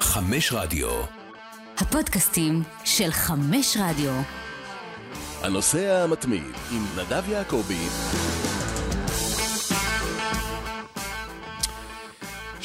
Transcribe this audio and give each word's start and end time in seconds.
חמש 0.00 0.52
רדיו. 0.52 0.88
הפודקאסטים 1.78 2.62
של 2.84 3.10
חמש 3.10 3.76
רדיו. 3.80 4.12
הנוסע 5.42 6.02
המתמיד 6.04 6.42
עם 6.72 6.84
נדב 6.96 7.28
יעקבי. 7.28 7.86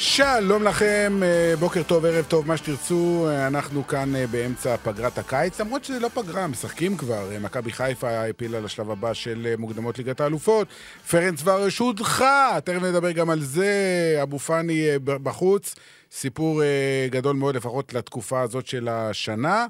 שלום 0.04 0.62
לכם, 0.62 1.20
אה, 1.22 1.54
בוקר 1.58 1.82
טוב, 1.82 2.04
ערב 2.04 2.24
טוב, 2.28 2.48
מה 2.48 2.56
שתרצו. 2.56 3.26
אה, 3.28 3.46
אנחנו 3.46 3.86
כאן 3.86 4.16
אה, 4.16 4.26
באמצע 4.26 4.76
פגרת 4.76 5.18
הקיץ, 5.18 5.60
למרות 5.60 5.84
שזה 5.84 6.00
לא 6.00 6.08
פגרה, 6.14 6.46
משחקים 6.46 6.96
כבר. 6.96 7.28
מכבי 7.40 7.72
חיפה 7.72 8.10
העפילה 8.10 8.60
לשלב 8.60 8.90
הבא 8.90 9.14
של 9.14 9.54
מוקדמות 9.58 9.98
ליגת 9.98 10.20
האלופות. 10.20 10.68
פרנס 11.10 11.40
ורש 11.44 11.78
הודחה, 11.78 12.58
תכף 12.64 12.82
נדבר 12.82 13.10
גם 13.10 13.30
על 13.30 13.40
זה. 13.40 14.18
אבו 14.22 14.38
פאני 14.38 14.86
בחוץ. 15.04 15.74
סיפור 16.12 16.62
גדול 17.10 17.36
מאוד, 17.36 17.56
לפחות 17.56 17.94
לתקופה 17.94 18.40
הזאת 18.40 18.66
של 18.66 18.88
השנה. 18.88 19.66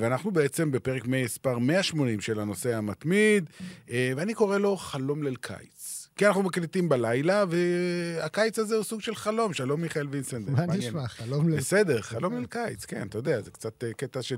ואנחנו 0.00 0.30
בעצם 0.30 0.70
בפרק 0.70 1.02
מספר 1.06 1.58
180 1.58 2.20
של 2.20 2.40
הנושא 2.40 2.76
המתמיד, 2.76 3.50
ואני 3.88 4.34
קורא 4.34 4.58
לו 4.58 4.76
חלום 4.76 5.22
ליל 5.22 5.36
קיץ. 5.36 5.81
כי 6.16 6.26
אנחנו 6.26 6.42
מקליטים 6.42 6.88
בלילה, 6.88 7.44
והקיץ 7.48 8.58
הזה 8.58 8.76
הוא 8.76 8.84
סוג 8.84 9.00
של 9.00 9.14
חלום. 9.14 9.52
שלום, 9.52 9.80
מיכאל 9.80 10.06
וינסנד. 10.10 10.50
מה 10.50 10.66
נשמע? 10.66 11.08
חלום 11.08 11.48
ל... 11.48 11.56
בסדר, 11.56 12.02
חלום 12.02 12.36
אל 12.36 12.46
קיץ, 12.46 12.84
כן, 12.84 13.06
אתה 13.06 13.18
יודע, 13.18 13.40
זה 13.40 13.50
קצת 13.50 13.84
אה, 13.84 13.92
קטע 13.92 14.22
של... 14.22 14.36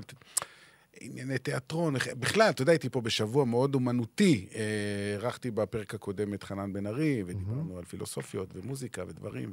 ענייני 1.01 1.37
תיאטרון, 1.37 1.95
בכלל, 2.19 2.49
אתה 2.49 2.61
יודע, 2.61 2.71
הייתי 2.71 2.89
פה 2.89 3.01
בשבוע 3.01 3.45
מאוד 3.45 3.75
אומנותי. 3.75 4.47
אירחתי 5.13 5.51
בפרק 5.51 5.93
הקודם 5.93 6.33
את 6.33 6.43
חנן 6.43 6.73
בן 6.73 6.87
ארי, 6.87 7.23
ודיברנו 7.27 7.77
על 7.77 7.83
פילוסופיות 7.83 8.49
ומוזיקה 8.55 9.03
ודברים, 9.07 9.51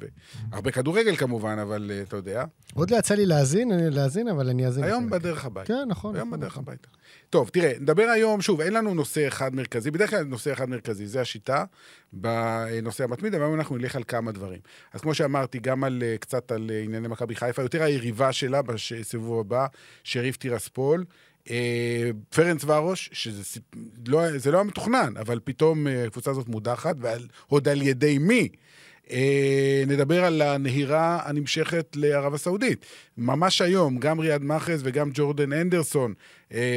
והרבה 0.51 0.70
כדורגל 0.70 1.17
כמובן, 1.17 1.59
אבל 1.59 1.91
אה, 1.95 2.03
אתה 2.03 2.17
יודע. 2.17 2.45
עוד 2.75 2.91
לא 2.91 2.97
יצא 2.97 3.15
לי 3.15 3.27
להאזין, 3.27 3.70
להאזין, 3.75 4.29
אבל 4.29 4.48
אני 4.48 4.67
אאזין. 4.67 4.84
היום 4.84 5.11
בדרך 5.11 5.45
הביתה. 5.45 5.67
כן, 5.67 5.89
נכון. 5.89 6.17
היום 6.17 6.29
נכון, 6.29 6.41
בדרך 6.41 6.53
נכון. 6.53 6.64
הביתה. 6.67 6.89
טוב, 7.32 7.48
תראה, 7.48 7.72
נדבר 7.80 8.02
היום, 8.02 8.41
שוב, 8.41 8.60
אין 8.60 8.72
לנו 8.72 8.94
נושא 8.94 9.28
אחד 9.28 9.55
מרכזי, 9.55 9.91
בדרך 9.91 10.10
כלל 10.10 10.22
נושא 10.22 10.52
אחד 10.52 10.68
מרכזי, 10.68 11.06
זה 11.06 11.20
השיטה 11.20 11.64
בנושא 12.12 13.05
המתמיד, 13.05 13.34
אבל 13.34 13.44
היום 13.44 13.55
אנחנו 13.55 13.77
נלך 13.77 13.96
על 13.96 14.02
כמה 14.08 14.32
דברים. 14.32 14.60
אז 14.92 15.00
כמו 15.00 15.14
שאמרתי, 15.14 15.58
גם 15.58 15.84
על, 15.84 16.02
אה, 16.06 16.18
קצת 16.18 16.52
על 16.52 16.70
אה, 16.70 16.83
ענייני 16.83 17.08
מכבי 17.08 17.34
חיפה, 17.34 17.62
יותר 17.62 17.83
היריבה 17.83 18.33
שלה 18.33 18.62
בסיבוב 18.62 19.40
הבא, 19.40 19.66
שריף 20.05 20.36
טירספול. 20.36 21.05
אה, 21.50 22.10
פרנס 22.30 22.64
ורוש, 22.64 23.10
שזה 23.12 23.60
לא, 24.06 24.20
לא 24.46 24.56
היה 24.56 24.64
מתוכנן, 24.64 25.12
אבל 25.16 25.40
פתאום 25.44 25.86
הקבוצה 26.06 26.30
הזאת 26.30 26.48
מודחת, 26.48 26.96
ועוד 27.00 27.68
על 27.68 27.83
ידי 27.83 28.18
מי? 28.18 28.48
נדבר 29.86 30.24
על 30.24 30.42
הנהירה 30.42 31.20
הנמשכת 31.24 31.86
לערב 31.96 32.34
הסעודית. 32.34 32.86
ממש 33.18 33.60
היום, 33.60 33.98
גם 33.98 34.20
ריאד 34.20 34.42
מחרז 34.42 34.81
וגם 34.84 35.10
ג'ורדן 35.14 35.52
הנדרסון 35.53 36.14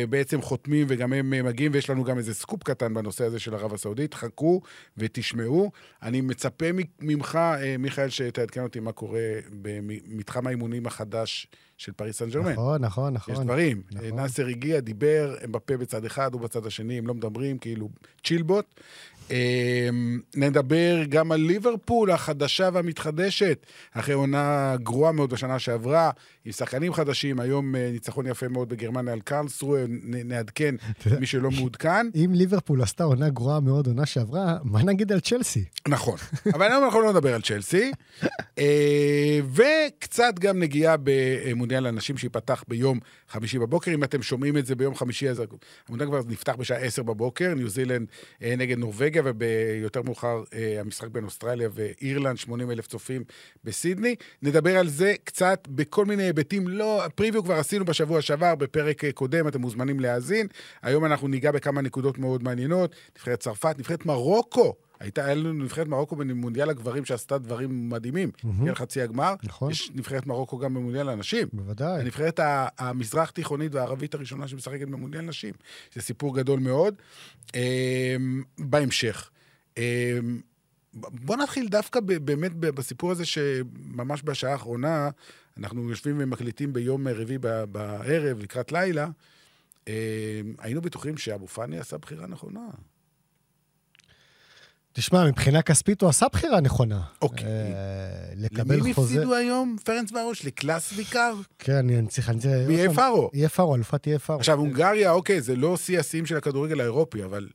בעצם 0.09 0.41
חותמים 0.41 0.85
וגם 0.89 1.13
הם 1.13 1.33
אה, 1.33 1.43
מגיעים, 1.43 1.71
ויש 1.73 1.89
לנו 1.89 2.03
גם 2.03 2.17
איזה 2.17 2.33
סקופ 2.33 2.63
קטן 2.63 2.93
בנושא 2.93 3.23
הזה 3.23 3.39
של 3.39 3.55
ערב 3.55 3.73
הסעודית. 3.73 4.13
חכו 4.13 4.61
ותשמעו. 4.97 5.71
אני 6.03 6.21
מצפה 6.21 6.65
ממך, 7.01 7.35
אה, 7.35 7.75
מיכאל, 7.79 8.09
שתעדכן 8.09 8.63
אותי 8.63 8.79
מה 8.79 8.91
קורה 8.91 9.19
במתחם 9.61 10.47
האימונים 10.47 10.85
החדש 10.85 11.47
של 11.77 11.91
פריס 11.91 12.17
סן 12.17 12.29
ג'רמן. 12.29 12.51
נכון, 12.51 12.81
נכון, 12.81 13.13
נכון. 13.13 13.33
יש 13.33 13.39
דברים. 13.39 13.81
נכון. 13.91 14.07
נאסר 14.07 14.47
הגיע, 14.47 14.79
דיבר, 14.79 15.35
הם 15.41 15.51
בפה 15.51 15.77
בצד 15.77 16.05
אחד, 16.05 16.33
הוא 16.33 16.41
בצד 16.41 16.65
השני, 16.65 16.97
הם 16.97 17.07
לא 17.07 17.13
מדברים, 17.13 17.57
כאילו 17.57 17.89
צ'ילבוט. 18.23 18.65
אמ, 19.31 20.19
נדבר 20.35 21.03
גם 21.09 21.31
על 21.31 21.39
ליברפול 21.39 22.11
החדשה 22.11 22.69
והמתחדשת, 22.73 23.65
אחרי 23.91 24.13
עונה 24.13 24.75
גרועה 24.83 25.11
מאוד 25.11 25.29
בשנה 25.29 25.59
שעברה, 25.59 26.11
עם 26.45 26.51
שחקנים 26.51 26.93
חדשים, 26.93 27.39
היום 27.39 27.75
אה, 27.75 27.89
ניצחון 27.91 28.27
יפה 28.27 28.47
מאוד 28.47 28.69
בגרמניה 28.69 29.13
על 29.13 29.19
קרלסרוה, 29.19 29.83
נעדכן 30.25 30.75
מי 31.19 31.25
שלא 31.25 31.51
מעודכן. 31.51 32.07
אם 32.15 32.31
ליברפול 32.33 32.81
עשתה 32.81 33.03
עונה 33.03 33.29
גרועה 33.29 33.59
מאוד 33.59 33.87
עונה 33.87 34.05
שעברה, 34.05 34.57
מה 34.63 34.83
נגיד 34.83 35.11
על 35.11 35.19
צ'לסי? 35.19 35.65
נכון, 35.87 36.17
אבל 36.53 36.71
היום 36.71 36.83
אנחנו 36.83 37.01
לא 37.01 37.11
נדבר 37.11 37.33
על 37.33 37.41
צ'לסי. 37.41 37.91
אה, 38.59 39.39
וקצת 39.53 40.39
גם 40.39 40.59
נגיעה 40.59 40.95
במונדיאל 41.03 41.85
הנשים 41.85 42.17
שייפתח 42.17 42.63
ביום 42.67 42.99
חמישי 43.29 43.59
בבוקר. 43.59 43.91
אם 43.93 44.03
אתם 44.03 44.21
שומעים 44.21 44.57
את 44.57 44.65
זה 44.65 44.75
ביום 44.75 44.95
חמישי, 44.95 45.29
אז 45.29 45.41
המונדיאל 45.87 46.09
כבר 46.09 46.21
נפתח 46.27 46.55
בשעה 46.55 46.77
עשר 46.77 47.03
בבוקר, 47.03 47.53
ניו 47.53 47.69
זילנד 47.69 48.07
אה, 48.43 48.53
נגד 48.57 48.77
נורבגיה, 48.77 49.14
וביותר 49.25 50.01
מאוחר 50.01 50.43
המשחק 50.79 51.07
בין 51.07 51.23
אוסטרליה 51.23 51.69
ואירלנד, 51.73 52.37
80 52.37 52.71
אלף 52.71 52.87
צופים 52.87 53.23
בסידני. 53.63 54.15
נדבר 54.41 54.77
על 54.77 54.87
זה 54.87 55.13
קצת 55.23 55.67
בכל 55.71 56.05
מיני 56.05 56.23
היבטים, 56.23 56.67
לא, 56.67 57.03
פריוויו 57.15 57.43
כבר 57.43 57.53
עשינו 57.53 57.85
בשבוע 57.85 58.21
שעבר, 58.21 58.55
בפרק 58.55 59.01
קודם, 59.13 59.47
אתם 59.47 59.61
מוזמנים 59.61 59.99
להאזין. 59.99 60.47
היום 60.81 61.05
אנחנו 61.05 61.27
ניגע 61.27 61.51
בכמה 61.51 61.81
נקודות 61.81 62.17
מאוד 62.17 62.43
מעניינות. 62.43 62.95
נבחרת 63.15 63.39
צרפת, 63.39 63.75
נבחרת 63.79 64.05
מרוקו. 64.05 64.73
הייתה, 64.99 65.25
היה 65.25 65.35
לנו 65.35 65.53
נבחרת 65.53 65.87
מרוקו 65.87 66.15
במונדיאל 66.15 66.69
הגברים 66.69 67.05
שעשתה 67.05 67.37
דברים 67.37 67.89
מדהימים. 67.89 68.31
הגיעה 68.43 68.71
לחצי 68.71 69.01
הגמר. 69.01 69.33
נכון. 69.43 69.71
יש 69.71 69.91
נבחרת 69.95 70.27
מרוקו 70.27 70.57
גם 70.57 70.73
במונדיאל 70.73 71.09
הנשים. 71.09 71.47
בוודאי. 71.53 72.01
הנבחרת 72.01 72.39
המזרח 72.77 73.29
תיכונית 73.29 73.75
והערבית 73.75 74.13
הראשונה 74.13 74.47
שמשחקת 74.47 74.87
במונדיאל 74.87 75.21
נשים. 75.21 75.53
זה 75.93 76.01
סיפור 76.01 76.35
גדול 76.35 76.59
מאוד. 76.59 76.95
בהמשך. 78.59 79.29
בוא 80.93 81.37
נתחיל 81.37 81.67
דווקא 81.67 81.99
באמת 81.99 82.55
בסיפור 82.55 83.11
הזה 83.11 83.25
שממש 83.25 84.21
בשעה 84.23 84.51
האחרונה, 84.51 85.09
אנחנו 85.57 85.89
יושבים 85.89 86.15
ומקליטים 86.19 86.73
ביום 86.73 87.07
רביעי 87.07 87.37
בערב, 87.71 88.39
לקראת 88.39 88.71
לילה, 88.71 89.07
היינו 90.57 90.81
בטוחים 90.81 91.17
שאבו 91.17 91.47
פאני 91.47 91.79
עשה 91.79 91.97
בחירה 91.97 92.27
נכונה. 92.27 92.67
תשמע, 94.97 95.27
מבחינה 95.27 95.61
כספית 95.61 96.01
הוא 96.01 96.09
עשה 96.09 96.25
בחירה 96.31 96.61
נכונה. 96.61 97.01
אוקיי. 97.21 97.47
אה, 97.47 97.73
לקבל 98.35 98.79
חוזה... 98.79 98.81
למי 98.81 98.91
הפסידו 98.91 99.35
היום, 99.35 99.75
פרנס 99.83 100.11
ורוש? 100.11 100.45
לקלאס 100.45 100.93
ויקר? 100.95 101.33
כן, 101.59 101.89
אני 101.89 102.07
צריך... 102.07 102.31
מי 102.67 102.93
פארו? 102.95 103.29
יהיה 103.33 103.49
פארו, 103.49 103.75
אלופת 103.75 104.07
יהיה 104.07 104.19
פארו. 104.19 104.39
עכשיו, 104.39 104.59
הונגריה, 104.59 105.11
אוקיי, 105.11 105.41
זה 105.41 105.55
לא 105.55 105.77
שיא 105.77 105.99
השיאים 105.99 106.25
של 106.25 106.37
הכדורגל 106.37 106.79
האירופי, 106.79 107.23
אבל... 107.23 107.47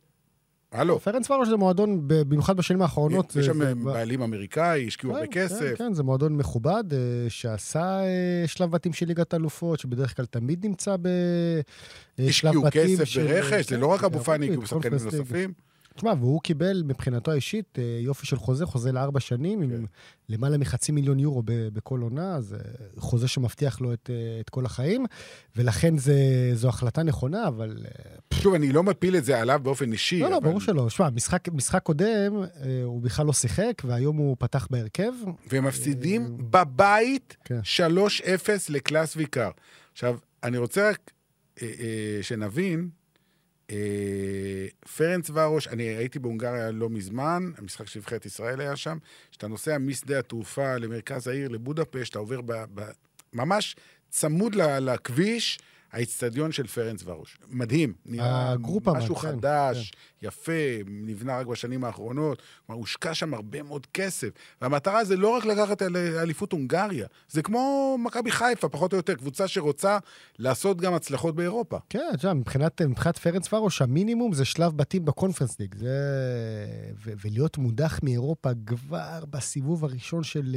הלו. 0.72 1.00
פרנס 1.00 1.30
ורוש 1.30 1.48
זה 1.48 1.56
מועדון, 1.56 2.00
במיוחד 2.06 2.56
בשנים 2.56 2.82
האחרונות. 2.82 3.36
יש 3.36 3.46
שם 3.46 3.84
בעלים 3.84 4.22
אמריקאי, 4.22 4.86
השקיעו 4.86 5.12
הרבה 5.12 5.26
כן, 5.26 5.44
כסף. 5.44 5.60
כן, 5.60 5.74
כן, 5.76 5.94
זה 5.94 6.02
מועדון 6.02 6.36
מכובד, 6.36 6.84
אה, 6.92 6.98
שעשה 7.28 8.00
אה, 8.00 8.44
שלב 8.46 8.70
בתים 8.70 8.92
של 8.92 9.06
ליגת 9.06 9.34
אלופות, 9.34 9.80
שבדרך 9.80 10.16
כלל 10.16 10.26
תמיד 10.26 10.66
נמצא 10.66 10.96
בשלב 10.96 12.54
בתים. 12.66 12.82
השקיעו 12.94 12.98
כסף 13.04 13.16
ברכש, 13.16 13.68
זה 13.68 13.76
לא 13.76 13.86
רק 13.86 14.04
אבו 14.04 14.20
פאני, 14.20 14.54
הוא 14.54 14.66
שחקנים 14.66 14.98
נוספים. 15.04 15.52
תשמע, 16.00 16.12
והוא 16.20 16.40
קיבל 16.40 16.82
מבחינתו 16.86 17.30
האישית 17.30 17.78
אה, 17.78 17.98
יופי 18.00 18.26
של 18.26 18.36
חוזה, 18.36 18.66
חוזה 18.66 18.92
לארבע 18.92 19.20
שנים, 19.20 19.62
עם 19.62 19.86
למעלה 20.28 20.58
מחצי 20.58 20.92
מיליון 20.92 21.18
יורו 21.18 21.42
בכל 21.46 22.00
עונה, 22.00 22.40
זה 22.40 22.58
חוזה 22.98 23.28
שמבטיח 23.28 23.80
לו 23.80 23.92
את, 23.92 24.10
את 24.40 24.50
כל 24.50 24.66
החיים, 24.66 25.06
ולכן 25.56 25.98
זה, 25.98 26.14
זו 26.54 26.68
החלטה 26.68 27.02
נכונה, 27.02 27.48
אבל... 27.48 27.76
שוב, 28.34 28.54
אני 28.54 28.72
לא 28.72 28.82
מפיל 28.82 29.16
את 29.16 29.24
זה 29.24 29.40
עליו 29.40 29.60
באופן 29.62 29.92
אישי. 29.92 30.20
לא, 30.20 30.30
לא, 30.30 30.36
אבל... 30.36 30.48
ברור 30.48 30.60
שלא. 30.60 30.90
שמע, 30.90 31.10
משחק, 31.10 31.48
משחק 31.52 31.82
קודם, 31.82 32.34
הוא 32.84 33.02
בכלל 33.02 33.26
לא 33.26 33.32
שיחק, 33.32 33.82
והיום 33.84 34.16
הוא 34.16 34.36
פתח 34.38 34.66
בהרכב. 34.70 35.12
והם 35.52 35.64
מפסידים 35.64 36.36
בבית 36.50 37.36
כן. 37.44 37.60
3-0 37.86 37.88
לקלאס 38.68 39.16
ויקר. 39.16 39.50
עכשיו, 39.92 40.18
אני 40.44 40.58
רוצה 40.58 40.90
רק 40.90 41.10
שנבין, 42.22 42.88
פרנס 44.96 45.30
ורוש, 45.34 45.68
אני 45.68 45.82
הייתי 45.82 46.18
בהונגריה 46.18 46.70
לא 46.70 46.88
מזמן, 46.88 47.50
המשחק 47.58 47.86
של 47.86 47.98
נבחרת 47.98 48.26
ישראל 48.26 48.60
היה 48.60 48.76
שם, 48.76 48.98
כשאתה 49.30 49.46
נוסע 49.48 49.78
משדה 49.78 50.18
התעופה 50.18 50.76
למרכז 50.76 51.28
העיר, 51.28 51.48
לבודפשט, 51.48 52.10
אתה 52.10 52.18
עובר 52.18 52.40
ב, 52.40 52.52
ב, 52.74 52.82
ממש 53.32 53.76
צמוד 54.08 54.54
לכביש, 54.54 55.58
האיצטדיון 55.92 56.52
של 56.52 56.66
פרנס 56.66 57.00
ורוש. 57.04 57.38
מדהים. 57.48 57.92
נראה 58.06 58.54
משהו 58.86 59.14
כן, 59.14 59.28
חדש, 59.28 59.90
כן. 59.90 60.26
יפה, 60.28 60.52
נבנה 60.86 61.38
רק 61.38 61.46
בשנים 61.46 61.84
האחרונות. 61.84 62.42
כלומר, 62.66 62.80
הושקע 62.80 63.14
שם 63.14 63.34
הרבה 63.34 63.62
מאוד 63.62 63.86
כסף. 63.86 64.28
והמטרה 64.60 65.04
זה 65.04 65.16
לא 65.16 65.28
רק 65.28 65.44
לקחת 65.44 65.82
אליפות 66.22 66.52
הונגריה, 66.52 67.06
זה 67.28 67.42
כמו 67.42 67.96
מכבי 67.98 68.30
חיפה, 68.30 68.68
פחות 68.68 68.92
או 68.92 68.96
יותר, 68.96 69.14
קבוצה 69.14 69.48
שרוצה 69.48 69.98
לעשות 70.38 70.80
גם 70.80 70.94
הצלחות 70.94 71.34
באירופה. 71.34 71.78
כן, 71.88 72.10
תשמע, 72.16 72.32
מבחינת, 72.32 72.82
מבחינת 72.82 73.18
פרנס 73.18 73.52
ורוש, 73.52 73.82
המינימום 73.82 74.32
זה 74.32 74.44
שלב 74.44 74.76
בתים 74.76 75.04
בקונפרנס 75.04 75.60
ליג. 75.60 75.74
זה... 75.74 75.88
ו- 77.04 77.12
ולהיות 77.24 77.58
מודח 77.58 78.00
מאירופה 78.02 78.50
כבר 78.66 79.24
בסיבוב 79.30 79.84
הראשון 79.84 80.22
של... 80.22 80.56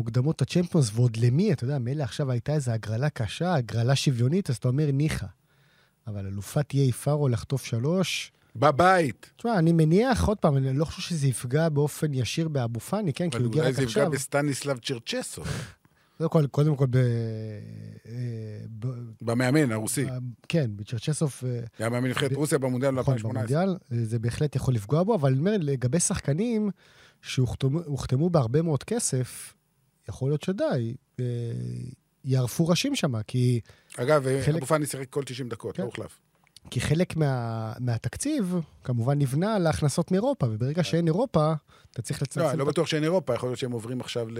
מוקדמות 0.00 0.42
הצ'מפיונס, 0.42 0.90
ועוד 0.94 1.16
למי, 1.16 1.52
אתה 1.52 1.64
יודע, 1.64 1.78
מילא 1.78 2.02
עכשיו 2.02 2.30
הייתה 2.30 2.52
איזו 2.54 2.70
הגרלה 2.70 3.10
קשה, 3.10 3.54
הגרלה 3.54 3.96
שוויונית, 3.96 4.50
אז 4.50 4.56
אתה 4.56 4.68
אומר 4.68 4.90
ניחא. 4.92 5.26
אבל 6.06 6.26
אלופת 6.26 6.74
איי 6.74 6.92
פארו 6.92 7.28
לחטוף 7.28 7.64
שלוש... 7.64 8.32
בבית. 8.56 9.30
תשמע, 9.36 9.58
אני 9.58 9.72
מניח, 9.72 10.28
עוד 10.28 10.38
פעם, 10.38 10.56
אני 10.56 10.72
לא 10.72 10.84
חושב 10.84 11.02
שזה 11.02 11.26
יפגע 11.26 11.68
באופן 11.68 12.14
ישיר 12.14 12.48
באבו 12.48 12.80
פאני, 12.80 13.12
כן? 13.12 13.28
אבל 13.32 13.44
אולי 13.44 13.72
זה 13.72 13.82
יפגע 13.82 14.08
בסטניסלב 14.08 14.78
צ'רצ'סו. 14.78 15.42
קודם 16.18 16.30
כל, 16.30 16.46
קודם 16.46 16.76
כל 16.76 16.86
ב... 16.86 16.96
אה, 16.96 17.02
ב- 18.78 18.86
במאמן 19.22 19.72
הרוסי. 19.72 20.04
ב- 20.04 20.08
כן, 20.48 20.70
בצ'רצ'סוף, 20.76 21.44
אה, 21.44 21.60
היה 21.78 21.88
מאמן 21.88 22.08
נבחרת 22.08 22.32
רוסיה 22.32 22.58
במונדיאל 22.58 22.90
נכון, 22.90 23.14
2018. 23.14 23.58
במונדיאל, 23.58 23.78
אה, 23.92 24.04
זה 24.04 24.18
בהחלט 24.18 24.56
יכול 24.56 24.74
לפגוע 24.74 25.02
בו, 25.02 25.14
אבל 25.14 25.30
אני 25.30 25.38
אומר, 25.38 25.56
לגבי 25.60 26.00
שחקנים 26.00 26.70
שהוחתמו 27.22 27.80
הוחתמו 27.84 28.30
בהרבה 28.30 28.62
מאוד 28.62 28.84
כסף, 28.84 29.54
יכול 30.10 30.30
להיות 30.30 30.42
שדי, 30.42 30.94
אה, 31.20 31.24
יערפו 32.24 32.68
ראשים 32.68 32.96
שם, 32.96 33.22
כי, 33.22 33.60
אגב, 33.96 34.24
חלק- 34.44 34.56
אבו 34.56 34.66
פאני 34.66 34.86
שיחק 34.86 35.10
כל 35.10 35.22
90 35.24 35.48
דקות, 35.48 35.76
כן. 35.76 35.82
לא 35.82 35.86
הוחלף. 35.86 36.18
כי 36.70 36.80
חלק 36.80 37.16
מה, 37.16 37.72
מהתקציב 37.80 38.54
כמובן 38.84 39.18
נבנה 39.18 39.56
על 39.56 39.66
ההכנסות 39.66 40.10
מאירופה, 40.10 40.46
וברגע 40.50 40.84
שאין 40.84 41.06
אירופה, 41.06 41.52
אתה 41.92 42.02
צריך 42.02 42.22
לצמצם... 42.22 42.40
כן. 42.40 42.46
לא, 42.46 42.50
אני 42.50 42.58
לא 42.58 42.64
בטוח 42.64 42.86
שאין 42.86 43.04
אירופה, 43.04 43.34
יכול 43.34 43.48
להיות 43.48 43.58
שהם 43.58 43.72
עוברים 43.72 44.00
עכשיו 44.00 44.28
ל... 44.30 44.38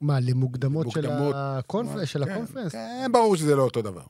מה, 0.00 0.20
למוקדמות 0.20 0.90
של 0.90 1.00
מוקדמות. 1.00 1.34
הקונפרנס? 1.38 2.08
של 2.08 2.24
כן, 2.24 2.30
הקונפרנס? 2.30 2.72
כן, 2.72 3.08
ברור 3.12 3.36
שזה 3.36 3.56
לא 3.56 3.62
אותו 3.62 3.82
דבר. 3.82 4.02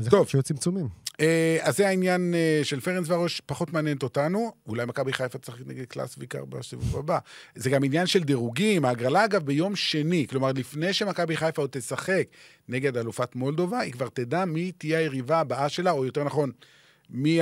אז 0.00 0.08
טוב. 0.08 0.28
שיהיו 0.28 0.42
צמצומים. 0.42 0.88
אה, 1.20 1.58
אז 1.60 1.76
זה 1.76 1.88
העניין 1.88 2.34
אה, 2.34 2.60
של 2.62 2.80
פרנצווארוש, 2.80 3.40
פחות 3.46 3.72
מעניינת 3.72 4.02
אותנו. 4.02 4.52
אולי 4.66 4.86
מכבי 4.86 5.12
חיפה 5.12 5.38
צריך 5.38 5.62
נגד 5.66 5.84
קלאקסוויק 5.84 6.44
בסיבוב 6.44 6.98
הבא. 6.98 7.18
זה 7.54 7.70
גם 7.70 7.84
עניין 7.84 8.06
של 8.06 8.24
דירוגים. 8.24 8.84
ההגרלה, 8.84 9.24
אגב, 9.24 9.42
ביום 9.44 9.76
שני. 9.76 10.26
כלומר, 10.30 10.52
לפני 10.52 10.92
שמכבי 10.92 11.36
חיפה 11.36 11.62
עוד 11.62 11.70
תשחק 11.72 12.28
נגד 12.68 12.96
אלופת 12.96 13.36
מולדובה, 13.36 13.80
היא 13.80 13.92
כבר 13.92 14.08
תדע 14.08 14.44
מי 14.44 14.72
תהיה 14.72 14.98
היריבה 14.98 15.40
הבאה 15.40 15.68
שלה, 15.68 15.90
או 15.90 16.04
יותר 16.04 16.24
נכון, 16.24 16.50
מי 17.10 17.40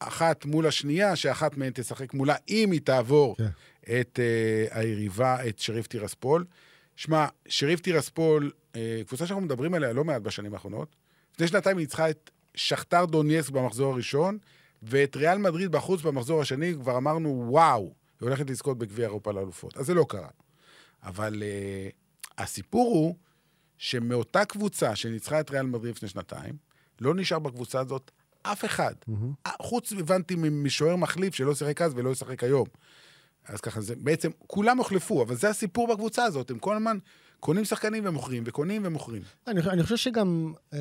האחת 0.00 0.44
מול 0.44 0.66
השנייה, 0.66 1.16
שאחת 1.16 1.56
מהן 1.56 1.72
תשחק 1.74 2.14
מולה, 2.14 2.34
אם 2.48 2.70
היא 2.70 2.80
תעבור 2.84 3.36
כן. 3.36 3.48
את 4.00 4.20
אה, 4.22 4.80
היריבה, 4.80 5.48
את 5.48 5.58
שריף 5.58 5.86
טירספול. 5.86 6.44
שמע, 6.96 7.26
שריף 7.48 7.80
טירספול, 7.80 8.50
אה, 8.76 9.00
קבוצה 9.06 9.26
שאנחנו 9.26 9.44
מדברים 9.44 9.74
עליה 9.74 9.92
לא 9.92 10.04
מעט 10.04 10.22
בשנים 10.22 10.54
האחרונות. 10.54 10.96
לפני 11.34 11.48
שנתיים 11.48 11.76
היא 11.76 11.84
ניצחה 11.84 12.10
את 12.10 12.30
שכתר 12.56 13.04
דונייסק 13.04 13.50
במחזור 13.50 13.92
הראשון, 13.92 14.38
ואת 14.82 15.16
ריאל 15.16 15.38
מדריד 15.38 15.72
בחוץ 15.72 16.02
במחזור 16.02 16.40
השני, 16.40 16.74
כבר 16.74 16.96
אמרנו, 16.96 17.44
וואו, 17.48 17.82
היא 18.20 18.26
הולכת 18.28 18.50
לזכות 18.50 18.78
בגביע 18.78 19.06
אירופה 19.06 19.32
לאלופות. 19.32 19.76
אז 19.76 19.86
זה 19.86 19.94
לא 19.94 20.06
קרה. 20.08 20.28
אבל 21.02 21.42
uh, 21.42 22.42
הסיפור 22.42 22.94
הוא 22.94 23.14
שמאותה 23.78 24.44
קבוצה 24.44 24.96
שניצחה 24.96 25.40
את 25.40 25.50
ריאל 25.50 25.66
מדריד 25.66 25.96
לפני 25.96 26.08
שנתיים, 26.08 26.56
לא 27.00 27.14
נשאר 27.14 27.38
בקבוצה 27.38 27.80
הזאת 27.80 28.10
אף 28.42 28.64
אחד. 28.64 28.94
Mm-hmm. 29.10 29.50
חוץ, 29.62 29.92
הבנתי, 29.92 30.36
משוער 30.36 30.96
מחליף 30.96 31.34
שלא 31.34 31.54
שיחק 31.54 31.82
אז 31.82 31.92
ולא 31.96 32.10
ישחק 32.10 32.44
היום. 32.44 32.66
אז 33.44 33.60
ככה, 33.60 33.80
זה 33.80 33.96
בעצם, 33.96 34.30
כולם 34.46 34.78
הוחלפו, 34.78 35.22
אבל 35.22 35.34
זה 35.34 35.50
הסיפור 35.50 35.88
בקבוצה 35.88 36.24
הזאת, 36.24 36.50
הם 36.50 36.58
כל 36.58 36.76
הזמן 36.76 36.98
קונים 37.40 37.64
שחקנים 37.64 38.02
ומוכרים, 38.06 38.42
וקונים 38.46 38.82
ומוכרים. 38.84 39.22
אני, 39.46 39.60
אני 39.60 39.82
חושב 39.82 39.96
שגם 39.96 40.52
אה, 40.74 40.78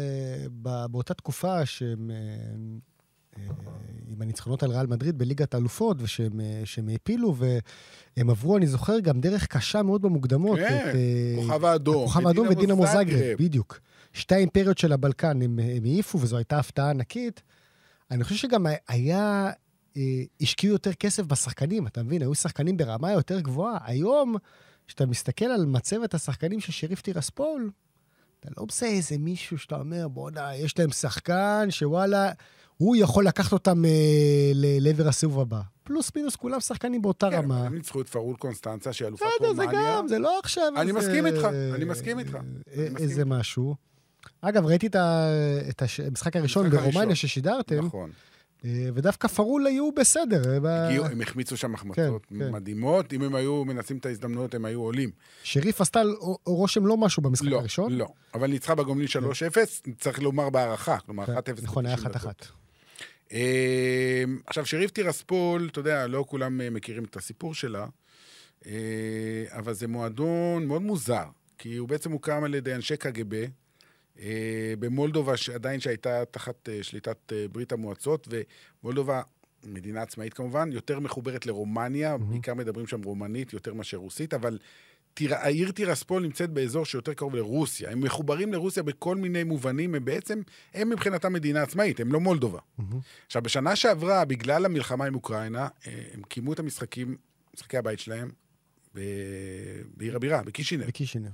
באותה 0.89 1.13
תקופה 1.13 1.65
שהם, 1.65 2.11
אה, 2.11 2.15
אה, 3.37 3.47
עם 4.07 4.21
הניצחונות 4.21 4.63
על 4.63 4.71
ריאל 4.71 4.87
מדריד 4.87 5.17
בליגת 5.17 5.53
האלופות, 5.53 5.97
ושהם 5.99 6.39
אה, 6.39 6.91
העפילו, 6.91 7.35
והם 7.35 8.29
עברו, 8.29 8.57
אני 8.57 8.67
זוכר, 8.67 8.99
גם 8.99 9.21
דרך 9.21 9.47
קשה 9.47 9.83
מאוד 9.83 10.01
במוקדמות. 10.01 10.59
כן, 10.59 10.89
את, 10.89 10.95
אה, 10.95 11.35
כוכב 11.35 11.65
האדום. 11.65 12.05
כוכב 12.05 12.27
האדום 12.27 12.47
ודינמו 12.47 12.87
זאגרב. 12.87 13.37
בדיוק. 13.39 13.79
שתי 14.13 14.35
האימפריות 14.35 14.77
של 14.77 14.93
הבלקן 14.93 15.41
הם, 15.41 15.59
העיפו, 15.83 16.19
וזו 16.21 16.37
הייתה 16.37 16.59
הפתעה 16.59 16.89
ענקית. 16.89 17.41
אני 18.11 18.23
חושב 18.23 18.35
שגם 18.35 18.65
היה, 18.87 19.51
השקיעו 20.41 20.73
יותר 20.73 20.93
כסף 20.93 21.23
בשחקנים, 21.23 21.87
אתה 21.87 22.03
מבין? 22.03 22.21
היו 22.21 22.35
שחקנים 22.35 22.77
ברמה 22.77 23.11
יותר 23.11 23.39
גבוהה. 23.39 23.77
היום, 23.83 24.35
כשאתה 24.87 25.05
מסתכל 25.05 25.45
על 25.45 25.65
מצבת 25.65 26.13
השחקנים 26.13 26.59
של 26.59 26.71
שריף 26.71 27.01
טירספול, 27.01 27.71
אתה 28.39 28.49
לא 28.57 28.65
עושה 28.69 28.85
איזה 28.85 29.17
מישהו 29.17 29.57
שאתה 29.57 29.75
אומר, 29.75 30.07
בואנה, 30.07 30.55
יש 30.55 30.79
להם 30.79 30.91
שחקן 30.91 31.67
שוואלה, 31.69 32.31
הוא 32.77 32.95
יכול 32.95 33.27
לקחת 33.27 33.53
אותם 33.53 33.85
אה, 33.85 34.51
לעבר 34.55 35.07
הסיבוב 35.07 35.39
הבא. 35.39 35.61
פלוס 35.83 36.11
מינוס, 36.15 36.35
כולם 36.35 36.59
שחקנים 36.59 37.01
באותה 37.01 37.29
כן, 37.29 37.35
רמה. 37.37 37.65
הם 37.65 37.75
ניצחו 37.75 38.01
את 38.01 38.09
פרול 38.09 38.35
קונסטנצה, 38.35 38.93
שהיא 38.93 39.07
אלופת 39.07 39.25
בסדר, 39.39 39.53
זה 39.53 39.63
רומניה. 39.63 39.97
גם, 39.97 40.07
זה 40.07 40.19
לא 40.19 40.39
עכשיו... 40.43 40.63
אני 40.77 40.89
איזה- 40.89 40.99
מסכים 40.99 41.25
איתך, 41.25 41.47
אני 41.75 41.85
מסכים 41.85 42.19
איתך. 42.19 42.37
אה, 42.77 42.87
איזה. 42.99 43.25
משהו. 43.25 43.75
אגב, 44.41 44.65
ראיתי 44.65 44.87
את 45.69 45.81
המשחק 46.07 46.35
הראשון 46.35 46.69
ברומניה. 46.69 47.15
ששידרתם, 47.15 47.85
נכון. 47.85 48.11
אה, 48.65 48.89
ודווקא 48.93 49.27
פרול 49.27 49.67
היו 49.67 49.91
בסדר. 49.91 50.53
אה, 50.53 50.59
ב- 50.59 50.65
הגיעו, 50.65 51.05
הם 51.05 51.21
החמיצו 51.21 51.57
שם 51.57 51.73
החמצות 51.73 52.25
כן, 52.25 52.39
כן. 52.39 52.51
מדהימות. 52.51 53.13
אם 53.13 53.21
הם 53.21 53.35
היו 53.35 53.65
מנסים 53.65 53.97
את 53.97 54.05
ההזדמנויות, 54.05 54.55
הם 54.55 54.65
היו 54.65 54.81
עולים. 54.81 55.09
שריף 55.43 55.81
עשתה 55.81 56.01
רושם 56.45 56.85
לא 56.85 56.97
משהו 56.97 57.23
במשחק 57.23 57.47
לא, 57.47 57.59
הראשון. 57.59 57.93
לא. 57.93 58.07
אבל 58.33 58.47
ניצחה 58.47 58.75
בגומלין 58.75 59.07
3-0, 59.07 59.11
צריך 59.99 60.21
לומר 60.21 60.49
בהערכה. 60.49 60.97
כלומר, 60.99 61.23
1-0. 61.23 61.41
כן, 61.41 61.53
נכון, 61.63 61.85
היה 61.85 61.95
90 61.95 62.11
דקות. 62.11 62.21
אחת-אחת. 62.21 62.45
אה, 63.33 64.23
עכשיו, 64.47 64.65
שריף 64.65 64.91
טירספול, 64.91 65.69
אתה 65.71 65.79
יודע, 65.79 66.07
לא 66.07 66.25
כולם 66.27 66.61
מכירים 66.73 67.03
את 67.03 67.15
הסיפור 67.15 67.53
שלה, 67.53 67.85
אבל 69.51 69.73
זה 69.73 69.87
מועדון 69.87 70.65
מאוד 70.65 70.81
מוזר, 70.81 71.23
כי 71.57 71.75
הוא 71.75 71.87
בעצם 71.89 72.11
הוקם 72.11 72.43
על 72.43 72.55
ידי 72.55 72.75
אנשי 72.75 72.97
קג"ב, 72.97 73.45
במולדובה, 74.79 75.37
שעדיין 75.37 75.79
שהייתה 75.79 76.25
תחת 76.25 76.69
אה, 76.69 76.83
שליטת 76.83 77.33
אה, 77.33 77.45
ברית 77.51 77.71
המועצות, 77.71 78.27
ומולדובה, 78.83 79.21
מדינה 79.63 80.01
עצמאית 80.01 80.33
כמובן, 80.33 80.71
יותר 80.71 80.99
מחוברת 80.99 81.45
לרומניה, 81.45 82.17
בעיקר 82.17 82.53
מדברים 82.53 82.87
שם 82.87 83.03
רומנית 83.03 83.53
יותר 83.53 83.73
מאשר 83.73 83.97
רוסית, 83.97 84.33
אבל 84.33 84.59
תיר... 85.13 85.35
העיר 85.35 85.71
טירספול 85.71 86.23
נמצאת 86.23 86.49
באזור 86.49 86.85
שיותר 86.85 87.13
קרוב 87.13 87.35
לרוסיה. 87.35 87.91
הם 87.91 88.01
מחוברים 88.01 88.53
לרוסיה 88.53 88.83
בכל 88.83 89.15
מיני 89.15 89.43
מובנים, 89.43 89.95
הם 89.95 90.05
בעצם, 90.05 90.41
הם 90.73 90.89
מבחינתם 90.89 91.33
מדינה 91.33 91.61
עצמאית, 91.61 91.99
הם 91.99 92.11
לא 92.11 92.19
מולדובה. 92.19 92.59
עכשיו, 93.25 93.41
בשנה 93.41 93.75
שעברה, 93.75 94.25
בגלל 94.25 94.65
המלחמה 94.65 95.05
עם 95.05 95.15
אוקראינה, 95.15 95.67
אה, 95.87 96.03
הם 96.13 96.21
קיימו 96.23 96.53
את 96.53 96.59
המשחקים, 96.59 97.17
משחקי 97.53 97.77
הבית 97.77 97.99
שלהם, 97.99 98.31
ב... 98.95 98.99
בעיר 99.97 100.15
הבירה, 100.15 100.43
בקישינב. 100.43 100.87
בקישינב. 100.87 101.29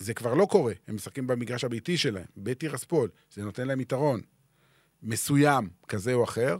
וזה 0.00 0.14
כבר 0.14 0.34
לא 0.34 0.46
קורה, 0.46 0.72
הם 0.88 0.94
משחקים 0.94 1.26
במגרש 1.26 1.64
הביתי 1.64 1.96
שלהם, 1.96 2.24
בטירספול, 2.36 3.08
זה 3.34 3.42
נותן 3.42 3.66
להם 3.66 3.80
יתרון 3.80 4.20
מסוים, 5.02 5.68
כזה 5.88 6.12
או 6.12 6.24
אחר. 6.24 6.56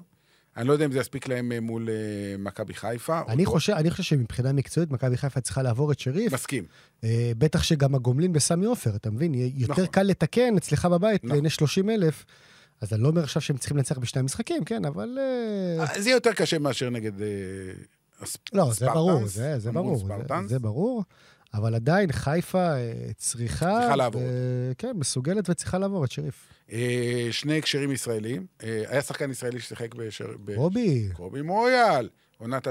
אני 0.57 0.69
לא 0.69 0.73
יודע 0.73 0.85
אם 0.85 0.93
זה 0.93 0.99
יספיק 0.99 1.29
להם 1.29 1.53
אה, 1.53 1.61
מול 1.61 1.89
אה, 1.91 1.95
מכבי 2.39 2.75
חיפה. 2.75 3.21
או 3.21 3.29
אני 3.29 3.45
לא. 3.45 3.51
חושב, 3.51 3.73
אני 3.73 3.91
חושב 3.91 4.03
שמבחינה 4.03 4.53
מקצועית, 4.53 4.91
מכבי 4.91 5.17
חיפה 5.17 5.41
צריכה 5.41 5.63
לעבור 5.63 5.93
את 5.93 6.01
שריף. 6.01 6.33
מסכים. 6.33 6.65
אה, 7.05 7.33
בטח 7.39 7.63
שגם 7.63 7.95
הגומלין 7.95 8.33
בסמי 8.33 8.67
עופר, 8.67 8.97
אתה 8.97 9.11
מבין? 9.11 9.35
יהיה 9.35 9.51
יותר 9.55 9.73
נכון. 9.73 9.87
קל 9.87 10.03
לתקן 10.03 10.57
אצלך 10.57 10.85
בבית 10.85 11.25
נכון. 11.25 11.37
לעיני 11.37 11.51
30 11.51 11.91
אלף. 11.91 12.25
אז 12.81 12.93
אני 12.93 13.03
לא 13.03 13.09
אומר 13.09 13.23
עכשיו 13.23 13.43
שהם 13.43 13.57
צריכים 13.57 13.77
לנצח 13.77 13.99
בשני 13.99 14.21
המשחקים, 14.21 14.65
כן, 14.65 14.85
אבל... 14.85 15.19
אה, 15.81 16.01
זה 16.01 16.09
יהיה 16.09 16.17
יותר 16.17 16.33
קשה 16.33 16.59
מאשר 16.59 16.91
נגד... 16.91 17.13
הספ- 18.21 18.39
לא, 18.53 18.65
זה 18.69 18.75
ספרטנס, 18.75 18.95
ברור, 18.95 19.27
זה, 19.27 19.59
זה 19.59 19.73
ברור, 19.73 19.99
זה. 19.99 20.49
זה 20.49 20.59
ברור, 20.59 21.05
אבל 21.55 21.75
עדיין 21.75 22.13
חיפה 22.13 22.73
אה, 22.77 22.93
צריכה... 23.17 23.79
צריכה 23.81 23.97
לעבור. 23.97 24.23
ו- 24.25 24.73
כן, 24.79 24.93
מסוגלת 24.97 25.51
וצריכה 25.51 25.79
לעבור 25.79 26.05
את 26.05 26.11
שריף. 26.11 26.47
אה, 26.73 27.29
שני 27.31 27.59
הקשרים 27.59 27.93
ישראלים. 27.93 28.47
אה, 28.63 28.83
היה 28.89 29.03
שחקן 29.03 29.31
ישראלי 29.31 29.61
ששיחק 29.61 29.95
בשר... 29.95 30.27
ב- 30.45 30.51
רובי, 30.57 31.09
קובי 31.13 31.43
מויאל, 31.43 32.09
עונת 32.39 32.69
2013-2014, 32.69 32.71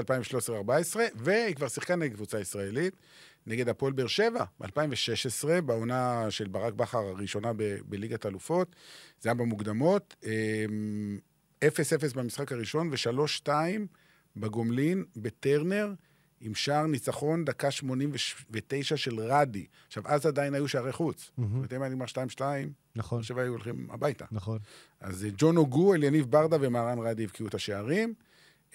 והיא 1.14 1.54
כבר 1.54 1.68
שיחקה 1.68 1.96
נגד 1.96 2.14
קבוצה 2.14 2.40
ישראלית, 2.40 2.94
נגד 3.46 3.68
הפועל 3.68 3.92
באר 3.92 4.06
שבע, 4.06 4.44
ב-2016, 4.60 5.60
בעונה 5.60 6.26
של 6.30 6.48
ברק 6.48 6.74
בכר 6.74 6.98
הראשונה 6.98 7.52
ב- 7.52 7.78
בליגת 7.84 8.24
האלופות. 8.24 8.76
זה 9.20 9.28
היה 9.28 9.34
במוקדמות. 9.34 10.16
אמ, 10.24 11.18
0-0 11.64 11.68
במשחק 12.14 12.52
הראשון 12.52 12.90
ו-3-2 12.90 13.48
בגומלין 14.36 15.04
בטרנר, 15.16 15.92
עם 16.40 16.54
שער 16.54 16.86
ניצחון 16.86 17.44
דקה 17.44 17.70
89 17.70 18.96
של 18.96 19.20
רדי. 19.20 19.66
עכשיו, 19.86 20.02
אז 20.06 20.26
עדיין 20.26 20.54
היו 20.54 20.68
שערי 20.68 20.92
חוץ. 20.92 21.30
זאת 21.38 21.50
אומרת, 21.54 21.72
אם 21.72 21.82
היה 21.82 21.90
נגמר 21.90 22.04
2-2, 22.06 22.40
נכון, 22.96 23.22
שבע 23.22 23.42
היו 23.42 23.52
הולכים 23.52 23.86
הביתה. 23.90 24.24
נכון. 24.32 24.58
אז 25.00 25.24
אה, 25.24 25.30
ג'ון 25.36 25.56
אוגו, 25.56 25.94
אליניב 25.94 26.26
ברדה 26.30 26.56
ומהרן 26.60 26.98
רדי 26.98 27.24
הבקיעו 27.24 27.48
את 27.48 27.54
השערים, 27.54 28.14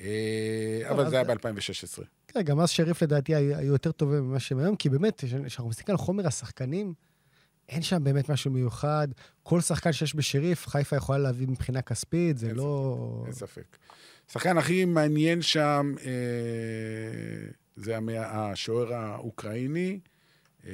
אה, 0.01 0.81
אבל 0.89 1.09
זה 1.09 1.15
היה 1.15 1.25
זה- 1.25 1.35
ב-2016. 1.35 2.03
כן, 2.27 2.41
גם 2.41 2.59
אז 2.59 2.69
שריף 2.69 3.01
לדעתי 3.01 3.35
היו 3.35 3.71
יותר 3.71 3.91
טובים 3.91 4.23
ממה 4.23 4.39
שהם 4.39 4.57
היום, 4.59 4.75
כי 4.75 4.89
באמת, 4.89 5.23
כשאנחנו 5.47 5.69
מסתכלים 5.69 5.97
על 5.97 6.05
חומר 6.05 6.27
השחקנים, 6.27 6.93
אין 7.69 7.81
שם 7.81 8.03
באמת 8.03 8.29
משהו 8.29 8.51
מיוחד. 8.51 9.07
כל 9.43 9.61
שחקן 9.61 9.93
שיש 9.93 10.15
בשריף, 10.15 10.67
חיפה 10.67 10.95
יכולה 10.95 11.19
להביא 11.19 11.47
מבחינה 11.47 11.81
כספית, 11.81 12.37
זה 12.37 12.53
לא... 12.53 13.23
אין 13.25 13.33
ספק. 13.33 13.77
השחקן 14.29 14.57
הכי 14.57 14.85
מעניין 14.85 15.41
שם 15.41 15.93
אה, 16.05 16.11
זה 17.75 17.97
השוער 18.17 18.93
האוקראיני. 18.93 19.99
אה, 20.67 20.71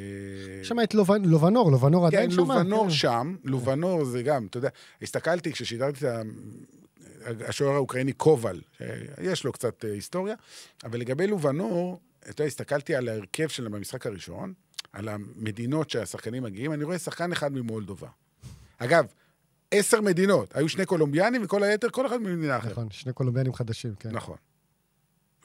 שם 0.63 0.77
את 0.83 0.93
לובנ- 0.93 1.25
לובנור, 1.27 1.71
לובנור 1.71 2.09
כן, 2.09 2.15
עדיין 2.17 2.31
שם. 2.31 2.37
לובנור 2.37 2.83
כן. 2.83 2.89
שם, 2.91 3.35
לובנור 3.43 4.05
זה 4.05 4.23
גם, 4.23 4.45
אתה 4.49 4.57
יודע, 4.57 4.69
הסתכלתי 5.01 5.51
כששידרתי 5.51 5.97
את. 6.07 6.25
השוער 7.47 7.73
האוקראיני 7.75 8.13
קובל, 8.13 8.61
יש 9.21 9.43
לו 9.43 9.51
קצת 9.51 9.85
אה, 9.85 9.93
היסטוריה, 9.93 10.35
אבל 10.83 10.99
לגבי 10.99 11.27
לובנור, 11.27 11.99
אתה 12.19 12.29
יודע, 12.29 12.43
הסתכלתי 12.45 12.95
על 12.95 13.09
ההרכב 13.09 13.47
שלהם 13.47 13.71
במשחק 13.71 14.07
הראשון, 14.07 14.53
על 14.93 15.07
המדינות 15.07 15.89
שהשחקנים 15.89 16.43
מגיעים, 16.43 16.73
אני 16.73 16.83
רואה 16.83 16.99
שחקן 16.99 17.31
אחד 17.31 17.53
ממולדובה. 17.53 18.07
אגב, 18.77 19.05
עשר 19.71 20.01
מדינות, 20.01 20.55
היו 20.55 20.69
שני 20.69 20.85
קולומביאנים 20.85 21.41
וכל 21.43 21.63
היתר, 21.63 21.89
כל 21.89 22.05
אחד 22.07 22.17
ממדינה 22.17 22.57
אחרת. 22.57 22.71
נכון, 22.71 22.87
שני 22.91 23.13
קולומביאנים 23.13 23.53
חדשים, 23.53 23.93
כן. 23.99 24.09
נכון. 24.11 24.35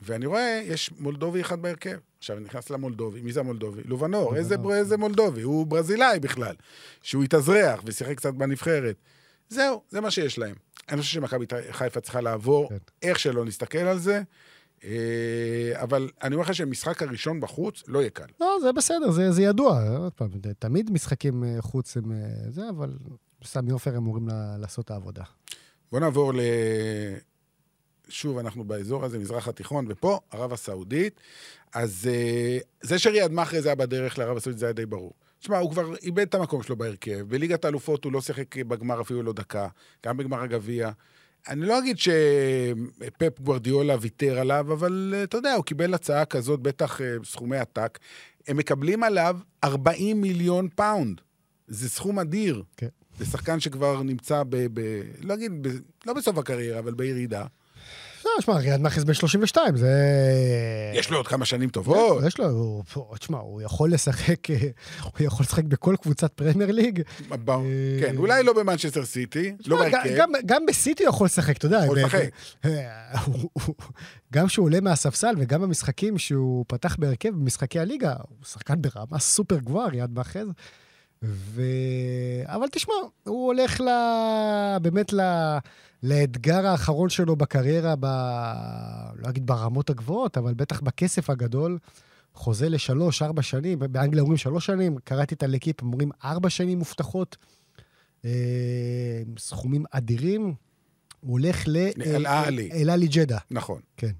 ואני 0.02 0.26
רואה, 0.26 0.62
יש 0.64 0.90
מולדובי 0.98 1.40
אחד 1.40 1.62
בהרכב. 1.62 1.98
עכשיו, 2.18 2.36
אני 2.36 2.44
נכנס 2.44 2.70
למולדובי, 2.70 3.20
מי 3.22 3.32
זה 3.32 3.40
המולדובי? 3.40 3.82
לובנור, 3.84 4.36
איזה, 4.36 4.58
בר- 4.58 4.74
איזה 4.74 4.96
מולדובי? 4.96 5.42
הוא 5.42 5.66
ברזילאי 5.66 6.20
בכלל. 6.20 6.54
שהוא 7.02 7.24
התאזרח 7.24 7.82
ושיחק 7.84 8.16
קצת 8.16 8.34
בנבחרת. 8.34 8.96
זהו, 9.48 9.82
זה 9.90 10.00
מה 10.00 10.10
שיש 10.10 10.38
להם. 10.38 10.54
אני 10.88 11.00
חושב 11.00 11.12
שמכבי 11.12 11.44
חיפה 11.70 12.00
צריכה 12.00 12.20
לעבור, 12.20 12.68
כן. 12.68 12.76
איך 13.02 13.18
שלא 13.18 13.44
נסתכל 13.44 13.78
על 13.78 13.98
זה. 13.98 14.22
אה, 14.84 14.90
אבל 15.74 16.10
אני 16.22 16.34
אומר 16.34 16.44
לך 16.46 16.54
שהמשחק 16.54 17.02
הראשון 17.02 17.40
בחוץ 17.40 17.82
לא 17.88 17.98
יהיה 17.98 18.10
קל. 18.10 18.24
לא, 18.40 18.56
זה 18.62 18.72
בסדר, 18.72 19.10
זה, 19.10 19.32
זה 19.32 19.42
ידוע. 19.42 19.96
עוד 19.98 20.12
פעם, 20.12 20.28
תמיד 20.58 20.90
משחקים 20.90 21.44
אה, 21.44 21.56
חוץ 21.62 21.96
הם 21.96 22.12
אה, 22.12 22.16
זה, 22.50 22.62
אבל 22.68 22.90
סמי 23.44 23.72
עופר 23.72 23.96
אמורים 23.96 24.28
לעשות 24.58 24.84
את 24.84 24.90
העבודה. 24.90 25.24
בואו 25.92 26.00
נעבור 26.00 26.34
ל... 26.34 26.40
שוב, 28.08 28.38
אנחנו 28.38 28.64
באזור 28.64 29.04
הזה, 29.04 29.18
מזרח 29.18 29.48
התיכון, 29.48 29.86
ופה, 29.88 30.20
ערב 30.30 30.52
הסעודית. 30.52 31.20
אז 31.74 32.08
אה, 32.12 32.58
זה 32.82 32.98
שריאד 32.98 33.32
מאחרי 33.32 33.60
היה 33.64 33.74
בדרך 33.74 34.18
לערב 34.18 34.36
הסעודית, 34.36 34.58
זה 34.58 34.66
היה 34.66 34.72
די 34.72 34.86
ברור. 34.86 35.12
תשמע, 35.38 35.58
הוא 35.58 35.70
כבר 35.70 35.96
איבד 35.96 36.20
את 36.20 36.34
המקום 36.34 36.62
שלו 36.62 36.76
בהרכב. 36.76 37.20
בליגת 37.28 37.64
האלופות 37.64 38.04
הוא 38.04 38.12
לא 38.12 38.20
שיחק 38.20 38.56
בגמר 38.56 39.00
אפילו 39.00 39.22
לא 39.22 39.32
דקה, 39.32 39.68
גם 40.06 40.16
בגמר 40.16 40.42
הגביע. 40.42 40.90
אני 41.48 41.60
לא 41.60 41.78
אגיד 41.78 41.98
שפפ 41.98 43.40
גוורדיולה 43.40 43.96
ויתר 44.00 44.38
עליו, 44.38 44.72
אבל 44.72 45.14
אה, 45.16 45.22
אתה 45.22 45.36
יודע, 45.36 45.54
הוא 45.54 45.64
קיבל 45.64 45.94
הצעה 45.94 46.24
כזאת, 46.24 46.60
בטח 46.60 47.00
אה, 47.00 47.16
סכומי 47.24 47.56
עתק. 47.56 47.98
הם 48.48 48.56
מקבלים 48.56 49.02
עליו 49.02 49.38
40 49.64 50.20
מיליון 50.20 50.68
פאונד. 50.74 51.20
זה 51.68 51.88
סכום 51.88 52.18
אדיר. 52.18 52.62
כן. 52.76 52.88
זה 53.18 53.24
שחקן 53.26 53.60
שכבר 53.60 54.02
נמצא 54.02 54.42
ב... 54.48 54.66
ב 54.80 55.00
לא 55.20 55.34
אגיד, 55.34 55.52
ב, 55.62 55.68
לא 56.06 56.12
בסוף 56.12 56.38
הקריירה, 56.38 56.78
אבל 56.78 56.94
בירידה. 56.94 57.44
לא, 58.24 58.30
שמע, 58.40 58.54
ריאד 58.56 58.80
מחרז 58.80 59.04
בן 59.04 59.14
32, 59.14 59.76
זה... 59.76 59.90
יש 60.94 61.10
לו 61.10 61.16
עוד 61.16 61.28
כמה 61.28 61.44
שנים 61.44 61.68
טובות. 61.70 62.22
יש 62.26 62.38
לו, 62.38 62.82
תשמע, 63.18 63.38
הוא 63.38 63.62
יכול 63.62 63.92
לשחק, 63.92 64.50
אה, 64.50 64.56
הוא 65.02 65.10
יכול 65.20 65.44
לשחק 65.44 65.64
בכל 65.64 65.94
קבוצת 66.02 66.32
פרמייר 66.32 66.70
ליג. 66.72 67.02
ברור. 67.28 67.64
כן, 68.00 68.16
אולי 68.16 68.42
לא 68.42 68.52
במנצ'סטר 68.52 69.04
סיטי, 69.04 69.50
לא 69.50 69.56
תשמע, 69.62 69.76
בהרכב. 69.76 70.16
גם- 70.46 70.66
בסיטי 70.68 71.04
הוא 71.04 71.10
יכול 71.10 71.24
לשחק, 71.24 71.56
אתה 71.56 71.66
יודע. 71.66 71.80
יכול 71.84 71.98
לשחק. 71.98 72.28
אה, 72.64 73.20
גם 74.32 74.46
כשהוא 74.46 74.64
עולה 74.64 74.80
מהספסל 74.80 75.34
וגם 75.38 75.62
במשחקים 75.62 76.18
שהוא 76.18 76.64
פתח 76.68 76.96
בהרכב, 76.98 77.28
במשחקי 77.28 77.78
הליגה, 77.80 78.12
הוא 78.28 78.46
שחקן 78.46 78.82
ברמה 78.82 79.18
סופר 79.18 79.58
גבוהה, 79.58 79.88
ריאד 79.88 80.10
מאחז. 80.10 80.46
ו... 81.22 81.62
אבל 82.44 82.66
תשמע, 82.72 82.94
הוא 83.24 83.46
הולך 83.46 83.80
ל... 83.80 83.88
באמת 84.82 85.12
ל... 85.12 85.20
לאתגר 86.02 86.66
האחרון 86.66 87.08
שלו 87.08 87.36
בקריירה, 87.36 87.94
ב... 88.00 88.06
לא 89.16 89.28
אגיד 89.28 89.46
ברמות 89.46 89.90
הגבוהות, 89.90 90.38
אבל 90.38 90.54
בטח 90.54 90.80
בכסף 90.80 91.30
הגדול. 91.30 91.78
חוזה 92.34 92.68
לשלוש, 92.68 93.22
ארבע 93.22 93.42
שנים, 93.42 93.78
באנגליה 93.78 94.22
אומרים 94.22 94.38
שלוש 94.38 94.66
שנים, 94.66 94.98
קראתי 95.04 95.34
את 95.34 95.42
הלקיפ, 95.42 95.82
אומרים 95.82 96.10
ארבע 96.24 96.50
שנים 96.50 96.78
מובטחות. 96.78 97.36
אה, 98.24 99.22
סכומים 99.38 99.84
אדירים. 99.90 100.54
הוא 101.20 101.32
הולך 101.32 101.64
ל... 101.66 101.76
אל 102.06 102.26
אהלי. 102.26 102.70
אל 102.72 102.90
אלי 102.90 103.08
ג'דה, 103.08 103.38
נכון, 103.50 103.80
כן. 103.96 104.12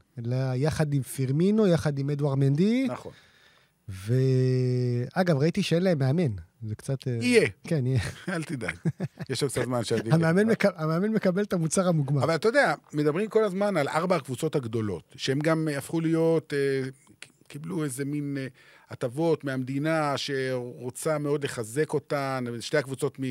יחד 0.55 0.95
עם 0.95 1.03
פירמינו, 1.03 1.67
יחד 1.67 1.99
עם 1.99 2.11
אדואר 2.11 2.35
מנדי. 2.35 2.87
נכון. 2.91 3.13
ואגב, 3.89 5.37
ראיתי 5.37 5.63
שאין 5.63 5.83
להם 5.83 5.99
מאמן. 5.99 6.33
זה 6.63 6.75
קצת... 6.75 7.09
אה, 7.09 7.19
יהיה, 7.21 7.49
כן, 7.65 7.87
יהיה. 7.87 8.01
אל 8.29 8.43
תדאג. 8.43 8.77
יש 9.31 9.43
עוד 9.43 9.53
קצת 9.53 9.65
זמן 9.65 9.85
שעדיף. 9.85 10.15
המאמן 10.15 10.47
מק- 10.47 10.81
המאמן 10.81 11.09
מקבל 11.09 11.43
את 11.43 11.53
המוצר 11.53 11.89
המוגמר. 11.89 12.25
אבל 12.25 12.35
אתה 12.35 12.49
יודע, 12.49 12.75
מדברים 12.93 13.29
כל 13.29 13.45
הזמן 13.45 13.77
על 13.77 13.89
ארבע 13.89 14.17
הקבוצות 14.17 14.57
הגדולות, 14.57 15.15
שהן 15.17 15.39
גם 15.39 15.69
הפכו 15.79 16.01
להיות, 16.01 16.53
אה, 16.53 16.89
קיבלו 17.49 17.85
איזה 17.85 18.05
מין 18.05 18.37
אה, 18.41 18.47
הטבות 18.91 19.45
מהמדינה 19.45 20.13
שרוצה 20.17 21.19
מאוד 21.19 21.45
לחזק 21.45 21.93
אותן, 21.93 22.45
שתי 22.61 22.77
הקבוצות 22.77 23.19
מ... 23.19 23.23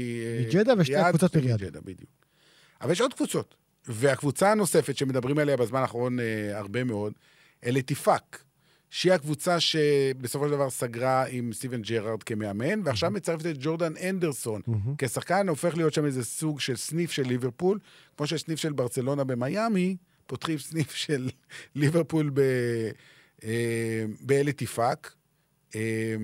מג'דה 0.48 0.74
ושתי 0.78 0.94
ריאד, 0.96 1.06
הקבוצות 1.06 1.36
מריאד. 1.36 1.64
מג'דה, 1.64 1.80
בדיוק. 1.82 2.10
אבל 2.82 2.92
יש 2.92 3.02
עוד 3.02 3.14
קבוצות. 3.14 3.56
והקבוצה 3.88 4.52
הנוספת 4.52 4.98
שמדברים 4.98 5.38
עליה 5.40 5.58
בזמן 5.58 5.80
האחרון 5.82 6.18
הרבה 6.54 6.84
מאוד, 6.84 7.14
אל-אתיפאק, 7.66 8.44
שהיא 8.90 9.14
הקבוצה 9.14 9.60
שבסופו 9.60 10.46
של 10.46 10.52
דבר 10.52 10.70
סגרה 10.70 11.26
עם 11.26 11.54
סטיבן 11.54 11.82
ג'רארד 11.82 12.24
כמאמן, 12.24 12.82
ועכשיו 12.86 13.12
מצרפת 13.12 13.46
את 13.46 13.56
ג'ורדן 13.60 13.94
הנדרסון 14.10 14.62
מהמם. 14.68 14.96
כשחקן, 14.98 15.50
הופך 15.50 15.78
להיות 15.78 15.94
שם 15.94 16.06
איזה 16.06 16.26
סוג 16.26 16.60
של 16.60 16.76
סניף 16.76 17.12
של 17.12 17.24
ליברפול, 17.24 17.80
כמו 18.18 18.28
שיש 18.28 18.42
סניף 18.42 18.60
של 18.60 18.74
ברצלונה 18.74 19.24
במיאמי, 19.24 19.96
פותחים 20.28 20.58
סניף 20.58 20.92
של 21.06 21.30
ליברפול 21.76 22.32
ב... 22.34 22.40
אה, 23.44 24.06
באלה 24.22 24.52
טיפאק, 24.52 25.14
אה, 25.76 26.16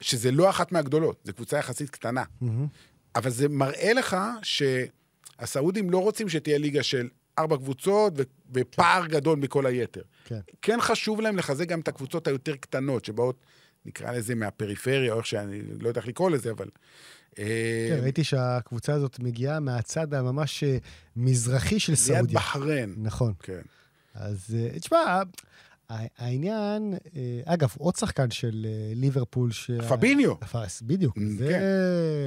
שזה 0.00 0.30
לא 0.30 0.50
אחת 0.50 0.72
מהגדולות, 0.72 1.20
זו 1.24 1.32
קבוצה 1.32 1.58
יחסית 1.58 1.90
קטנה. 1.90 2.24
מהמם. 2.40 2.66
אבל 3.14 3.30
זה 3.30 3.48
מראה 3.48 3.92
לך 3.92 4.16
שהסעודים 4.42 5.90
לא 5.90 5.98
רוצים 5.98 6.28
שתהיה 6.28 6.58
ליגה 6.58 6.82
של 6.82 7.08
ארבע 7.38 7.56
קבוצות 7.56 8.12
ו- 8.16 8.22
ופער 8.54 9.06
גדול 9.06 9.38
מכל 9.38 9.66
היתר. 9.66 10.02
כן. 10.24 10.40
כן 10.62 10.78
חשוב 10.80 11.20
להם 11.20 11.36
לחזק 11.36 11.68
גם 11.68 11.80
את 11.80 11.88
הקבוצות 11.88 12.26
היותר 12.26 12.56
קטנות, 12.56 13.04
שבאות, 13.04 13.36
נקרא 13.86 14.12
לזה, 14.12 14.34
מהפריפריה, 14.34 15.12
או 15.12 15.18
איך 15.18 15.26
שאני 15.26 15.60
לא 15.80 15.88
יודע 15.88 16.00
איך 16.00 16.08
לקרוא 16.08 16.30
לזה, 16.30 16.50
אבל... 16.50 16.68
אה, 17.38 17.86
כן, 17.90 18.02
ראיתי 18.02 18.24
שהקבוצה 18.24 18.94
הזאת 18.94 19.18
מגיעה 19.18 19.60
מהצד 19.60 20.14
הממש 20.14 20.64
אה, 20.64 20.76
מזרחי 21.16 21.80
של 21.80 21.92
ליד 21.92 21.98
סעודיה. 21.98 22.38
בחריין. 22.38 22.94
נכון. 22.98 23.32
כן. 23.42 23.60
אז 24.14 24.56
אה, 24.58 24.78
תשמע, 24.78 25.22
העניין, 26.18 26.94
אגב, 27.44 27.74
עוד 27.78 27.96
שחקן 27.96 28.30
של 28.30 28.66
ליברפול, 28.94 29.52
שה- 29.52 29.88
פביניו. 29.88 30.34
בדיוק. 30.82 31.18
זה, 31.38 31.60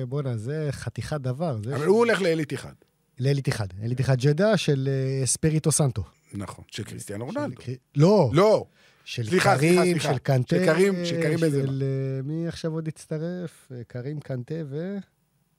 בואנה, 0.07 0.37
זה 0.37 0.67
חתיכת 0.71 1.21
דבר. 1.21 1.57
אבל 1.75 1.85
הוא 1.85 1.97
הולך 1.97 2.21
לאליט 2.21 2.53
אחד. 2.53 2.73
לאליט 3.19 3.49
אחד. 3.49 3.67
אליט 3.83 4.01
אחד 4.01 4.17
ג'דה 4.19 4.57
של 4.57 4.89
אה, 4.91 5.25
אספיריטו 5.25 5.71
סנטו. 5.71 6.03
נכון, 6.33 6.65
של 6.71 6.83
קריסטיאנו 6.83 7.25
רונלדו. 7.25 7.61
לא, 7.95 8.29
לא, 8.33 8.65
של 9.05 9.27
סליחה, 9.29 9.55
קרים, 9.57 9.73
סליחה, 9.73 9.83
סליחה. 9.99 10.13
של 10.13 10.17
קנטה. 10.19 10.55
של 10.55 10.65
קרים- 10.65 11.05
של 11.05 11.21
קרים 11.21 11.39
בנזמה. 11.39 11.61
של 11.67 11.83
אה, 11.83 12.21
מי 12.23 12.47
עכשיו 12.47 12.71
עוד 12.73 12.87
הצטרף? 12.87 13.71
אה, 13.71 13.83
קרים, 13.87 14.19
קנטה 14.19 14.55
ו... 14.69 14.97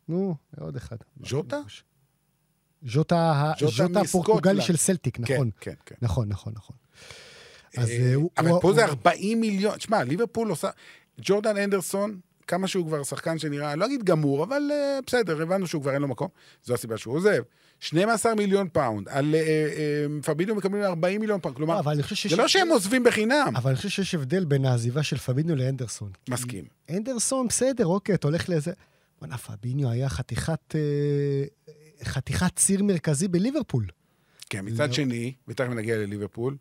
נו, 0.08 0.34
עוד 0.60 0.76
אחד. 0.76 0.96
ז'וטה? 1.26 1.60
ז'וטה, 2.86 3.52
ז'וטה 3.70 4.00
הפורטוגלי. 4.00 4.62
של 4.62 4.76
סלטיק, 4.76 5.16
כן, 5.16 5.34
נכון. 5.34 5.50
כן, 5.60 5.74
כן. 5.86 5.94
נכון, 6.02 6.28
נכון, 6.28 6.52
נכון. 6.56 6.76
אז 7.76 7.88
הוא... 8.14 8.30
אבל 8.38 8.50
פה 8.60 8.72
זה 8.72 8.84
הוא- 8.84 8.90
40 8.90 9.40
מיליון, 9.40 9.76
תשמע, 9.76 10.04
ליברפול 10.04 10.50
עושה... 10.50 10.70
ג'ורדן 11.20 11.56
הנדרסון, 11.56 12.20
כמה 12.50 12.68
שהוא 12.68 12.86
כבר 12.86 13.02
שחקן 13.02 13.38
שנראה, 13.38 13.76
לא 13.76 13.86
אגיד 13.86 14.04
גמור, 14.04 14.44
אבל 14.44 14.62
אה, 14.72 14.98
בסדר, 15.06 15.42
הבנו 15.42 15.66
שהוא 15.66 15.82
כבר 15.82 15.94
אין 15.94 16.02
לו 16.02 16.08
מקום, 16.08 16.28
זו 16.64 16.74
הסיבה 16.74 16.98
שהוא 16.98 17.14
עוזב. 17.14 17.42
12 17.80 18.34
מיליון 18.34 18.68
פאונד, 18.72 19.08
על 19.08 19.34
אה, 19.34 19.40
אה, 19.40 20.22
פביניו 20.22 20.54
מקבלים 20.54 20.82
40 20.82 21.20
מיליון 21.20 21.40
פאונד, 21.40 21.56
כלומר, 21.56 21.78
אבל 21.78 21.92
אני 21.92 22.02
חושב 22.02 22.16
שיש... 22.16 22.32
זה 22.32 22.38
לא 22.38 22.48
שהם 22.48 22.68
עוזבים 22.68 23.04
בחינם. 23.04 23.52
אבל 23.56 23.70
אני 23.70 23.76
חושב 23.76 23.88
שיש 23.88 24.14
הבדל 24.14 24.44
בין 24.44 24.64
העזיבה 24.64 25.02
של 25.02 25.18
פביניו 25.18 25.56
לאנדרסון. 25.56 26.10
מסכים. 26.28 26.64
אנדרסון, 26.90 27.48
בסדר, 27.48 27.86
אוקיי, 27.86 28.14
אתה 28.14 28.28
הולך 28.28 28.48
לאיזה... 28.48 28.72
בוא'נה, 29.20 29.38
פביניו 29.38 29.90
היה 29.90 30.08
חתיכת... 30.08 30.74
אה, 30.74 31.44
חתיכת 32.04 32.56
ציר 32.56 32.82
מרכזי 32.82 33.28
בליברפול. 33.28 33.86
כן, 34.50 34.64
מצד 34.64 34.88
לא. 34.88 34.92
שני, 34.92 35.34
ותכף 35.48 35.70
נגיע 35.70 35.96
לליברפול, 35.96 36.56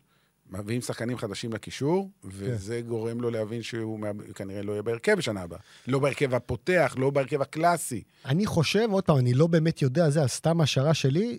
מביאים 0.50 0.80
שחקנים 0.80 1.18
חדשים 1.18 1.52
לקישור, 1.52 2.10
כן. 2.22 2.28
וזה 2.32 2.80
גורם 2.80 3.20
לו 3.20 3.30
להבין 3.30 3.62
שהוא 3.62 4.00
כנראה 4.34 4.62
לא 4.62 4.72
יהיה 4.72 4.82
בהרכב 4.82 5.14
בשנה 5.14 5.42
הבאה. 5.42 5.58
לא 5.86 5.98
בהרכב 5.98 6.34
הפותח, 6.34 6.94
לא 6.98 7.10
בהרכב 7.10 7.42
הקלאסי. 7.42 8.02
אני 8.24 8.46
חושב, 8.46 8.88
עוד 8.90 9.04
פעם, 9.04 9.16
אני 9.18 9.34
לא 9.34 9.46
באמת 9.46 9.82
יודע, 9.82 10.10
זה 10.10 10.20
סתם 10.26 10.60
השערה 10.60 10.94
שלי, 10.94 11.38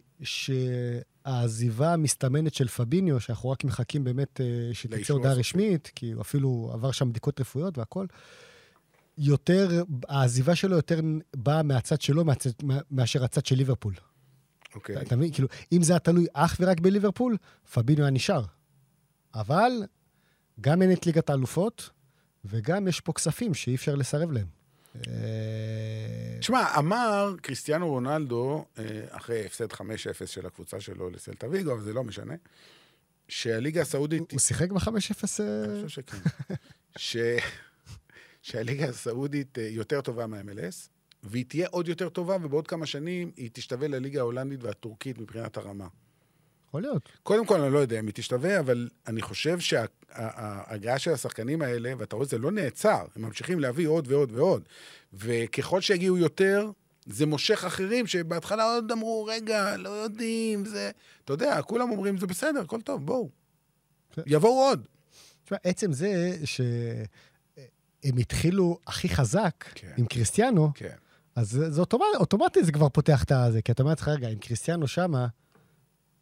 שהעזיבה 1.25 1.93
המסתמנת 1.93 2.53
של 2.53 2.67
פביניו, 2.67 3.19
שאנחנו 3.19 3.49
רק 3.49 3.63
מחכים 3.63 4.03
באמת 4.03 4.41
אה, 4.41 4.69
שתצא 4.73 5.13
הודעה. 5.13 5.33
רשמית, 5.33 5.91
כי 5.95 6.11
הוא 6.11 6.21
אפילו 6.21 6.69
עבר 6.73 6.91
שם 6.91 7.09
בדיקות 7.09 7.41
רפואיות 7.41 7.77
והכול, 7.77 8.07
יותר, 9.17 9.83
העזיבה 10.07 10.55
שלו 10.55 10.75
יותר 10.75 10.99
באה 11.35 11.63
מהצד 11.63 12.01
שלו 12.01 12.25
מהצד, 12.25 12.49
מה- 12.63 12.79
מאשר 12.91 13.23
הצד 13.23 13.45
של 13.45 13.55
ליברפול. 13.55 13.93
אוקיי. 14.75 14.95
אתה- 14.95 15.01
אתה 15.05 15.15
מבין? 15.15 15.31
כאילו, 15.33 15.47
אם 15.71 15.83
זה 15.83 15.93
היה 15.93 15.99
תלוי 15.99 16.25
אך 16.33 16.57
ורק 16.59 16.79
בליברפול, 16.79 17.37
פביניו 17.73 18.03
היה 18.03 18.11
נשאר. 18.11 18.43
אבל 19.35 19.71
גם 20.61 20.81
אין 20.81 20.91
את 20.91 21.05
ליגת 21.05 21.29
האלופות, 21.29 21.89
וגם 22.45 22.87
יש 22.87 23.01
פה 23.01 23.13
כספים 23.13 23.53
שאי 23.53 23.75
אפשר 23.75 23.95
לסרב 23.95 24.31
להם. 24.31 24.47
אה, 24.95 26.37
תשמע, 26.39 26.77
אמר 26.77 27.35
קריסטיאנו 27.41 27.87
רונלדו, 27.87 28.65
אה, 28.77 28.83
אחרי 29.09 29.45
הפסד 29.45 29.71
5-0 29.71 29.81
של 30.25 30.45
הקבוצה 30.45 30.81
שלו 30.81 31.09
לסלטה 31.09 31.49
ויגו, 31.49 31.73
אבל 31.73 31.81
זה 31.81 31.93
לא 31.93 32.03
משנה, 32.03 32.33
שהליגה 33.27 33.81
הסעודית... 33.81 34.31
הוא 34.31 34.39
שיחק 34.39 34.71
ב-5-0? 34.71 34.89
אני 34.89 35.83
חושב 35.83 35.87
שכן. 35.87 36.17
ש... 36.97 37.17
שהליגה 38.41 38.89
הסעודית 38.89 39.59
אה, 39.59 39.67
יותר 39.67 40.01
טובה 40.01 40.27
מה-MLS, 40.27 40.89
והיא 41.23 41.45
תהיה 41.45 41.67
עוד 41.71 41.87
יותר 41.87 42.09
טובה, 42.09 42.37
ובעוד 42.41 42.67
כמה 42.67 42.85
שנים 42.85 43.31
היא 43.37 43.49
תשתווה 43.53 43.87
לליגה 43.87 44.19
ההולנדית 44.19 44.63
והטורקית 44.63 45.17
מבחינת 45.17 45.57
הרמה. 45.57 45.87
יכול 46.71 46.81
להיות. 46.81 47.09
קודם 47.23 47.45
כל, 47.45 47.61
אני 47.61 47.73
לא 47.73 47.79
יודע 47.79 47.99
אם 47.99 48.05
היא 48.05 48.13
תשתווה, 48.13 48.59
אבל 48.59 48.89
אני 49.07 49.21
חושב 49.21 49.59
שההגעה 49.59 50.99
של 50.99 51.13
השחקנים 51.13 51.61
האלה, 51.61 51.93
ואתה 51.97 52.15
רואה, 52.15 52.27
זה 52.27 52.37
לא 52.37 52.51
נעצר, 52.51 53.05
הם 53.15 53.21
ממשיכים 53.21 53.59
להביא 53.59 53.87
עוד 53.87 54.11
ועוד 54.11 54.31
ועוד. 54.31 54.63
וככל 55.13 55.81
שיגיעו 55.81 56.17
יותר, 56.17 56.69
זה 57.05 57.25
מושך 57.25 57.63
אחרים 57.63 58.07
שבהתחלה 58.07 58.63
עוד 58.63 58.91
אמרו, 58.91 59.25
רגע, 59.25 59.77
לא 59.77 59.89
יודעים, 59.89 60.65
זה... 60.65 60.91
אתה 61.25 61.33
יודע, 61.33 61.61
כולם 61.61 61.91
אומרים, 61.91 62.17
זה 62.17 62.27
בסדר, 62.27 62.61
הכל 62.61 62.81
טוב, 62.81 63.05
בואו. 63.05 63.29
כן. 64.13 64.21
יבואו 64.25 64.53
עוד. 64.53 64.87
תשמע, 65.43 65.57
עצם 65.63 65.93
זה 65.93 66.37
שהם 66.45 68.17
התחילו 68.17 68.79
הכי 68.87 69.09
חזק 69.09 69.65
כן. 69.75 69.93
עם 69.97 70.05
קריסטיאנו, 70.05 70.71
כן. 70.75 70.95
אז 71.35 71.49
זה, 71.49 71.81
אוטומט, 71.81 72.05
אוטומטית 72.15 72.65
זה 72.65 72.71
כבר 72.71 72.89
פותח 72.89 73.23
את 73.23 73.31
הזה, 73.31 73.61
כי 73.61 73.71
אתה 73.71 73.83
אומר 73.83 73.91
לעצמך, 73.91 74.07
רגע, 74.07 74.27
עם 74.27 74.37
קריסטיאנו 74.37 74.87
שמה, 74.87 75.27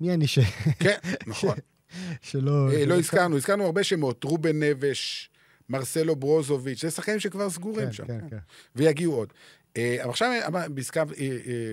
מי 0.02 0.14
אני 0.14 0.28
ש... 0.28 0.40
כן, 0.80 0.98
נכון. 1.28 1.56
שלא... 2.22 2.72
אה, 2.74 2.86
לא 2.86 3.00
הזכרנו, 3.00 3.38
הזכרנו 3.38 3.64
הרבה 3.66 3.84
שמות, 3.84 4.24
רובן 4.24 4.64
נבש, 4.64 5.30
מרסלו 5.70 6.16
ברוזוביץ', 6.16 6.82
זה 6.82 6.92
שחקנים 6.92 7.20
שכבר 7.20 7.50
סגורים 7.50 7.86
כן, 7.86 7.92
שם. 7.92 8.08
כן, 8.08 8.20
כן. 8.30 8.38
ויגיעו 8.76 9.14
עוד. 9.16 9.34
אה, 9.78 9.98
אבל 10.02 10.10
עכשיו, 10.10 10.32
בעסקה, 10.74 11.04
אה, 11.20 11.38
אה, 11.48 11.72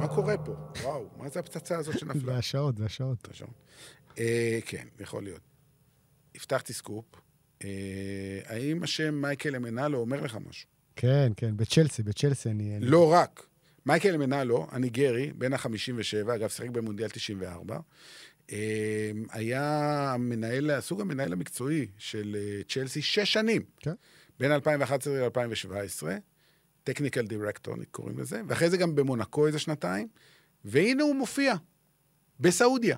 מה 0.00 0.08
קורה 0.08 0.38
פה? 0.38 0.54
וואו, 0.82 1.08
מה 1.16 1.28
זה 1.28 1.40
הפצצה 1.40 1.78
הזאת 1.78 1.92
זה 1.94 2.00
שנפלה? 2.00 2.38
השעות, 2.38 2.78
זה 2.78 2.84
השעות. 2.84 3.28
השעון. 3.30 3.50
אה, 4.18 4.58
כן, 4.66 4.86
יכול 5.00 5.22
להיות. 5.22 5.40
הבטחתי 6.34 6.72
סקופ. 6.72 7.04
האם 8.46 8.82
השם 8.82 9.14
מייקל 9.14 9.56
אמנלו 9.56 9.98
אומר 9.98 10.20
לך 10.20 10.38
משהו? 10.48 10.68
כן, 10.96 11.32
כן, 11.36 11.56
בצ'לסי, 11.56 12.02
בצ'לסי. 12.02 12.50
אני- 12.50 12.78
לא 12.80 13.12
רק. 13.12 13.46
מייקל 13.86 14.14
אמנלו, 14.14 14.66
הניגרי, 14.70 15.32
בן 15.32 15.52
ה-57, 15.52 16.34
אגב, 16.34 16.48
שיחק 16.48 16.70
במונדיאל 16.70 17.08
94, 17.08 17.78
אה, 18.52 19.10
היה 19.30 19.62
המנהל, 20.14 20.70
הסוג 20.70 21.00
המנהל 21.00 21.32
המקצועי 21.32 21.86
של 21.98 22.36
אה, 22.38 22.62
צ'לסי 22.68 23.02
שש 23.02 23.32
שנים. 23.32 23.62
כן. 23.80 23.94
בין 24.38 24.52
2011 24.52 25.28
ל-2017, 25.28 26.02
technical 26.84 27.26
director 27.26 27.74
קוראים 27.90 28.18
לזה, 28.18 28.42
ואחרי 28.46 28.70
זה 28.70 28.76
גם 28.76 28.94
במונקו 28.94 29.46
איזה 29.46 29.58
שנתיים, 29.58 30.08
והנה 30.64 31.02
הוא 31.02 31.16
מופיע, 31.16 31.54
בסעודיה. 32.40 32.96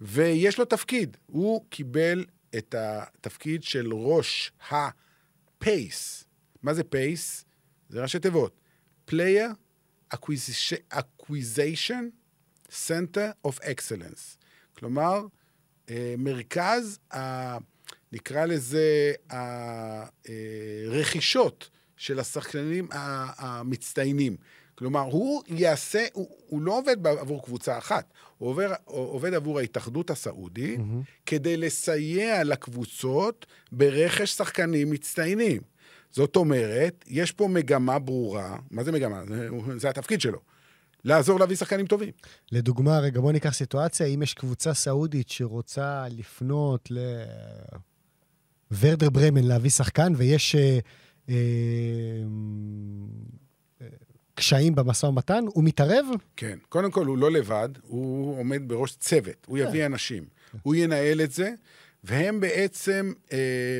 ויש 0.00 0.58
לו 0.58 0.64
תפקיד, 0.64 1.16
הוא 1.26 1.64
קיבל 1.68 2.24
את 2.56 2.74
התפקיד 2.78 3.62
של 3.62 3.92
ראש 3.92 4.52
ה 4.70 4.96
PACE. 4.96 6.24
מה 6.62 6.74
זה 6.74 6.84
PACE? 6.84 7.44
זה 7.88 8.02
ראשי 8.02 8.18
תיבות. 8.18 8.60
Player 9.10 9.52
Acquisition- 10.14 12.10
Center 12.70 13.32
of 13.46 13.58
Excellence. 13.60 14.36
כלומר, 14.78 15.26
אה, 15.90 16.14
מרכז, 16.18 16.98
ה, 17.14 17.56
נקרא 18.12 18.44
לזה, 18.44 19.12
הרכישות 20.86 21.70
של 21.96 22.18
השחקנים 22.20 22.88
המצטיינים. 23.38 24.36
כלומר, 24.74 25.00
הוא 25.00 25.42
יעשה, 25.46 26.06
הוא, 26.12 26.28
הוא 26.46 26.62
לא 26.62 26.78
עובד 26.78 27.06
עבור 27.06 27.44
קבוצה 27.44 27.78
אחת, 27.78 28.12
הוא 28.38 28.48
עובר, 28.48 28.72
עובד 28.84 29.34
עבור 29.34 29.58
ההתאחדות 29.58 30.10
הסעודית, 30.10 30.80
mm-hmm. 30.80 31.22
כדי 31.26 31.56
לסייע 31.56 32.44
לקבוצות 32.44 33.46
ברכש 33.72 34.30
שחקנים 34.30 34.90
מצטיינים. 34.90 35.62
זאת 36.12 36.36
אומרת, 36.36 37.04
יש 37.08 37.32
פה 37.32 37.48
מגמה 37.48 37.98
ברורה, 37.98 38.56
מה 38.70 38.84
זה 38.84 38.92
מגמה? 38.92 39.22
זה, 39.28 39.48
זה 39.76 39.88
התפקיד 39.88 40.20
שלו. 40.20 40.38
לעזור 41.04 41.40
להביא 41.40 41.56
שחקנים 41.56 41.86
טובים. 41.86 42.10
לדוגמה, 42.52 42.98
רגע, 42.98 43.20
בוא 43.20 43.32
ניקח 43.32 43.54
סיטואציה, 43.54 44.06
אם 44.06 44.22
יש 44.22 44.34
קבוצה 44.34 44.74
סעודית 44.74 45.28
שרוצה 45.28 46.04
לפנות 46.10 46.88
לוורדר 48.70 49.10
ברמן 49.10 49.44
להביא 49.44 49.70
שחקן, 49.70 50.12
ויש 50.16 50.54
אה, 50.54 50.78
אה, 51.28 51.34
אה, 53.82 53.86
קשיים 54.34 54.74
במשא 54.74 55.06
ומתן, 55.06 55.44
הוא 55.48 55.64
מתערב? 55.64 56.06
כן. 56.36 56.58
קודם 56.68 56.90
כל, 56.90 57.06
הוא 57.06 57.18
לא 57.18 57.30
לבד, 57.30 57.68
הוא 57.82 58.38
עומד 58.38 58.62
בראש 58.66 58.96
צוות, 58.96 59.46
הוא 59.46 59.58
יביא 59.58 59.86
אנשים. 59.86 60.24
הוא 60.62 60.74
ינהל 60.74 61.20
את 61.20 61.32
זה, 61.32 61.50
והם 62.04 62.40
בעצם, 62.40 63.12
אה, 63.32 63.78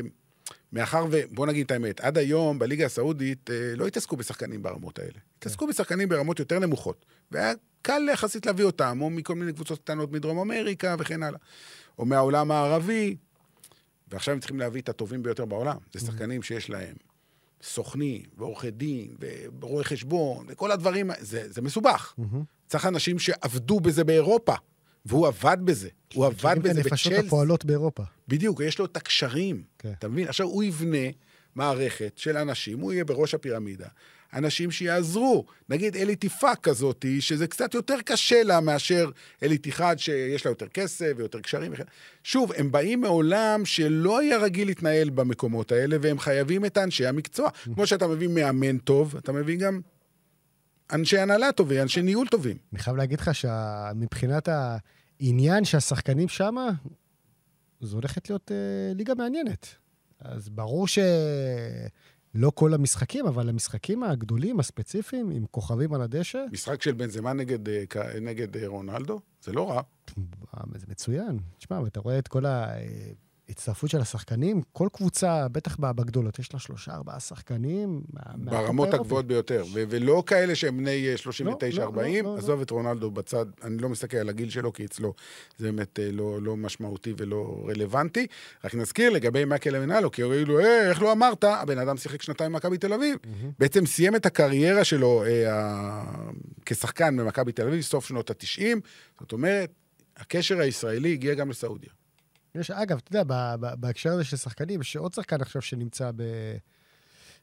מאחר 0.73 1.05
ו... 1.11 1.21
בוא 1.31 1.47
נגיד 1.47 1.65
את 1.65 1.71
האמת, 1.71 1.99
עד 1.99 2.17
היום 2.17 2.59
בליגה 2.59 2.85
הסעודית 2.85 3.49
אה, 3.49 3.75
לא 3.75 3.87
התעסקו 3.87 4.15
בשחקנים 4.17 4.63
ברמות 4.63 4.99
האלה. 4.99 5.19
התעסקו 5.37 5.67
בשחקנים 5.67 6.09
ברמות 6.09 6.39
יותר 6.39 6.59
נמוכות. 6.59 7.05
והיה 7.31 7.53
קל 7.81 8.09
יחסית 8.13 8.45
להביא 8.45 8.65
אותם, 8.65 8.99
או 9.01 9.09
מכל 9.09 9.35
מיני 9.35 9.53
קבוצות 9.53 9.79
קטנות 9.79 10.11
מדרום 10.11 10.39
אמריקה 10.39 10.95
וכן 10.99 11.23
הלאה. 11.23 11.39
או 11.99 12.05
מהעולם 12.05 12.51
הערבי, 12.51 13.15
ועכשיו 14.07 14.33
הם 14.33 14.39
צריכים 14.39 14.59
להביא 14.59 14.81
את 14.81 14.89
הטובים 14.89 15.23
ביותר 15.23 15.45
בעולם. 15.45 15.77
זה 15.93 15.99
שחקנים 15.99 16.43
שיש 16.43 16.69
להם 16.69 16.95
סוכנים, 17.63 18.21
ועורכי 18.37 18.71
דין, 18.71 19.15
ורואי 19.61 19.83
חשבון, 19.83 20.45
וכל 20.49 20.71
הדברים, 20.71 21.11
זה, 21.19 21.51
זה 21.51 21.61
מסובך. 21.61 22.15
צריך 22.67 22.85
אנשים 22.85 23.19
שעבדו 23.19 23.79
בזה 23.79 24.03
באירופה, 24.03 24.53
והוא 25.05 25.27
עבד 25.27 25.57
בזה. 25.63 25.89
הוא 26.13 26.25
עבד 26.25 26.55
בזה 26.61 26.69
הנפשות 26.79 27.11
בצ'לסי. 27.13 27.27
הפועלות 27.27 27.65
באירופה. 27.65 28.03
בדיוק, 28.27 28.61
יש 28.61 28.79
לו 28.79 28.85
את 28.85 28.97
הקשרים. 28.97 29.63
כן. 29.79 29.91
אתה 29.99 30.07
מבין? 30.07 30.27
עכשיו 30.27 30.47
הוא 30.47 30.63
יבנה 30.63 31.07
מערכת 31.55 32.13
של 32.15 32.37
אנשים, 32.37 32.79
הוא 32.79 32.93
יהיה 32.93 33.05
בראש 33.05 33.33
הפירמידה. 33.33 33.87
אנשים 34.33 34.71
שיעזרו. 34.71 35.45
נגיד 35.69 35.95
אל-איתיפאק 35.95 36.59
כזאת, 36.63 37.05
שזה 37.19 37.47
קצת 37.47 37.73
יותר 37.73 37.95
קשה 38.05 38.43
לה 38.43 38.59
מאשר 38.59 39.09
אל-איתיחאד 39.43 39.95
שיש 39.99 40.45
לה 40.45 40.51
יותר 40.51 40.67
כסף 40.67 41.11
ויותר 41.17 41.39
קשרים. 41.39 41.73
וכן. 41.73 41.83
שוב, 42.23 42.51
הם 42.57 42.71
באים 42.71 43.01
מעולם 43.01 43.65
שלא 43.65 44.19
היה 44.19 44.37
רגיל 44.37 44.67
להתנהל 44.67 45.09
במקומות 45.09 45.71
האלה, 45.71 45.97
והם 46.01 46.19
חייבים 46.19 46.65
את 46.65 46.77
האנשי 46.77 47.05
המקצוע. 47.05 47.49
כמו 47.75 47.87
שאתה 47.87 48.07
מביא 48.07 48.27
מאמן 48.27 48.77
טוב, 48.77 49.15
אתה 49.15 49.31
מביא 49.31 49.57
גם 49.57 49.79
אנשי 50.91 51.17
הנהלה 51.17 51.51
טובים, 51.51 51.81
אנשי 51.81 52.01
ניהול 52.01 52.27
טובים. 52.27 52.57
אני 52.73 52.79
חייב 52.79 52.97
להגיד 52.97 53.19
לך 53.19 53.35
שמבחינת 53.35 54.49
העניין 55.19 55.65
שהשחקנים 55.65 56.27
שמה, 56.27 56.69
זו 57.81 57.95
הולכת 57.95 58.29
להיות 58.29 58.51
אה, 58.51 58.93
ליגה 58.93 59.15
מעניינת. 59.15 59.67
אז 60.19 60.49
ברור 60.49 60.87
שלא 60.87 62.51
כל 62.55 62.73
המשחקים, 62.73 63.27
אבל 63.27 63.49
המשחקים 63.49 64.03
הגדולים, 64.03 64.59
הספציפיים, 64.59 65.29
עם 65.29 65.45
כוכבים 65.51 65.93
על 65.93 66.01
הדשא, 66.01 66.45
משחק 66.51 66.81
של 66.81 66.91
בן 66.91 67.09
זמן 67.09 67.37
נגד, 67.37 67.69
אה, 67.69 68.19
נגד 68.21 68.57
אה, 68.57 68.67
רונלדו, 68.67 69.21
זה 69.41 69.51
לא 69.51 69.69
רע. 69.69 69.81
זה 70.75 70.85
מצוין. 70.89 71.39
תשמע, 71.57 71.79
ואתה 71.79 71.99
רואה 71.99 72.19
את 72.19 72.27
כל 72.27 72.45
ההצטרפות 73.49 73.89
של 73.89 74.01
השחקנים, 74.01 74.61
כל 74.71 74.87
קבוצה, 74.93 75.47
בטח 75.47 75.75
בגדולות, 75.79 76.39
יש 76.39 76.53
לה 76.53 76.59
שלושה, 76.59 76.91
ארבעה 76.93 77.19
שחקנים. 77.19 78.01
ברמות. 78.37 78.93
הגבוהות 78.93 79.25
ביותר, 79.27 79.63
ו- 79.73 79.83
ולא 79.89 80.23
כאלה 80.25 80.55
שהם 80.55 80.77
בני 80.77 81.07
אה, 81.07 81.15
לא, 81.39 81.51
לא, 81.51 81.57
39-40, 81.91 81.97
לא, 81.97 82.23
לא. 82.23 82.37
עזוב 82.37 82.61
את 82.61 82.69
רונלדו 82.71 83.11
בצד, 83.11 83.45
אני 83.63 83.77
לא 83.77 83.89
מסתכל 83.89 84.17
על 84.17 84.29
הגיל 84.29 84.49
שלו, 84.49 84.73
כי 84.73 84.85
אצלו 84.85 85.13
זה 85.57 85.65
באמת 85.71 85.99
אה, 85.99 86.09
לא, 86.11 86.41
לא 86.41 86.57
משמעותי 86.57 87.13
ולא 87.17 87.65
רלוונטי. 87.67 88.27
רק 88.63 88.75
נזכיר 88.75 89.09
לגבי 89.09 89.45
מייקל 89.45 89.75
אמנלו, 89.75 90.11
כי 90.11 90.21
יגידו, 90.21 90.59
אה, 90.59 90.89
איך 90.89 91.01
לא 91.01 91.11
אמרת? 91.11 91.43
הבן 91.43 91.77
אדם 91.77 91.97
שיחק 91.97 92.21
שנתיים 92.21 92.51
במכבי 92.51 92.77
תל 92.77 92.93
אביב. 92.93 93.17
בעצם 93.59 93.85
סיים 93.85 94.15
את 94.15 94.25
הקריירה 94.25 94.83
שלו 94.83 95.23
אה, 95.25 95.53
ה- 95.53 96.03
כשחקן 96.65 97.17
במכבי 97.17 97.51
תל 97.51 97.67
אביב, 97.67 97.81
סוף 97.81 98.05
שנות 98.07 98.29
ה-90. 98.29 98.77
זאת 99.19 99.31
אומרת, 99.31 99.69
הקשר 100.17 100.59
הישראלי 100.59 101.13
הגיע 101.13 101.33
גם 101.33 101.49
לסעודיה. 101.49 101.89
יש, 102.59 102.71
אגב, 102.71 102.97
אתה 102.97 103.17
יודע, 103.17 103.55
בהקשר 103.75 104.11
הזה 104.11 104.23
של 104.23 104.37
שחקנים, 104.37 104.81
יש 104.81 104.95
עוד 104.95 105.13
שחקן 105.13 105.41
עכשיו 105.41 105.61
שנמצא 105.61 106.11
ב, 106.15 106.21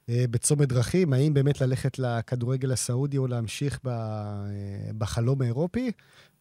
אה, 0.09 0.25
בצומת 0.31 0.69
דרכים, 0.69 1.13
האם 1.13 1.35
באמת 1.35 1.61
ללכת 1.61 1.99
לכדורגל 1.99 2.73
הסעודי 2.73 3.19
או 3.19 3.27
להמשיך 3.27 3.81
ב, 3.85 3.89
אה, 3.89 4.91
בחלום 4.99 5.43
האירופי? 5.43 5.93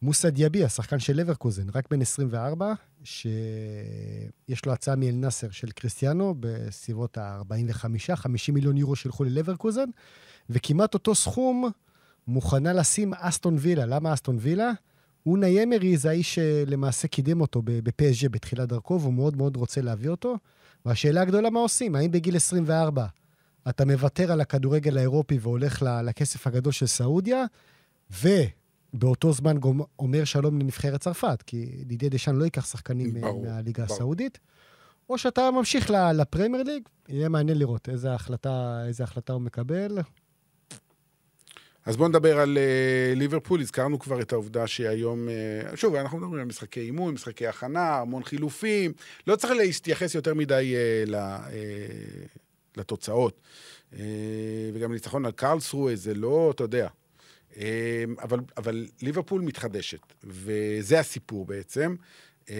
מוסא 0.02 0.30
דיאבי, 0.30 0.64
השחקן 0.64 0.98
של 0.98 1.16
לברקוזן, 1.16 1.66
רק 1.74 1.90
בן 1.90 2.00
24, 2.00 2.72
שיש 3.04 4.66
לו 4.66 4.72
הצעה 4.72 4.96
מאל 4.96 5.14
נאסר 5.14 5.50
של 5.50 5.70
קריסטיאנו 5.70 6.34
בסביבות 6.40 7.18
ה-45-50 7.18 8.52
מיליון 8.52 8.76
יורו 8.76 8.96
שילכו 8.96 9.24
ללברקוזן, 9.24 9.88
וכמעט 10.50 10.94
אותו 10.94 11.14
סכום 11.14 11.70
מוכנה 12.26 12.72
לשים 12.72 13.14
אסטון 13.14 13.56
וילה. 13.58 13.86
למה 13.86 14.14
אסטון 14.14 14.36
וילה? 14.40 14.72
אונה 15.26 15.48
ימרי 15.48 15.96
זה 15.96 16.10
האיש 16.10 16.34
שלמעשה 16.34 17.08
קידם 17.08 17.40
אותו 17.40 17.62
בפסג' 17.64 18.28
בתחילת 18.28 18.68
דרכו, 18.68 19.00
והוא 19.00 19.14
מאוד 19.14 19.36
מאוד 19.36 19.56
רוצה 19.56 19.80
להביא 19.80 20.10
אותו. 20.10 20.36
והשאלה 20.84 21.22
הגדולה, 21.22 21.50
מה 21.50 21.60
עושים? 21.60 21.94
האם 21.94 22.10
בגיל 22.10 22.36
24 22.36 23.06
אתה 23.68 23.84
מוותר 23.84 24.32
על 24.32 24.40
הכדורגל 24.40 24.98
האירופי 24.98 25.38
והולך 25.40 25.82
לכסף 26.04 26.46
הגדול 26.46 26.72
של 26.72 26.86
סעודיה, 26.86 27.44
באותו 28.94 29.32
זמן 29.32 29.60
גם 29.60 29.80
אומר 29.98 30.24
שלום 30.24 30.60
לנבחרת 30.60 31.00
צרפת, 31.00 31.42
כי 31.46 31.82
דידי 31.84 32.08
דשאן 32.08 32.36
לא 32.36 32.44
ייקח 32.44 32.66
שחקנים 32.66 33.14
ברור, 33.14 33.46
מהליגה 33.46 33.84
ברור. 33.84 33.96
הסעודית. 33.96 34.38
או 35.10 35.18
שאתה 35.18 35.50
ממשיך 35.50 35.90
לפרמייר 35.90 36.62
ליג, 36.62 36.82
יהיה 37.08 37.28
מעניין 37.28 37.58
לראות 37.58 37.88
איזה 37.88 38.14
החלטה, 38.14 38.84
איזה 38.86 39.04
החלטה 39.04 39.32
הוא 39.32 39.42
מקבל. 39.42 39.98
אז 41.84 41.96
בואו 41.96 42.08
נדבר 42.08 42.38
על 42.38 42.58
uh, 42.58 43.18
ליברפול, 43.18 43.60
הזכרנו 43.60 43.98
כבר 43.98 44.20
את 44.20 44.32
העובדה 44.32 44.66
שהיום, 44.66 45.28
uh, 45.28 45.76
שוב, 45.76 45.94
אנחנו 45.94 46.18
מדברים 46.18 46.40
על 46.40 46.46
משחקי 46.46 46.80
אימון, 46.80 47.14
משחקי 47.14 47.46
הכנה, 47.46 47.98
המון 47.98 48.24
חילופים, 48.24 48.92
לא 49.26 49.36
צריך 49.36 49.52
להתייחס 49.52 50.14
יותר 50.14 50.34
מדי 50.34 50.74
uh, 50.74 51.10
ל, 51.10 51.14
uh, 51.14 52.28
לתוצאות. 52.76 53.40
Uh, 53.92 53.96
וגם 54.74 54.92
ניצחון 54.92 55.26
על 55.26 55.32
קרלסרואה 55.32 55.96
זה 55.96 56.14
לא, 56.14 56.50
אתה 56.54 56.64
יודע. 56.64 56.88
Uh, 57.52 57.56
אבל, 58.22 58.40
אבל 58.56 58.86
ליברפול 59.02 59.40
מתחדשת, 59.40 60.00
וזה 60.24 61.00
הסיפור 61.00 61.46
בעצם. 61.46 61.94
Uh, 62.46 62.50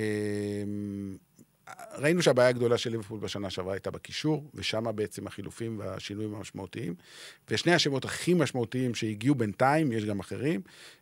ראינו 1.99 2.23
שהבעיה 2.23 2.49
הגדולה 2.49 2.79
של 2.79 2.91
ליברפול 2.91 3.21
בשנה 3.21 3.51
שעברה 3.51 3.73
הייתה 3.73 3.91
בקישור, 3.91 4.51
ושם 4.55 4.85
בעצם 4.95 5.27
החילופים 5.27 5.79
והשינויים 5.79 6.35
המשמעותיים. 6.35 6.95
ושני 7.51 7.75
השמות 7.75 8.05
הכי 8.05 8.35
משמעותיים 8.35 8.95
שהגיעו 8.95 9.35
בינתיים, 9.35 9.93
יש 9.93 10.05
גם 10.05 10.21
אחרים, 10.21 10.61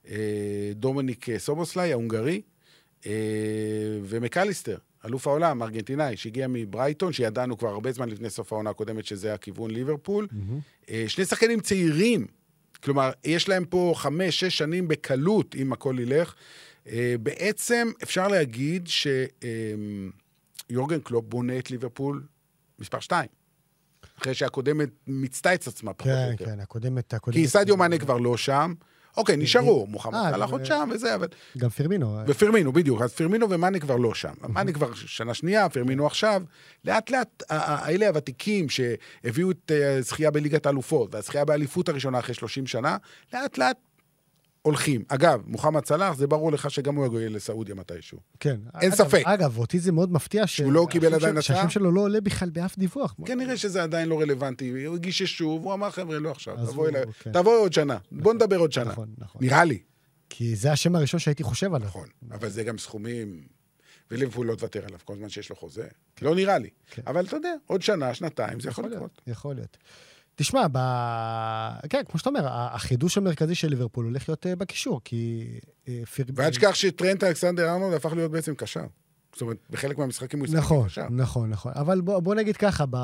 אה, 0.09 0.73
דומניק 0.75 1.27
סובוסליי, 1.39 1.93
ההונגרי, 1.93 2.43
אה, 3.07 3.13
ומקליסטר, 4.03 4.77
אלוף 5.07 5.27
העולם, 5.27 5.63
ארגנטינאי, 5.63 6.17
שהגיע 6.17 6.47
מברייטון, 6.49 7.13
שידענו 7.13 7.59
כבר 7.59 7.69
הרבה 7.69 7.93
זמן 7.93 8.09
לפני 8.09 8.31
סוף 8.31 8.53
העונה 8.53 8.71
הקודמת 8.71 9.07
שזה 9.07 9.35
הכיוון 9.35 9.71
ליברפול. 9.71 10.29
אה, 10.91 11.05
שני 11.09 11.25
שחקנים 11.25 11.61
צעירים, 11.61 12.27
כלומר, 12.83 13.11
יש 13.25 13.49
להם 13.49 13.65
פה 13.65 13.93
חמש, 13.97 14.41
שש 14.41 14.59
שנים 14.59 14.89
בקלות, 14.89 15.55
אם 15.55 15.73
הכל 15.73 15.97
ילך. 16.01 16.35
אה, 16.87 17.15
בעצם 17.21 17.89
אפשר 18.03 18.29
להגיד 18.29 18.89
שיורגן 20.73 21.01
קלופ 21.01 21.25
בונה 21.29 21.59
את 21.59 21.71
ליברפול 21.71 22.23
מספר 22.79 23.01
שתיים. 23.01 23.29
אחרי 24.21 24.35
שהקודמת 24.35 24.89
מיצתה 25.07 25.55
את 25.55 25.67
עצמה 25.67 25.93
פחות 25.95 26.13
או 26.13 26.17
כן, 26.17 26.29
יותר. 26.33 26.45
כן, 26.45 26.61
הקודמת, 26.61 27.15
הקודמת. 27.15 27.37
כי 27.37 27.49
סעדיו 27.49 27.77
מאנה 27.77 27.99
כבר 27.99 28.17
לא 28.17 28.37
שם. 28.37 28.75
אוקיי, 29.17 29.37
נשארו, 29.37 29.87
מוחמד 29.87 30.15
אה, 30.15 30.33
סלאח 30.35 30.51
ו- 30.51 30.53
עוד 30.53 30.65
שם 30.65 30.89
וזה, 30.95 31.15
אבל... 31.15 31.27
גם 31.59 31.69
פרמינו. 31.69 32.19
ופירמינו, 32.27 32.73
בדיוק. 32.73 33.03
אז 33.03 33.13
פירמינו 33.13 33.51
ומאנה 33.51 33.79
כבר 33.79 33.97
לא 33.97 34.15
שם. 34.15 34.33
מאנה 34.49 34.73
כבר 34.73 34.95
שנה 34.95 35.35
שנייה, 35.35 35.69
פירמינו 35.69 36.07
עכשיו. 36.07 36.43
לאט 36.85 37.11
לאט, 37.11 37.43
ה- 37.51 37.57
ה- 37.57 37.87
האלה 37.87 38.09
הוותיקים 38.09 38.67
שהביאו 38.69 39.51
את 39.51 39.73
אה, 39.75 39.97
הזכייה 39.99 40.31
בליגת 40.31 40.67
האלופות, 40.67 41.15
והזכייה 41.15 41.45
באליפות 41.45 41.89
הראשונה 41.89 42.19
אחרי 42.19 42.35
30 42.35 42.67
שנה, 42.67 42.97
לאט 43.35 43.59
לאט 43.59 43.77
הולכים. 44.63 45.05
אגב, 45.09 45.41
מוחמד 45.47 45.85
סלאח, 45.87 46.17
זה 46.17 46.27
ברור 46.27 46.53
לך 46.53 46.71
שגם 46.71 46.95
הוא 46.95 47.07
יגיע 47.07 47.29
לסעודיה 47.29 47.75
מתישהו. 47.75 48.19
כן. 48.41 48.61
אין 48.81 48.93
אגב- 48.93 48.95
ספק. 49.09 49.23
אגב, 49.25 49.59
אותי 49.59 49.79
זה 49.79 49.93
מאוד 49.93 50.13
מפתיע 50.13 50.47
ש- 50.47 50.57
שהוא 50.57 50.73
לא 50.73 50.87
קיבל 50.91 51.15
עדיין 51.15 51.37
הצעה? 51.39 51.57
שהשם 51.57 51.71
שלו 51.71 51.93
לא 51.93 52.01
עולה 52.01 52.21
בכלל 52.21 52.51
באף 52.51 52.79
דיווח. 52.79 53.15
כנראה 53.27 53.57
שזה 53.57 53.83
עדיין 53.83 54.09
לא 54.09 54.21
רלוונטי. 54.21 54.85
הוא 54.87 54.97
הגיש 54.97 55.23
שוב, 55.23 55.65
הוא 55.65 55.75
אמר, 55.75 55.91
חבר'ה, 55.91 56.19
לא 56.19 56.31
עכשיו, 56.31 56.57
תבואי 56.57 56.89
הוא- 56.91 56.97
אליי- 56.99 57.13
כן. 57.13 57.33
תבואי 57.33 57.57
עוד 57.57 57.73
שנה. 57.73 57.99
בוא 58.13 58.35
נדבר 58.35 58.57
עוד 58.57 58.73
שנה. 58.73 58.91
נכון, 58.91 59.09
נכון. 59.19 59.45
נראה 59.45 59.65
לי. 59.65 59.79
כי 60.31 60.57
זה 60.57 60.73
השם 60.73 60.95
הראשון 60.97 61.21
שהייתי 61.21 61.43
חושב 61.43 61.75
עליו. 61.75 61.89
נכון, 61.89 62.09
אבל 62.31 62.49
זה 62.49 62.65
גם 62.65 62.79
סכומים, 62.79 63.41
וליברפול 64.11 64.47
לא 64.47 64.55
תוותר 64.55 64.85
עליו 64.87 64.99
כל 65.05 65.17
זמן 65.17 65.29
שיש 65.29 65.51
לו 65.51 65.57
חוזה. 65.57 65.87
לא 66.23 66.35
נראה 66.35 66.59
לי. 66.59 66.69
כן. 66.91 67.03
אבל 67.07 67.25
אתה 67.25 67.37
יודע, 67.37 67.53
עוד 67.67 67.83
שנה, 67.83 68.15
שנתיים, 68.15 68.61
זה 68.61 68.69
יכול 68.69 68.85
יכול 68.85 68.97
לקרות. 68.97 69.21
להיות, 69.27 69.39
יכול 69.39 69.55
להיות. 69.55 69.77
תשמע, 70.35 70.67
ב... 70.73 70.79
כן, 71.89 72.03
כמו 72.09 72.19
שאתה 72.19 72.31
אומר, 72.31 72.49
החידוש 72.49 73.19
המרכזי 73.19 73.55
של 73.55 73.69
ליברפול 73.69 74.05
הולך 74.05 74.29
להיות 74.29 74.47
אה, 74.47 74.57
בקישור, 74.57 75.01
כי... 75.05 75.47
אה. 75.89 76.03
ואל 76.35 76.51
תשכח 76.51 76.75
שטרנט 76.75 77.25
אלכסנדר 77.25 77.73
ארנולד 77.73 77.95
הפך 77.95 78.13
להיות 78.13 78.31
בעצם 78.31 78.55
קשר. 78.55 78.85
זאת 79.33 79.41
אומרת, 79.41 79.57
בחלק 79.71 79.99
מהמשחקים 79.99 80.39
הוא 80.39 80.47
ישחק 80.47 80.59
נכון, 80.59 80.89
קשר. 80.89 81.09
נכון, 81.11 81.51
נכון. 81.51 81.73
אבל 81.75 82.01
בוא, 82.01 82.21
בוא 82.21 82.35
נגיד 82.35 82.57
ככה, 82.57 82.85
ב... 82.91 82.97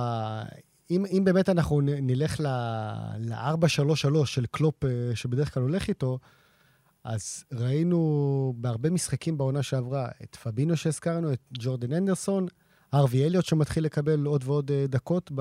אם, 0.91 1.05
אם 1.07 1.23
באמת 1.25 1.49
אנחנו 1.49 1.81
נלך 1.83 2.41
ל-4-3-3 2.41 4.27
של 4.27 4.47
קלופ, 4.47 4.85
אה, 4.85 4.91
שבדרך 5.15 5.55
כלל 5.55 5.63
הולך 5.63 5.89
איתו, 5.89 6.19
אז 7.05 7.45
ראינו 7.53 8.55
בהרבה 8.57 8.91
משחקים 8.91 9.39
בעונה 9.39 9.63
שעברה 9.63 10.09
את 10.23 10.37
פבינו 10.37 10.77
שהזכרנו, 10.77 11.33
את 11.33 11.41
ג'ורדן 11.53 11.93
אנדרסון, 11.93 12.47
ארווי 12.95 13.25
אליוט 13.25 13.45
שמתחיל 13.45 13.85
לקבל 13.85 14.25
עוד 14.27 14.45
ועוד 14.47 14.71
אה, 14.71 14.87
דקות 14.89 15.31
ב... 15.35 15.41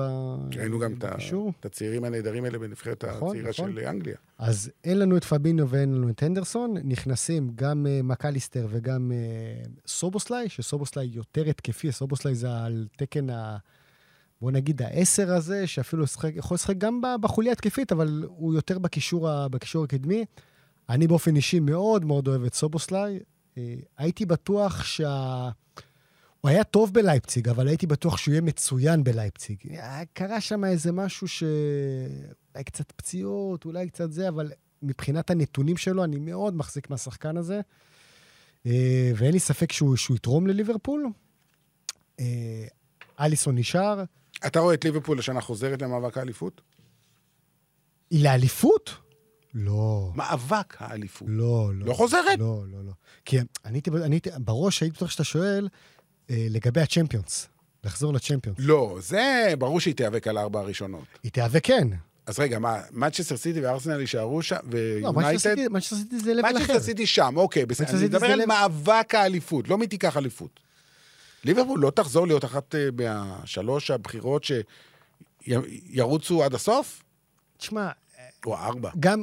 ראינו 0.56 0.78
גם 0.78 0.92
את 0.92 0.98
בקישור. 0.98 1.52
הצעירים 1.64 2.04
הנהדרים 2.04 2.44
האלה 2.44 2.58
בנבחרת 2.58 3.04
נכון, 3.04 3.28
הצעירה 3.28 3.50
נכון. 3.50 3.72
של 3.72 3.78
אנגליה. 3.78 4.16
אז 4.38 4.70
אין 4.84 4.98
לנו 4.98 5.16
את 5.16 5.24
פבינו 5.24 5.68
ואין 5.68 5.94
לנו 5.94 6.08
את 6.08 6.22
הנדרסון, 6.22 6.74
נכנסים 6.84 7.52
גם 7.54 7.86
uh, 7.86 8.02
מקליסטר 8.02 8.66
וגם 8.70 9.12
uh, 9.12 9.68
סובוסליי, 9.86 10.48
שסובוסליי 10.48 11.10
יותר 11.12 11.48
התקפי, 11.48 11.92
סובוסליי 11.92 12.34
זה 12.34 12.50
על 12.50 12.86
תקן 12.96 13.30
ה... 13.30 13.56
בוא 14.40 14.50
נגיד 14.50 14.82
העשר 14.82 15.32
הזה, 15.32 15.66
שאפילו 15.66 16.04
ישחק, 16.04 16.30
יכול 16.34 16.54
לשחק 16.54 16.78
גם 16.78 17.00
בחוליה 17.20 17.52
התקפית, 17.52 17.92
אבל 17.92 18.24
הוא 18.28 18.54
יותר 18.54 18.78
בקישור, 18.78 19.28
ה- 19.28 19.48
בקישור 19.48 19.84
הקדמי. 19.84 20.24
אני 20.88 21.06
באופן 21.06 21.36
אישי 21.36 21.60
מאוד 21.60 22.04
מאוד 22.04 22.28
אוהב 22.28 22.44
את 22.44 22.54
סובוסליי. 22.54 23.20
אה, 23.58 23.74
הייתי 23.98 24.26
בטוח 24.26 24.84
שה... 24.84 25.48
הוא 26.40 26.48
היה 26.48 26.64
טוב 26.64 26.94
בלייפציג, 26.94 27.48
אבל 27.48 27.68
הייתי 27.68 27.86
בטוח 27.86 28.16
שהוא 28.16 28.32
יהיה 28.32 28.40
מצוין 28.40 29.04
בלייפציג. 29.04 29.56
אה, 29.70 30.02
קרה 30.12 30.40
שם 30.40 30.64
איזה 30.64 30.92
משהו 30.92 31.28
ש... 31.28 31.42
אולי 32.54 32.64
קצת 32.64 32.92
פציעות, 32.92 33.64
אולי 33.64 33.88
קצת 33.88 34.12
זה, 34.12 34.28
אבל 34.28 34.52
מבחינת 34.82 35.30
הנתונים 35.30 35.76
שלו, 35.76 36.04
אני 36.04 36.18
מאוד 36.18 36.56
מחזיק 36.56 36.90
מהשחקן 36.90 37.36
הזה. 37.36 37.60
אה, 38.66 39.12
ואין 39.16 39.32
לי 39.32 39.38
ספק 39.38 39.72
שהוא, 39.72 39.96
שהוא 39.96 40.16
יתרום 40.16 40.46
לליברפול. 40.46 41.06
אה, 42.20 42.66
אליסון 43.20 43.58
נשאר. 43.58 44.04
אתה 44.46 44.60
רואה 44.60 44.74
את 44.74 44.84
ליברפול 44.84 45.18
השנה 45.18 45.40
חוזרת 45.40 45.82
למאבק 45.82 46.18
האליפות? 46.18 46.60
לאליפות? 48.12 48.90
לא. 49.54 50.12
מאבק 50.14 50.76
האליפות. 50.78 51.28
לא, 51.30 51.70
לא. 51.74 51.86
לא 51.86 51.94
חוזרת? 51.94 52.38
לא, 52.38 52.62
לא, 52.68 52.84
לא. 52.84 52.92
כי 53.24 53.38
אני 53.64 53.80
הייתי, 54.10 54.30
בראש 54.38 54.82
הייתי 54.82 54.96
בטוח 54.96 55.10
שאתה 55.10 55.24
שואל 55.24 55.68
לגבי 56.30 56.80
הצ'מפיונס. 56.80 57.48
לחזור 57.84 58.12
לצ'מפיונס. 58.12 58.58
לא, 58.60 58.96
זה 59.00 59.52
ברור 59.58 59.80
שהיא 59.80 59.94
תיאבק 59.94 60.26
על 60.26 60.38
ארבע 60.38 60.60
הראשונות. 60.60 61.04
היא 61.22 61.32
תיאבק 61.32 61.66
כן. 61.66 61.88
אז 62.26 62.38
רגע, 62.38 62.58
מה, 62.58 62.80
מנצ'סטר 62.92 63.36
סיטי 63.36 63.60
וארסנל 63.60 64.00
יישארו 64.00 64.42
שם, 64.42 64.56
לא, 64.56 64.60
ויונייטד? 64.70 65.38
סיטי- 65.38 65.68
מנצ'סטר 65.68 65.96
סיטי 65.96 66.18
זה 66.20 66.34
level 66.34 66.48
אחר. 66.50 66.58
מנצ'סטר 66.58 66.80
סיטי 66.80 67.06
שם, 67.06 67.32
אוקיי, 67.36 67.66
בסדר. 67.66 67.84
מנצ'סטר 67.86 67.98
אני 67.98 68.06
מדבר 68.08 68.26
על 68.26 68.38
לב- 68.38 68.48
מאבק 68.48 69.14
האליפות, 69.14 69.68
לא 69.68 69.78
מי 69.78 69.86
תיקח 69.86 70.16
אליפות. 70.16 70.60
ליברפול 71.44 71.80
לא 71.80 71.90
תחזור 71.90 72.26
להיות 72.26 72.44
אחת 72.44 72.74
אה, 72.74 72.88
מהשלוש 72.96 73.90
הבחירות 73.90 74.44
שירוצו 75.46 76.44
עד 76.44 76.54
הסוף? 76.54 77.02
תשמע, 77.58 77.90
או 78.46 78.56
ארבע. 78.56 78.90
גם 79.00 79.22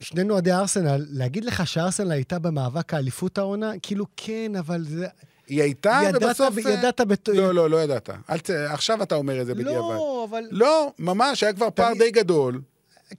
שנינו 0.00 0.32
אוהדי 0.32 0.52
ארסנל, 0.52 1.06
להגיד 1.08 1.44
לך 1.44 1.66
שארסנל 1.66 2.10
הייתה 2.12 2.38
במאבק 2.38 2.94
האליפות 2.94 3.38
העונה, 3.38 3.72
כאילו 3.82 4.06
כן, 4.16 4.52
אבל 4.58 4.84
זה... 4.84 5.06
היא 5.46 5.62
הייתה, 5.62 6.00
ידעת, 6.08 6.22
ובסוף... 6.22 6.66
אה, 6.66 6.72
ידעת 6.72 7.00
בת... 7.00 7.28
לא, 7.28 7.54
לא, 7.54 7.70
לא 7.70 7.82
ידעת. 7.82 8.10
אל 8.30 8.38
ת... 8.38 8.50
עכשיו 8.50 9.02
אתה 9.02 9.14
אומר 9.14 9.40
את 9.40 9.46
זה 9.46 9.54
בדיעבד. 9.54 9.72
לא, 9.72 10.26
אבל... 10.30 10.44
לא, 10.50 10.92
ממש, 10.98 11.42
היה 11.42 11.52
כבר 11.52 11.68
פער 11.70 11.92
די 11.98 12.10
גדול. 12.10 12.60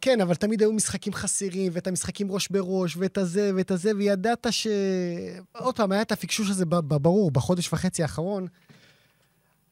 כן, 0.02 0.22
אבל 0.22 0.36
תמיד 0.36 0.62
היו 0.62 0.74
משחקים 0.74 1.14
חסרים, 1.14 1.72
ואת 1.76 1.88
המשחקים 1.88 2.32
ראש 2.32 2.48
בראש, 2.50 2.98
ואת 2.98 3.18
הזה 3.18 3.52
ואת 3.56 3.72
הזה, 3.72 3.92
וידעת 3.98 4.48
ש... 4.52 4.68
עוד 5.52 5.76
פעם, 5.76 5.92
היה 5.92 6.02
את 6.02 6.12
הפקשוש 6.12 6.50
הזה 6.50 6.66
ברור, 6.66 7.32
בחודש 7.32 7.74
וחצי 7.74 8.02
האחרון, 8.02 8.48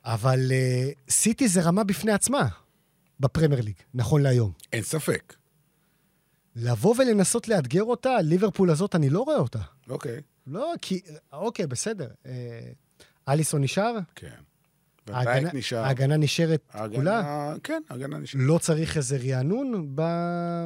אבל 0.06 0.40
uh, 0.40 1.12
סיטי 1.12 1.48
זה 1.48 1.62
רמה 1.62 1.84
בפני 1.84 2.12
עצמה 2.12 2.48
בפרמייר 3.20 3.62
ליג, 3.62 3.76
נכון 3.94 4.22
להיום. 4.22 4.52
אין 4.74 4.84
ספק. 4.84 5.34
לבוא 6.56 6.96
ולנסות 6.98 7.48
לאתגר 7.48 7.84
אותה, 7.84 8.22
ליברפול 8.22 8.70
הזאת, 8.70 8.96
אני 8.96 9.10
לא 9.10 9.22
רואה 9.22 9.38
אותה. 9.38 9.60
אוקיי, 9.90 10.22
לא, 10.48 10.74
כי... 10.82 11.02
אוקיי, 11.34 11.68
בסדר. 11.68 12.08
אה, 12.26 12.32
אליסון 13.30 13.62
נשאר, 13.64 13.98
כן. 14.16 14.28
ההגנה- 15.08 15.54
נשאר. 15.54 15.78
ההגנה 15.78 16.18
נשארת 16.18 16.62
ההגנה- 16.74 16.96
כולה, 16.96 17.54
כן, 17.64 17.82
ההגנה 17.90 18.18
נשאר. 18.18 18.40
לא 18.44 18.58
צריך 18.58 18.98
איזה 18.98 19.18
רענון 19.30 19.92
ב... 19.96 20.02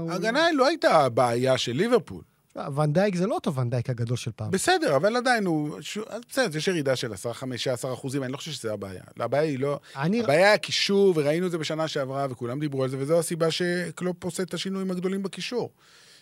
ההגנה 0.09 0.51
לא 0.53 0.67
הייתה 0.67 1.05
הבעיה 1.05 1.57
של 1.57 1.71
ליברפול. 1.71 2.21
ונדייק 2.75 3.15
זה 3.15 3.27
לא 3.27 3.35
אותו 3.35 3.55
ונדייק 3.55 3.89
הגדול 3.89 4.17
של 4.17 4.31
פעם. 4.35 4.51
בסדר, 4.51 4.95
אבל 4.95 5.15
עדיין 5.15 5.45
הוא... 5.45 5.81
ש- 5.81 5.97
בסדר, 6.29 6.57
יש 6.57 6.67
ירידה 6.67 6.95
של 6.95 7.13
10-15 7.13 7.15
אחוזים, 7.93 8.23
אני 8.23 8.31
לא 8.31 8.37
חושב 8.37 8.51
שזה 8.51 8.73
הבעיה. 8.73 9.01
הבעיה 9.19 9.43
היא 9.43 9.59
לא... 9.59 9.79
אני... 9.95 10.23
הבעיה 10.23 10.47
היא 10.47 10.53
הקישור, 10.53 11.13
וראינו 11.15 11.45
את 11.45 11.51
זה 11.51 11.57
בשנה 11.57 11.87
שעברה, 11.87 12.27
וכולם 12.29 12.59
דיברו 12.59 12.83
על 12.83 12.89
זה, 12.89 12.97
וזו 12.99 13.19
הסיבה 13.19 13.51
שקלופ 13.51 14.23
עושה 14.23 14.43
את 14.43 14.53
השינויים 14.53 14.91
הגדולים 14.91 15.23
בקישור. 15.23 15.71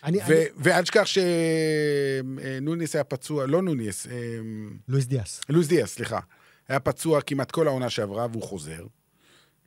אני... 0.06 0.18
ו- 0.18 0.22
אני... 0.22 0.44
ואל 0.56 0.82
תשכח 0.82 1.04
שנוניס 1.06 2.94
היה 2.94 3.04
פצוע, 3.04 3.46
לא 3.46 3.62
נוניס, 3.62 4.06
אמ, 4.06 4.76
לואיס 4.88 5.06
דיאס. 5.06 5.40
לואיס 5.48 5.68
דיאס, 5.68 5.94
סליחה. 5.94 6.20
היה 6.68 6.80
פצוע 6.80 7.20
כמעט 7.20 7.50
כל 7.50 7.66
העונה 7.66 7.90
שעברה, 7.90 8.26
והוא 8.30 8.42
חוזר. 8.42 8.86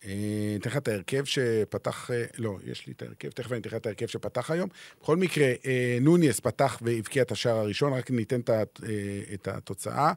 אה, 0.05 0.55
אתן 0.59 0.69
לך 0.69 0.77
את 0.77 0.87
ההרכב 0.87 1.23
שפתח, 1.25 2.11
אה, 2.11 2.23
לא, 2.37 2.57
יש 2.63 2.87
לי 2.87 2.93
את 2.93 3.01
ההרכב, 3.01 3.29
תכף 3.29 3.51
אני 3.51 3.59
אתן 3.59 3.69
לך 3.69 3.75
את 3.75 3.85
ההרכב 3.85 4.07
שפתח 4.07 4.51
היום. 4.51 4.69
בכל 5.01 5.17
מקרה, 5.17 5.47
אה, 5.65 5.97
נוניס 6.01 6.39
פתח 6.39 6.79
והבקיע 6.81 7.23
את 7.23 7.31
השער 7.31 7.55
הראשון, 7.55 7.93
רק 7.93 8.11
ניתן 8.11 8.39
את 8.39 8.49
אה, 9.49 9.53
התוצאה. 9.57 10.13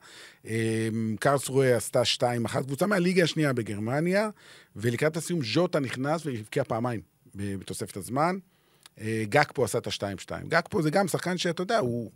אה, 0.46 0.88
קרסרואה 1.20 1.76
עשתה 1.76 2.02
2-1, 2.02 2.62
קבוצה 2.62 2.86
מהליגה 2.86 3.22
השנייה 3.24 3.52
בגרמניה, 3.52 4.30
ולקראת 4.76 5.16
הסיום 5.16 5.40
ז'וטה 5.44 5.80
נכנס 5.80 6.26
והבקיע 6.26 6.64
פעמיים 6.64 7.00
בתוספת 7.34 7.96
הזמן. 7.96 8.36
אה, 9.00 9.24
גקפו 9.28 9.64
עשה 9.64 9.78
את 9.78 9.86
ה-2-2. 9.86 10.48
גקפו 10.48 10.82
זה 10.82 10.90
גם 10.90 11.08
שחקן 11.08 11.38
שאתה 11.38 11.62
יודע, 11.62 11.78
הוא... 11.78 12.10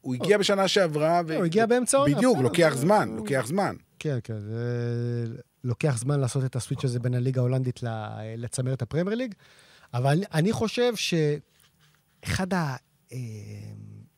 הוא 0.00 0.14
הגיע 0.14 0.38
בשנה 0.38 0.68
שעברה, 0.68 1.20
ו... 1.26 1.36
הוא 1.36 1.44
הגיע 1.44 1.66
באמצע 1.66 1.98
העונה, 1.98 2.16
בדיוק, 2.16 2.38
לוקח 2.38 2.74
זמן, 2.76 3.08
לוקח 3.16 3.46
זמן. 3.46 3.76
כן, 3.98 4.18
כן, 4.24 4.40
זה 4.40 5.24
לוקח 5.64 5.98
זמן 5.98 6.20
לעשות 6.20 6.44
את 6.44 6.56
הסוויץ' 6.56 6.84
הזה 6.84 7.00
בין 7.00 7.14
הליגה 7.14 7.40
ההולנדית 7.40 7.80
לצמרת 8.36 8.82
הפרמייר 8.82 9.16
ליג, 9.16 9.34
אבל 9.94 10.10
אני, 10.10 10.24
אני 10.34 10.52
חושב 10.52 10.92
שאחד 10.96 12.46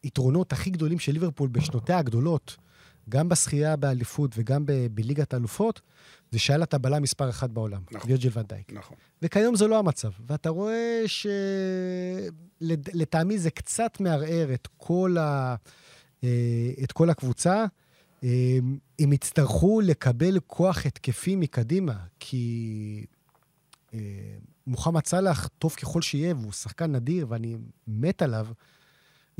היתרונות 0.03 0.53
הכי 0.53 0.70
גדולים 0.70 0.98
של 0.98 1.12
ליברפול 1.12 1.48
בשנותיה 1.48 1.98
הגדולות, 1.98 2.57
גם 3.11 3.29
בשחייה 3.29 3.77
באליפות 3.77 4.31
וגם 4.37 4.66
ב- 4.66 4.87
בליגת 4.90 5.35
האלופות, 5.35 5.81
זה 6.31 6.38
שהיה 6.38 6.59
לה 6.59 6.64
את 6.64 6.75
הבלם 6.75 7.03
מספר 7.03 7.31
אחת 7.31 7.51
בעולם, 7.51 7.83
נכון. 7.90 8.11
וירג'יל 8.11 8.33
ונדייק. 8.35 8.73
נכון. 8.73 8.96
וכיום 9.23 9.57
זה 9.57 9.66
לא 9.66 9.79
המצב. 9.79 10.11
ואתה 10.27 10.49
רואה 10.49 11.03
שלטעמי 12.61 13.38
זה 13.38 13.51
קצת 13.51 14.01
מערער 14.01 14.55
את 14.55 14.68
כל, 14.77 15.16
ה... 15.18 15.55
אה, 16.25 16.70
את 16.85 16.92
כל 16.92 17.11
הקבוצה. 17.11 17.64
אה, 18.25 18.59
הם 18.99 19.12
יצטרכו 19.12 19.81
לקבל 19.81 20.40
כוח 20.46 20.87
התקפי 20.87 21.37
מקדימה, 21.37 21.94
כי 22.20 23.05
אה, 23.94 23.99
מוחמד 24.66 25.07
סאלח, 25.07 25.49
טוב 25.59 25.75
ככל 25.75 26.03
שיהיה, 26.03 26.35
והוא 26.35 26.53
שחקן 26.53 26.92
נדיר 26.92 27.27
ואני 27.29 27.57
מת 27.87 28.23
עליו, 28.23 28.46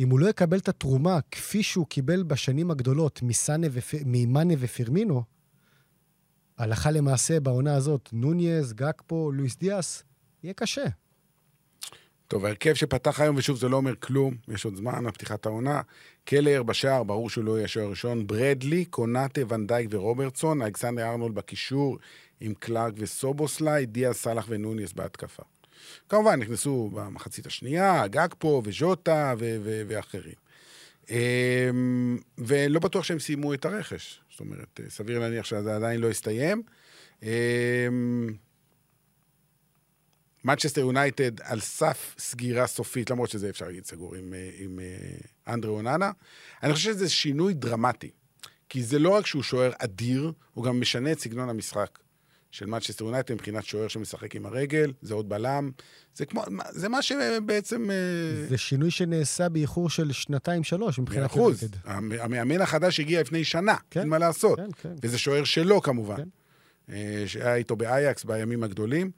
אם 0.01 0.11
הוא 0.11 0.21
לא 0.21 0.27
יקבל 0.27 0.59
את 0.59 0.69
התרומה 0.69 1.19
כפי 1.31 1.63
שהוא 1.63 1.87
קיבל 1.87 2.23
בשנים 2.23 2.71
הגדולות 2.71 3.21
ופ... 3.73 3.95
ממאנה 4.07 4.55
ופירמינו, 4.59 5.23
הלכה 6.59 6.91
למעשה 6.91 7.41
בעונה 7.41 7.75
הזאת, 7.75 8.09
נוניז, 8.13 8.73
גקפו, 8.73 9.33
לואיס 9.33 9.57
דיאס, 9.57 10.05
יהיה 10.43 10.55
קשה. 10.55 10.85
טוב, 12.29 12.45
ההרכב 12.45 12.75
שפתח 12.75 13.21
היום, 13.21 13.37
ושוב, 13.37 13.57
זה 13.57 13.69
לא 13.69 13.77
אומר 13.77 13.97
כלום, 13.97 14.35
יש 14.49 14.65
עוד 14.65 14.77
זמן 14.77 15.07
על 15.07 15.13
פתיחת 15.13 15.47
העונה. 15.47 15.81
קלר 16.25 16.63
בשער, 16.63 17.03
ברור 17.03 17.31
שהוא 17.31 17.45
לא 17.45 17.57
יהיה 17.57 17.65
השוער 17.65 17.87
הראשון. 17.87 18.27
ברדלי, 18.27 18.85
קונאטה, 18.85 19.41
ונדייק 19.49 19.89
ורוברטסון, 19.91 20.63
אלכסנדר 20.63 21.11
ארנולד 21.11 21.35
בקישור 21.35 21.99
עם 22.41 22.55
קלארק 22.55 22.95
וסובוסליי, 22.97 23.87
דיה 23.87 24.13
סאלח 24.13 24.47
ונוניס 24.49 24.93
בהתקפה. 24.93 25.43
כמובן, 26.09 26.41
נכנסו 26.41 26.91
במחצית 26.95 27.47
השנייה, 27.47 28.07
גגפו 28.07 28.63
וז'וטה 28.65 29.35
ו- 29.39 29.57
ו- 29.63 29.83
ואחרים. 29.89 30.35
אמ, 31.11 32.19
ולא 32.39 32.81
בטוח 32.81 33.05
שהם 33.05 33.19
סיימו 33.19 33.55
את 33.55 33.65
הרכש. 33.65 34.21
זאת 34.31 34.41
אומרת, 34.41 34.81
סביר 34.89 35.19
להניח 35.19 35.45
שזה 35.45 35.77
עדיין 35.77 36.01
לא 36.01 36.11
הסתיים. 36.11 36.63
אמ, 37.23 37.29
מנצ'סטר 40.45 40.81
יונייטד 40.81 41.41
על 41.41 41.61
סף 41.61 42.15
סגירה 42.19 42.67
סופית, 42.67 43.11
למרות 43.11 43.31
שזה 43.31 43.51
אפשר 43.51 43.67
להגיד 43.67 43.87
סגור 43.87 44.15
עם, 44.15 44.35
אה, 44.35 44.51
עם 44.59 44.81
אה, 44.81 45.53
אנדרי 45.55 45.71
אוננה. 45.71 46.11
אני 46.63 46.73
חושב 46.73 46.93
שזה 46.93 47.09
שינוי 47.09 47.55
דרמטי. 47.55 48.11
כי 48.69 48.83
זה 48.83 48.99
לא 48.99 49.09
רק 49.11 49.27
שהוא 49.27 49.43
שוער 49.43 49.73
אדיר, 49.79 50.33
הוא 50.55 50.65
גם 50.65 50.81
משנה 50.81 51.13
את 51.13 51.21
סגנון 51.21 51.49
המשחק 51.49 51.99
של 52.51 52.67
מנצ'סטר 52.67 53.05
יונייטד 53.05 53.35
מבחינת 53.35 53.65
שוער 53.65 53.89
שמשחק 53.89 54.35
עם 54.37 54.47
הרגל, 54.47 54.93
זה 55.03 55.15
עוד 55.15 55.29
בלם. 55.29 55.71
זה, 56.15 56.27
כמו, 56.27 56.43
זה 56.71 56.89
מה 56.89 57.03
שבעצם... 57.03 57.91
אה, 57.91 57.97
זה 58.49 58.59
שינוי 58.59 58.91
שנעשה 58.91 59.49
באיחור 59.49 59.91
של 59.91 60.13
שנתיים-שלוש 60.13 60.99
מאה 60.99 61.03
מבחינת 61.03 61.27
אחוז. 61.31 61.63
יונייטד. 61.63 61.79
המ- 61.85 62.13
המאמן 62.21 62.61
החדש 62.61 63.01
הגיע 63.01 63.21
לפני 63.21 63.45
שנה, 63.45 63.77
כן, 63.91 64.01
אין 64.01 64.09
מה 64.09 64.19
לעשות. 64.19 64.59
כן, 64.59 64.69
כן. 64.83 64.95
וזה 65.03 65.19
שוער 65.19 65.45
שלו 65.45 65.83
כמובן. 65.83 66.17
כן. 66.17 66.29
אה, 66.93 67.23
שהיה 67.27 67.55
איתו 67.55 67.77
באייאקס 67.77 68.25
בימים 68.25 68.63
הגדולים. 68.63 69.11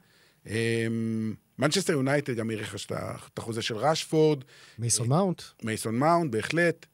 אה, 0.47 0.87
מנצ'סטר 1.59 1.93
יונייטד 1.93 2.35
גם 2.35 2.49
האריכה 2.49 2.77
את 3.33 3.37
החוזה 3.37 3.61
של 3.61 3.75
ראשפורד, 3.75 4.43
מייסון 4.79 5.07
מאונט, 5.07 5.41
מייסון 5.63 5.95
מאונט, 5.95 6.31
בהחלט. 6.31 6.85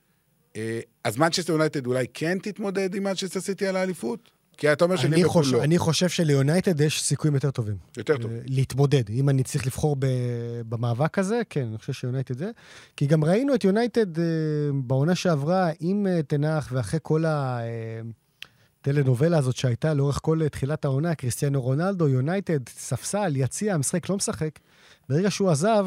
אה, 0.56 0.80
אז 1.04 1.18
מנצ'סטר 1.18 1.54
יונייטד 1.54 1.86
אולי 1.86 2.06
כן 2.14 2.38
תתמודד 2.40 2.96
עם 2.96 3.04
מנצ'סטר 3.04 3.40
סיטי 3.42 3.68
על 3.68 3.76
האליפות? 3.76 4.32
כי 4.60 4.74
אתה 4.74 4.84
אומר 4.84 4.96
אני 4.96 5.04
שליברפול 5.04 5.44
חושב, 5.44 5.56
לא. 5.56 5.64
אני 5.64 5.78
חושב 5.78 6.10
שליונייטד 6.10 6.82
יש 6.82 7.04
סיכויים 7.04 7.36
יותר 7.36 7.52
טובים. 7.52 7.78
יותר 7.98 8.18
טוב. 8.18 8.32
אה, 8.32 8.40
להתמודד. 8.46 9.10
אם 9.10 9.30
אני 9.30 9.44
צריך 9.44 9.66
לבחור 9.66 9.96
ב, 10.00 10.06
במאבק 10.70 11.20
הזה, 11.20 11.42
כן, 11.50 11.68
אני 11.68 11.78
חושב 11.78 11.94
שיונייטד 11.94 12.38
זה. 12.38 12.52
כי 12.98 13.06
גם 13.06 13.24
ראינו 13.24 13.56
את 13.56 13.64
יונייטד 13.64 14.20
אה, 14.20 14.24
בעונה 14.74 15.16
שעברה 15.16 15.70
עם 15.80 16.08
אה, 16.08 16.24
תנח, 16.24 16.70
ואחרי 16.72 17.00
כל 17.04 17.24
הטלנובלה 18.82 19.38
הזאת 19.38 19.56
שהייתה 19.56 19.94
לאורך 19.94 20.20
כל 20.22 20.48
תחילת 20.52 20.86
העונה, 20.86 21.16
קריסטיאנו 21.16 21.62
רונלדו, 21.62 22.08
יונייטד, 22.08 22.70
ספסל, 22.70 23.36
יציע, 23.36 23.74
המשחק 23.74 24.10
לא 24.10 24.16
משחק. 24.16 24.60
ברגע 25.10 25.32
שהוא 25.32 25.50
עזב, 25.50 25.86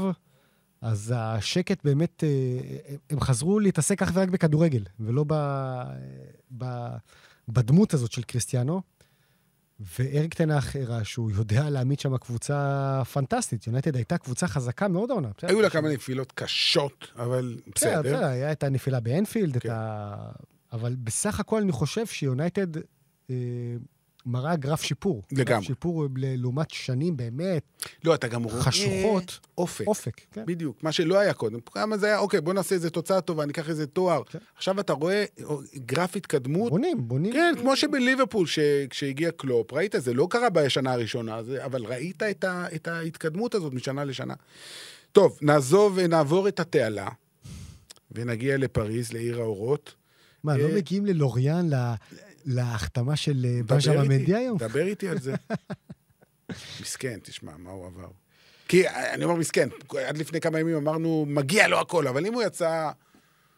אז 0.81 1.15
השקט 1.17 1.85
באמת, 1.85 2.25
הם 3.11 3.21
חזרו 3.21 3.61
להתעסק 3.61 4.03
אך 4.03 4.11
ורק 4.15 4.29
בכדורגל, 4.29 4.83
ולא 5.01 5.25
ב, 5.29 5.35
ב, 6.59 6.65
בדמות 7.49 7.95
הזאת 7.95 8.13
של 8.13 8.23
קריסטיאנו. 8.23 8.83
ואריק 9.99 10.35
תנח 10.35 10.77
הראה 10.77 11.05
שהוא 11.05 11.31
יודע 11.31 11.71
להעמיד 11.71 12.01
שם 12.01 12.17
קבוצה 12.17 13.03
פנטסטית. 13.13 13.67
יונייטד 13.67 13.97
הייתה 13.97 14.19
קבוצה 14.19 14.49
חזקה 14.49 14.89
מאוד 14.89 15.11
העונה. 15.11 15.29
היו 15.43 15.61
לה 15.61 15.71
כמה 15.71 15.89
נפילות 15.89 16.33
קשות, 16.33 17.13
אבל 17.17 17.59
בסדר, 17.75 18.01
בסדר. 18.01 18.17
בסדר, 18.17 18.25
היה 18.27 18.53
את 18.53 18.63
הנפילה 18.63 19.01
באנפילד, 19.01 19.57
את 19.57 19.63
כן. 19.63 19.71
ה... 19.73 20.33
אבל 20.73 20.97
בסך 20.99 21.41
הכל 21.41 21.61
אני 21.63 21.73
חושב 21.73 22.07
שיונייטד 22.07 22.77
אה, 23.31 23.35
מראה 24.27 24.57
גרף 24.57 24.83
שיפור. 24.83 25.23
לגמרי. 25.33 25.45
גרף 25.45 25.63
שיפור 25.63 26.07
לעומת 26.17 26.71
שנים 26.71 27.17
באמת 27.17 27.63
לא, 28.05 28.15
אתה 28.15 28.29
גם 28.29 28.43
רואה... 28.43 28.63
חשוכות. 28.63 29.39
אופק. 29.59 29.87
אופק, 29.87 30.21
כן. 30.33 30.47
בדיוק, 30.47 30.83
מה 30.83 30.93
שלא 30.93 31.19
היה 31.19 31.35
קודם. 31.35 31.61
כמה 31.61 31.97
זה 31.99 32.07
היה, 32.07 32.19
אוקיי, 32.19 32.41
בוא 32.41 32.53
נעשה 32.55 32.75
איזה 32.75 32.91
תוצאה 32.91 33.21
טובה, 33.21 33.47
ניקח 33.47 33.69
איזה 33.69 33.87
תואר. 33.87 34.23
כן. 34.25 34.39
עכשיו 34.57 34.81
אתה 34.81 34.93
רואה 34.93 35.25
או, 35.45 35.61
גרף 35.77 36.17
התקדמות. 36.17 36.71
בונים, 36.73 37.09
בונים. 37.09 37.33
כן, 37.33 37.55
כמו 37.61 37.77
שבליברפול, 37.77 38.47
ש- 38.47 38.59
כשהגיע 38.91 39.31
קלופ, 39.31 39.73
ראית, 39.73 39.95
זה 39.99 40.15
לא 40.15 40.27
קרה 40.31 40.51
בשנה 40.51 40.93
הראשונה, 40.93 41.43
זה, 41.43 41.65
אבל 41.65 41.85
ראית 41.87 42.23
את, 42.23 42.45
ה, 42.45 42.67
את 42.75 42.89
ההתקדמות 42.89 43.55
הזאת 43.55 43.73
משנה 43.73 44.05
לשנה. 44.05 44.35
טוב, 45.13 45.39
נעזוב 45.43 45.93
ונעבור 45.97 46.49
את 46.49 46.61
התעלה, 46.61 47.09
ונגיע 48.13 48.57
לפריז, 48.59 49.13
לעיר 49.13 49.41
האורות. 49.41 49.95
מה, 50.45 50.57
לא 50.57 50.69
אה, 50.69 50.75
מגיעים 50.77 51.07
ללוריאן, 51.07 51.71
להחתמה 52.45 53.17
של 53.17 53.47
אה, 53.71 53.77
איתי, 53.77 54.09
מנדי 54.09 54.35
היום? 54.35 54.59
דבר 54.59 54.87
איתי 54.87 55.09
על 55.09 55.19
זה. 55.21 55.35
מסכן, 56.81 57.19
תשמע, 57.23 57.53
מה 57.59 57.71
הוא 57.71 57.87
עבר. 57.87 58.09
כי 58.69 58.89
אני 58.89 59.25
אומר 59.25 59.37
מסכן, 59.37 59.69
עד 60.07 60.17
לפני 60.19 60.41
כמה 60.41 60.61
ימים 60.61 60.77
אמרנו, 60.77 61.25
מגיע 61.29 61.69
לו 61.69 61.81
הכל, 61.81 62.07
אבל 62.09 62.27
אם 62.27 62.35
הוא 62.35 62.43
יצא... 62.43 62.91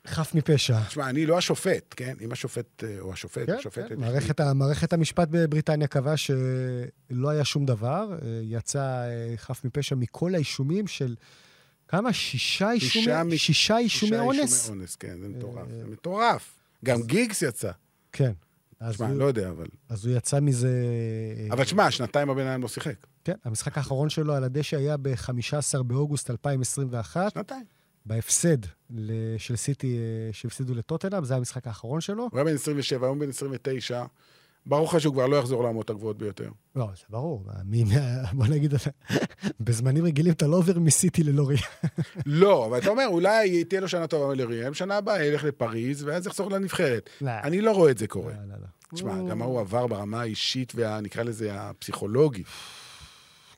חף 0.06 0.34
מפשע. 0.34 0.80
תשמע, 0.88 1.08
אני 1.10 1.26
לא 1.26 1.38
השופט, 1.38 1.94
כן? 1.96 2.14
אם 2.20 2.32
השופט, 2.32 2.84
אה, 2.84 2.96
או 3.00 3.12
השופט, 3.12 3.46
כן, 3.46 3.54
השופטת... 3.58 3.88
כן. 3.88 4.00
מערכת, 4.00 4.40
ה- 4.40 4.54
מערכת 4.54 4.92
המשפט 4.92 5.28
בבריטניה 5.30 5.86
קבעה 5.88 6.16
שלא 6.16 7.28
היה 7.28 7.44
שום 7.44 7.66
דבר, 7.66 8.12
אה, 8.12 8.40
יצא 8.42 8.80
אה, 8.82 9.32
חף 9.36 9.64
מפשע 9.64 9.94
מכל 9.94 10.34
האישומים 10.34 10.86
של... 10.86 11.14
כמה? 11.88 12.12
שישה 12.12 12.72
אישומי, 12.72 13.34
מ- 13.34 13.36
שישה 13.36 13.78
אישומי 13.78 14.18
אונס? 14.18 14.40
אישומי 14.60 14.78
אונס, 14.78 14.96
כן, 14.96 15.20
זה 15.20 15.28
מטורף. 15.28 15.58
אה, 15.70 15.78
זה 15.84 15.90
מטורף. 15.90 16.54
גם 16.84 17.02
גיגס 17.02 17.42
יצא. 17.42 17.70
כן. 18.12 18.32
אז 18.80 19.00
הוא, 19.00 19.08
לא 19.08 19.24
יודע, 19.24 19.50
אבל... 19.50 19.66
אז 19.88 20.06
הוא 20.06 20.16
יצא 20.16 20.40
מזה... 20.40 20.68
אה, 21.48 21.54
אבל 21.54 21.64
תשמע, 21.64 21.90
שנתיים 21.90 22.30
הבן 22.30 22.46
אדם 22.46 22.62
לא 22.62 22.68
שיחק. 22.68 23.06
כן, 23.24 23.34
המשחק 23.44 23.78
האחרון 23.78 24.08
שלו 24.08 24.34
על 24.34 24.44
הדשא 24.44 24.76
היה 24.76 24.96
ב-15 24.96 25.82
באוגוסט 25.82 26.30
2021, 26.30 27.34
שנתיים. 27.34 27.64
בהפסד 28.06 28.56
של 29.38 29.56
סיטי 29.56 29.96
אה, 29.96 30.32
שהפסידו 30.32 30.74
לטוטנאם, 30.74 31.24
זה 31.24 31.36
המשחק 31.36 31.66
האחרון 31.66 32.00
שלו. 32.00 32.22
הוא 32.22 32.30
היה 32.34 32.44
בן 32.44 32.54
27, 32.54 33.06
היום 33.06 33.18
בן 33.18 33.28
29. 33.28 34.04
ברור 34.66 34.88
לך 34.88 35.00
שהוא 35.00 35.14
כבר 35.14 35.26
לא 35.26 35.36
יחזור 35.36 35.62
לעמות 35.64 35.90
הגבוהות 35.90 36.18
ביותר. 36.18 36.48
לא, 36.76 36.88
זה 36.96 37.02
ברור. 37.10 37.44
מי- 37.64 37.84
בוא 38.32 38.46
נגיד, 38.46 38.74
בזמנים 39.60 40.04
רגילים 40.04 40.32
אתה 40.32 40.46
לא 40.46 40.56
עובר 40.56 40.78
מסיטי 40.78 41.22
ללוריאן. 41.22 41.60
לא, 42.26 42.66
אבל 42.66 42.78
אתה 42.78 42.88
אומר, 42.90 43.06
אולי 43.06 43.64
תהיה 43.64 43.80
לו 43.80 43.88
שנה 43.88 44.06
טובה 44.06 44.34
לריאל, 44.34 44.74
שנה 44.74 44.96
הבאה 44.96 45.24
ילך 45.24 45.44
לפריז, 45.44 46.02
ואז 46.04 46.26
יחזור 46.26 46.50
לנבחרת. 46.50 47.10
לא. 47.20 47.30
אני 47.42 47.60
לא 47.60 47.72
רואה 47.72 47.90
את 47.90 47.98
זה 47.98 48.06
קורה. 48.06 48.32
לא, 48.32 48.48
לא, 48.48 48.54
לא. 48.60 48.66
תשמע, 48.94 49.22
גם 49.30 49.38
מה 49.38 49.44
הוא 49.44 49.60
עבר 49.60 49.86
ברמה 49.86 50.20
האישית 50.20 50.72
וה... 50.76 51.00
נקרא 51.00 51.22
לזה 51.22 51.48
הפסיכולוגית. 51.54 52.46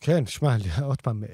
כן, 0.00 0.26
שמע, 0.26 0.56
עוד 0.82 1.00
פעם, 1.02 1.24
אה, 1.24 1.28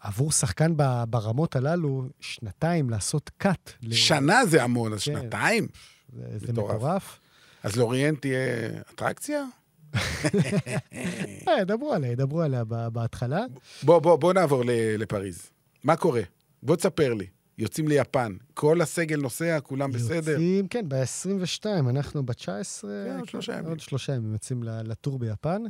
עבור 0.00 0.32
שחקן 0.32 0.72
ברמות 1.08 1.56
הללו, 1.56 2.04
שנתיים 2.20 2.90
לעשות 2.90 3.30
קאט. 3.38 3.72
שנה 3.90 4.46
זה 4.46 4.62
המון, 4.64 4.92
אז 4.92 4.98
כן. 5.04 5.04
שנתיים? 5.20 5.66
זה- 6.12 6.38
זה 6.46 6.52
מטורף. 6.52 7.18
אז 7.62 7.76
לוריאן 7.76 8.14
תהיה 8.14 8.68
אטרקציה? 8.94 9.44
אה, 11.48 11.60
ידברו 11.60 11.92
עליה, 11.92 12.10
ידברו 12.12 12.42
עליה 12.42 12.64
בהתחלה. 12.64 13.44
בוא, 13.82 13.98
בוא, 13.98 14.16
בוא 14.16 14.32
נעבור 14.32 14.62
לפריז. 14.98 15.50
מה 15.84 15.96
קורה? 15.96 16.22
בוא 16.62 16.76
תספר 16.76 17.14
לי. 17.14 17.26
יוצאים 17.58 17.88
ליפן, 17.88 18.36
כל 18.54 18.80
הסגל 18.80 19.20
נוסע, 19.20 19.60
כולם 19.60 19.92
בסדר. 19.92 20.30
יוצאים, 20.32 20.68
כן, 20.68 20.88
ב-22, 20.88 21.64
אנחנו 21.90 22.26
ב-19. 22.26 22.44
כן, 22.82 23.16
עוד 23.18 23.28
שלושה 23.28 23.52
ימים. 23.52 23.66
עוד 23.66 23.80
שלושה 23.80 24.14
ימים 24.14 24.32
יוצאים 24.32 24.62
לטור 24.62 25.18
ביפן. 25.18 25.62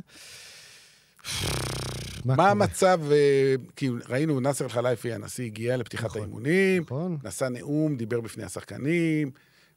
מה 2.25 2.35
מה? 2.35 2.49
המצב, 2.49 3.01
אה, 3.11 3.55
כי 3.75 3.89
ראינו, 4.09 4.39
נאסר 4.39 4.67
חלייפי, 4.67 5.13
הנשיא, 5.13 5.45
הגיע 5.45 5.77
לפתיחת 5.77 6.05
נכון. 6.05 6.21
האימונים, 6.21 6.83
נכון? 6.83 7.17
נשא 7.23 7.45
נאום, 7.45 7.95
דיבר 7.95 8.21
בפני 8.21 8.43
השחקנים, 8.43 9.31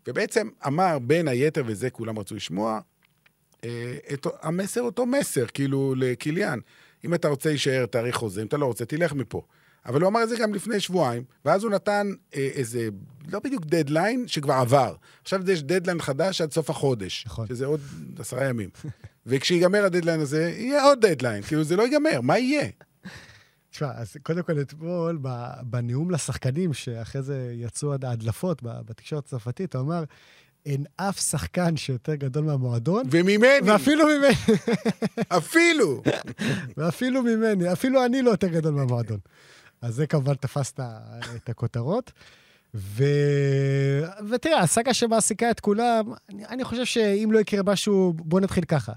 ובעצם 0.07 0.49
אמר, 0.67 0.99
בין 0.99 1.29
היתר, 1.29 1.63
וזה 1.67 1.91
כולם 1.91 2.19
רצו 2.19 2.35
לשמוע, 2.35 2.81
אה, 3.65 3.97
את, 4.13 4.27
המסר 4.43 4.83
אותו 4.83 5.07
מסר, 5.07 5.47
כאילו, 5.47 5.95
לקיליאן. 5.97 6.59
אם 7.05 7.15
אתה 7.15 7.29
רוצה 7.29 7.49
להישאר, 7.49 7.87
תאריך 7.87 8.17
חוזה, 8.17 8.43
אם 8.43 8.47
אתה 8.47 8.57
לא 8.57 8.67
רוצה, 8.67 8.85
תלך 8.85 9.13
מפה. 9.13 9.43
אבל 9.87 10.01
הוא 10.01 10.09
אמר 10.09 10.23
את 10.23 10.29
זה 10.29 10.37
גם 10.37 10.55
לפני 10.55 10.81
שבועיים, 10.81 11.25
ואז 11.45 11.65
הוא 11.65 11.71
נתן 11.71 12.13
אה, 12.35 12.49
איזה, 12.55 12.89
לא 13.29 13.39
בדיוק 13.39 13.65
דדליין, 13.65 14.29
שכבר 14.29 14.55
עבר. 14.55 14.95
עכשיו 15.23 15.51
יש 15.51 15.63
דדליין 15.63 16.03
חדש 16.03 16.41
עד 16.41 16.53
סוף 16.53 16.71
החודש. 16.71 17.25
נכון. 17.27 17.47
שזה 17.47 17.67
עוד 17.67 17.81
עשרה 18.19 18.45
ימים. 18.45 18.71
וכשיגמר 19.27 19.85
הדדליין 19.85 20.21
הזה, 20.21 20.55
יהיה 20.57 20.85
עוד 20.85 21.07
דדליין. 21.07 21.43
כאילו, 21.43 21.65
זה 21.65 21.77
לא 21.77 21.83
ייגמר, 21.83 22.21
מה 22.21 22.39
יהיה? 22.39 22.69
תשמע, 23.77 23.91
אז 23.95 24.17
קודם 24.23 24.43
כל 24.43 24.61
אתמול, 24.61 25.19
בנאום 25.63 26.11
לשחקנים, 26.11 26.75
שאחרי 26.75 27.23
זה 27.23 27.53
יצאו 27.55 27.93
ההדלפות 27.93 28.63
בתקשורת 28.63 29.25
הצרפתית, 29.25 29.75
הוא 29.75 29.83
אמר, 29.83 30.05
אין 30.67 30.85
אף 30.97 31.21
שחקן 31.21 31.77
שיותר 31.77 32.15
גדול 32.15 32.45
מהמועדון, 32.45 33.05
וממני, 33.11 33.47
ואפילו 33.65 34.05
ממני, 34.07 34.35
אפילו. 35.39 36.03
ואפילו 36.77 37.23
ממני, 37.23 37.73
אפילו 37.73 38.05
אני 38.05 38.23
לא 38.23 38.31
יותר 38.31 38.49
גדול 38.49 38.75
מהמועדון. 38.75 39.19
אז 39.83 39.95
זה 39.95 40.07
כמובן 40.07 40.35
תפס 40.35 40.73
את 41.37 41.49
הכותרות. 41.49 42.13
ו... 42.75 43.05
ותראה, 44.31 44.61
הסאגה 44.61 44.95
שמעסיקה 44.95 45.51
את 45.51 45.61
כולם, 45.61 46.13
אני, 46.29 46.47
אני 46.47 46.65
חושב 46.65 46.85
שאם 46.85 47.29
לא 47.33 47.39
יקרה 47.39 47.63
משהו, 47.67 48.13
בואו 48.17 48.43
נתחיל 48.43 48.65
ככה. 48.65 48.93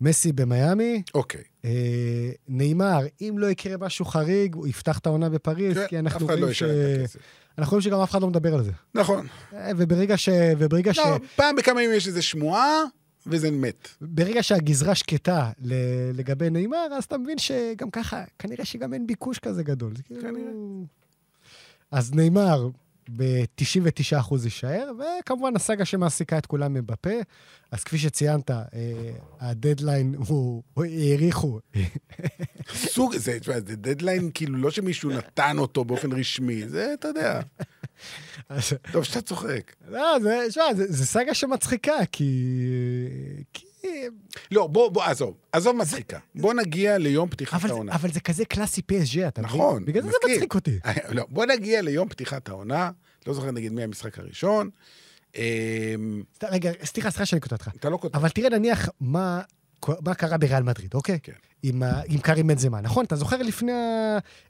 מסי 0.00 0.32
במיאמי, 0.32 1.02
אוקיי. 1.14 1.42
אה, 1.64 2.30
נאמר, 2.48 3.00
אם 3.20 3.34
לא 3.38 3.46
יקרה 3.46 3.76
משהו 3.76 4.04
חריג, 4.04 4.54
הוא 4.54 4.66
יפתח 4.66 4.98
את 4.98 5.06
העונה 5.06 5.28
בפריז, 5.28 5.76
כן, 5.76 5.86
כי 5.86 5.98
אנחנו 5.98 6.26
אחד 6.26 6.34
לא 6.34 6.40
רואים, 6.40 6.54
ש... 6.54 6.62
אנחנו 7.58 7.70
רואים 7.70 7.82
שגם 7.82 8.00
אף 8.00 8.10
אחד 8.10 8.22
לא 8.22 8.28
מדבר 8.28 8.54
על 8.54 8.64
זה. 8.64 8.70
נכון. 8.94 9.26
אה, 9.54 9.70
וברגע, 9.76 10.16
ש... 10.16 10.28
וברגע, 10.58 10.94
ש... 10.94 10.98
לא, 10.98 11.18
פעם 11.36 11.56
בכמה 11.56 11.82
ימים 11.82 11.96
יש 11.96 12.06
איזו 12.06 12.22
שמועה, 12.22 12.82
וזה 13.26 13.50
מת. 13.50 13.88
ברגע 14.00 14.42
שהגזרה 14.42 14.94
שקטה. 14.94 15.50
לגבי 16.14 16.50
נאמר, 16.50 16.86
אז 16.96 17.04
אתה 17.04 17.18
מבין 17.18 17.38
שגם 17.38 17.90
ככה, 17.90 18.24
כנראה 18.38 18.64
שגם 18.64 18.94
אין 18.94 19.06
ביקוש 19.06 19.38
כזה 19.38 19.62
גדול. 19.62 19.92
כאילו... 20.04 20.20
כנראה. 20.22 20.52
אז 21.90 22.14
נאמר 22.14 22.68
ב-99% 23.16 24.34
יישאר, 24.44 24.90
וכמובן 24.98 25.56
הסאגה 25.56 25.84
שמעסיקה 25.84 26.38
את 26.38 26.46
כולם 26.46 26.74
מבפה. 26.74 27.14
אז 27.70 27.84
כפי 27.84 27.98
שציינת, 27.98 28.50
אה, 28.50 28.66
הדדליין 29.40 30.14
הוא, 30.18 30.62
האריכו. 30.76 31.60
סוג, 32.74 33.16
זה, 33.16 33.38
זה 33.44 33.60
דדליין 33.60 34.30
כאילו 34.34 34.58
לא 34.58 34.70
שמישהו 34.70 35.10
נתן 35.10 35.58
אותו 35.58 35.84
באופן 35.84 36.12
רשמי, 36.12 36.68
זה, 36.68 36.94
אתה 36.94 37.08
יודע, 37.08 37.40
טוב 38.92 39.04
שאתה 39.04 39.20
צוחק. 39.20 39.74
לא, 39.88 40.18
זה, 40.22 40.46
שמע, 40.50 40.74
זה, 40.76 40.92
זה 40.92 41.06
סאגה 41.06 41.34
שמצחיקה, 41.34 42.06
כי... 42.12 42.54
לא, 44.50 44.66
בוא, 44.66 44.88
בוא, 44.88 45.04
עזוב, 45.04 45.34
עזוב 45.52 45.76
מצחיקה. 45.76 46.18
בוא 46.34 46.54
נגיע 46.54 46.98
ליום 46.98 47.28
פתיחת 47.28 47.54
אבל, 47.54 47.68
זה, 47.68 47.74
העונה. 47.74 47.92
אבל 47.94 48.12
זה 48.12 48.20
כזה 48.20 48.44
קלאסי 48.44 48.80
PSG, 48.80 49.28
אתה 49.28 49.42
מבין? 49.42 49.56
נכון, 49.56 49.84
בגלל 49.84 50.02
זה 50.02 50.08
זה. 50.08 50.32
מצחיק 50.34 50.54
אותי. 50.54 50.78
לא, 51.08 51.26
בוא 51.28 51.46
נגיע 51.46 51.82
ליום 51.82 52.08
פתיחת 52.08 52.48
העונה, 52.48 52.90
לא 53.26 53.34
זוכר 53.34 53.50
נגיד 53.50 53.72
מי 53.72 53.82
המשחק 53.82 54.18
הראשון. 54.18 54.70
אמ, 55.36 55.42
רגע, 56.42 56.70
סליחה, 56.84 57.10
סליחה 57.10 57.26
שאני 57.26 57.40
קוטע 57.40 57.56
אותך. 57.56 57.68
אתה 57.76 57.88
לא 57.88 57.98
כותב. 58.00 58.16
אבל 58.16 58.28
תראה 58.28 58.50
נניח 58.50 58.88
מה, 59.00 59.42
מה 60.00 60.14
קרה 60.14 60.38
בריאל 60.38 60.62
מדריד, 60.62 60.94
אוקיי? 60.94 61.18
כן. 61.22 61.32
עם, 61.62 61.82
עם 62.08 62.18
קארים 62.18 62.46
בנזמה, 62.46 62.80
נכון? 62.80 63.04
אתה 63.04 63.16
זוכר 63.16 63.42
לפני, 63.42 63.72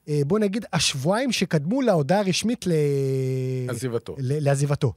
אה, 0.09 0.21
בוא 0.27 0.39
נגיד, 0.39 0.65
השבועיים 0.73 1.33
שקדמו 1.33 1.83
להודעה 1.83 2.19
הרשמית 2.19 2.67
ל... 2.67 2.73
עזיבתו. 3.69 4.17
לעזיבתו. 4.19 4.93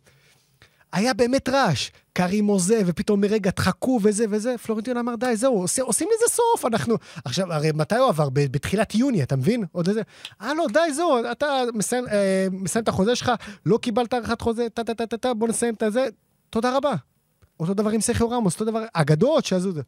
היה 0.93 1.13
באמת 1.13 1.49
רעש, 1.49 1.89
קארים 2.13 2.47
עוזב, 2.47 2.83
ופתאום 2.85 3.21
מרגע 3.21 3.51
דחקו 3.55 3.99
וזה 4.03 4.25
וזה, 4.29 4.57
פלורנטינו 4.57 4.99
אמר, 4.99 5.15
די, 5.15 5.35
זהו, 5.35 5.61
עושה, 5.61 5.81
עושים 5.81 6.07
לזה 6.15 6.33
סוף, 6.33 6.65
אנחנו... 6.65 6.95
עכשיו, 7.25 7.53
הרי 7.53 7.71
מתי 7.73 7.95
הוא 7.95 8.09
עבר? 8.09 8.29
בתחילת 8.29 8.95
יוני, 8.95 9.23
אתה 9.23 9.35
מבין? 9.35 9.63
עוד 9.71 9.87
איזה... 9.87 10.01
אה, 10.41 10.53
לא, 10.53 10.65
די, 10.73 10.93
זהו, 10.93 11.31
אתה 11.31 11.47
מסיים, 11.73 12.07
אה, 12.07 12.47
מסיים 12.51 12.83
את 12.83 12.89
החוזה 12.89 13.15
שלך, 13.15 13.31
לא 13.65 13.77
קיבלת 13.77 14.13
הארכת 14.13 14.41
חוזה, 14.41 14.69
טה-טה-טה-טה, 14.69 15.33
בוא 15.33 15.47
נסיים 15.47 15.73
את 15.73 15.83
הזה, 15.83 16.07
תודה 16.49 16.77
רבה. 16.77 16.93
אותו 17.59 17.73
דבר 17.73 17.89
עם 17.89 18.01
סכיו 18.01 18.29
רמוס, 18.29 18.53
אותו 18.53 18.65
דבר, 18.65 18.85
אגדות 18.93 19.45
שעזו 19.45 19.69
את 19.69 19.75
זה. 19.75 19.81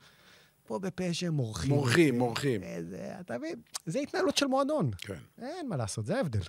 פה 0.68 0.80
בפשע 0.80 1.30
מורחים. 1.30 1.72
מורחים, 1.72 2.18
מורחים. 2.18 2.62
זה, 2.90 3.12
אתה 3.20 3.38
מבין? 3.38 3.56
זה 3.86 4.00
התנהלות 4.00 4.38
של 4.38 4.46
מועדון. 4.46 4.92
כן. 4.98 5.14
אין 5.42 5.70
מה 5.70 5.78
לעשות, 5.78 6.06
זה 6.06 6.18
ההבדל. 6.18 6.40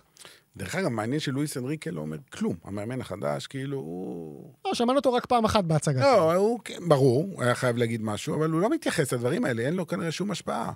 דרך 0.56 0.74
אגב, 0.74 0.88
מעניין 0.88 1.20
שלואיס 1.20 1.56
אנריקה 1.56 1.90
לא 1.90 2.00
אומר 2.00 2.16
כלום. 2.32 2.56
המאמן 2.64 3.00
החדש, 3.00 3.46
כאילו, 3.46 3.78
הוא... 3.78 4.52
לא, 4.64 4.74
שמענו 4.74 4.98
אותו 4.98 5.12
רק 5.12 5.26
פעם 5.26 5.44
אחת 5.44 5.64
בהצגה. 5.64 6.00
לא, 6.00 6.34
הוא, 6.34 6.60
כן, 6.64 6.88
ברור, 6.88 7.28
הוא 7.32 7.42
היה 7.42 7.54
חייב 7.54 7.76
להגיד 7.76 8.02
משהו, 8.02 8.34
אבל 8.34 8.50
הוא 8.50 8.60
לא 8.60 8.70
מתייחס 8.70 9.12
לדברים 9.12 9.44
האלה, 9.44 9.62
אין 9.62 9.74
לו 9.74 9.86
כנראה 9.86 10.12
שום 10.12 10.30
השפעה. 10.30 10.72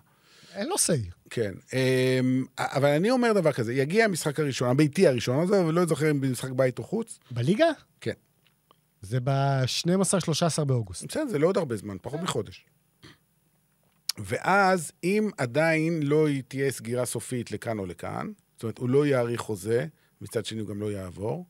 אין 0.55 0.69
לו 0.69 0.75
say. 0.75 1.13
כן. 1.31 1.53
אמ, 1.73 2.45
אבל 2.59 2.89
אני 2.89 3.11
אומר 3.11 3.33
דבר 3.33 3.53
כזה, 3.53 3.75
יגיע 3.75 4.05
המשחק 4.05 4.41
הראשון, 4.41 4.71
הביתי 4.71 5.07
הראשון 5.07 5.43
הזה, 5.43 5.65
ולא 5.65 5.87
זוכר 5.87 6.11
אם 6.11 6.21
במשחק 6.21 6.51
בית 6.51 6.79
או 6.79 6.85
חוץ. 6.85 7.19
בליגה? 7.31 7.69
כן. 8.01 8.13
זה 9.03 9.19
ב-12-13 9.25 10.65
באוגוסט. 10.65 11.05
בסדר, 11.05 11.27
זה 11.29 11.39
לא 11.39 11.47
עוד 11.47 11.57
הרבה 11.57 11.77
זמן, 11.77 11.97
פחות 12.03 12.21
מחודש. 12.21 12.65
ואז, 14.19 14.93
אם 15.05 15.31
עדיין 15.39 16.03
לא 16.03 16.27
תהיה 16.49 16.71
סגירה 16.71 17.07
סופית 17.07 17.53
לכאן 17.53 17.79
או 17.79 17.87
לכאן, 17.87 18.31
זאת 18.61 18.63
אומרת, 18.63 18.79
הוא 18.79 18.89
לא 18.89 19.07
יאריך 19.07 19.41
חוזה, 19.41 19.87
מצד 20.21 20.45
שני 20.45 20.61
הוא 20.61 20.69
גם 20.69 20.81
לא 20.81 20.93
יעבור, 20.93 21.47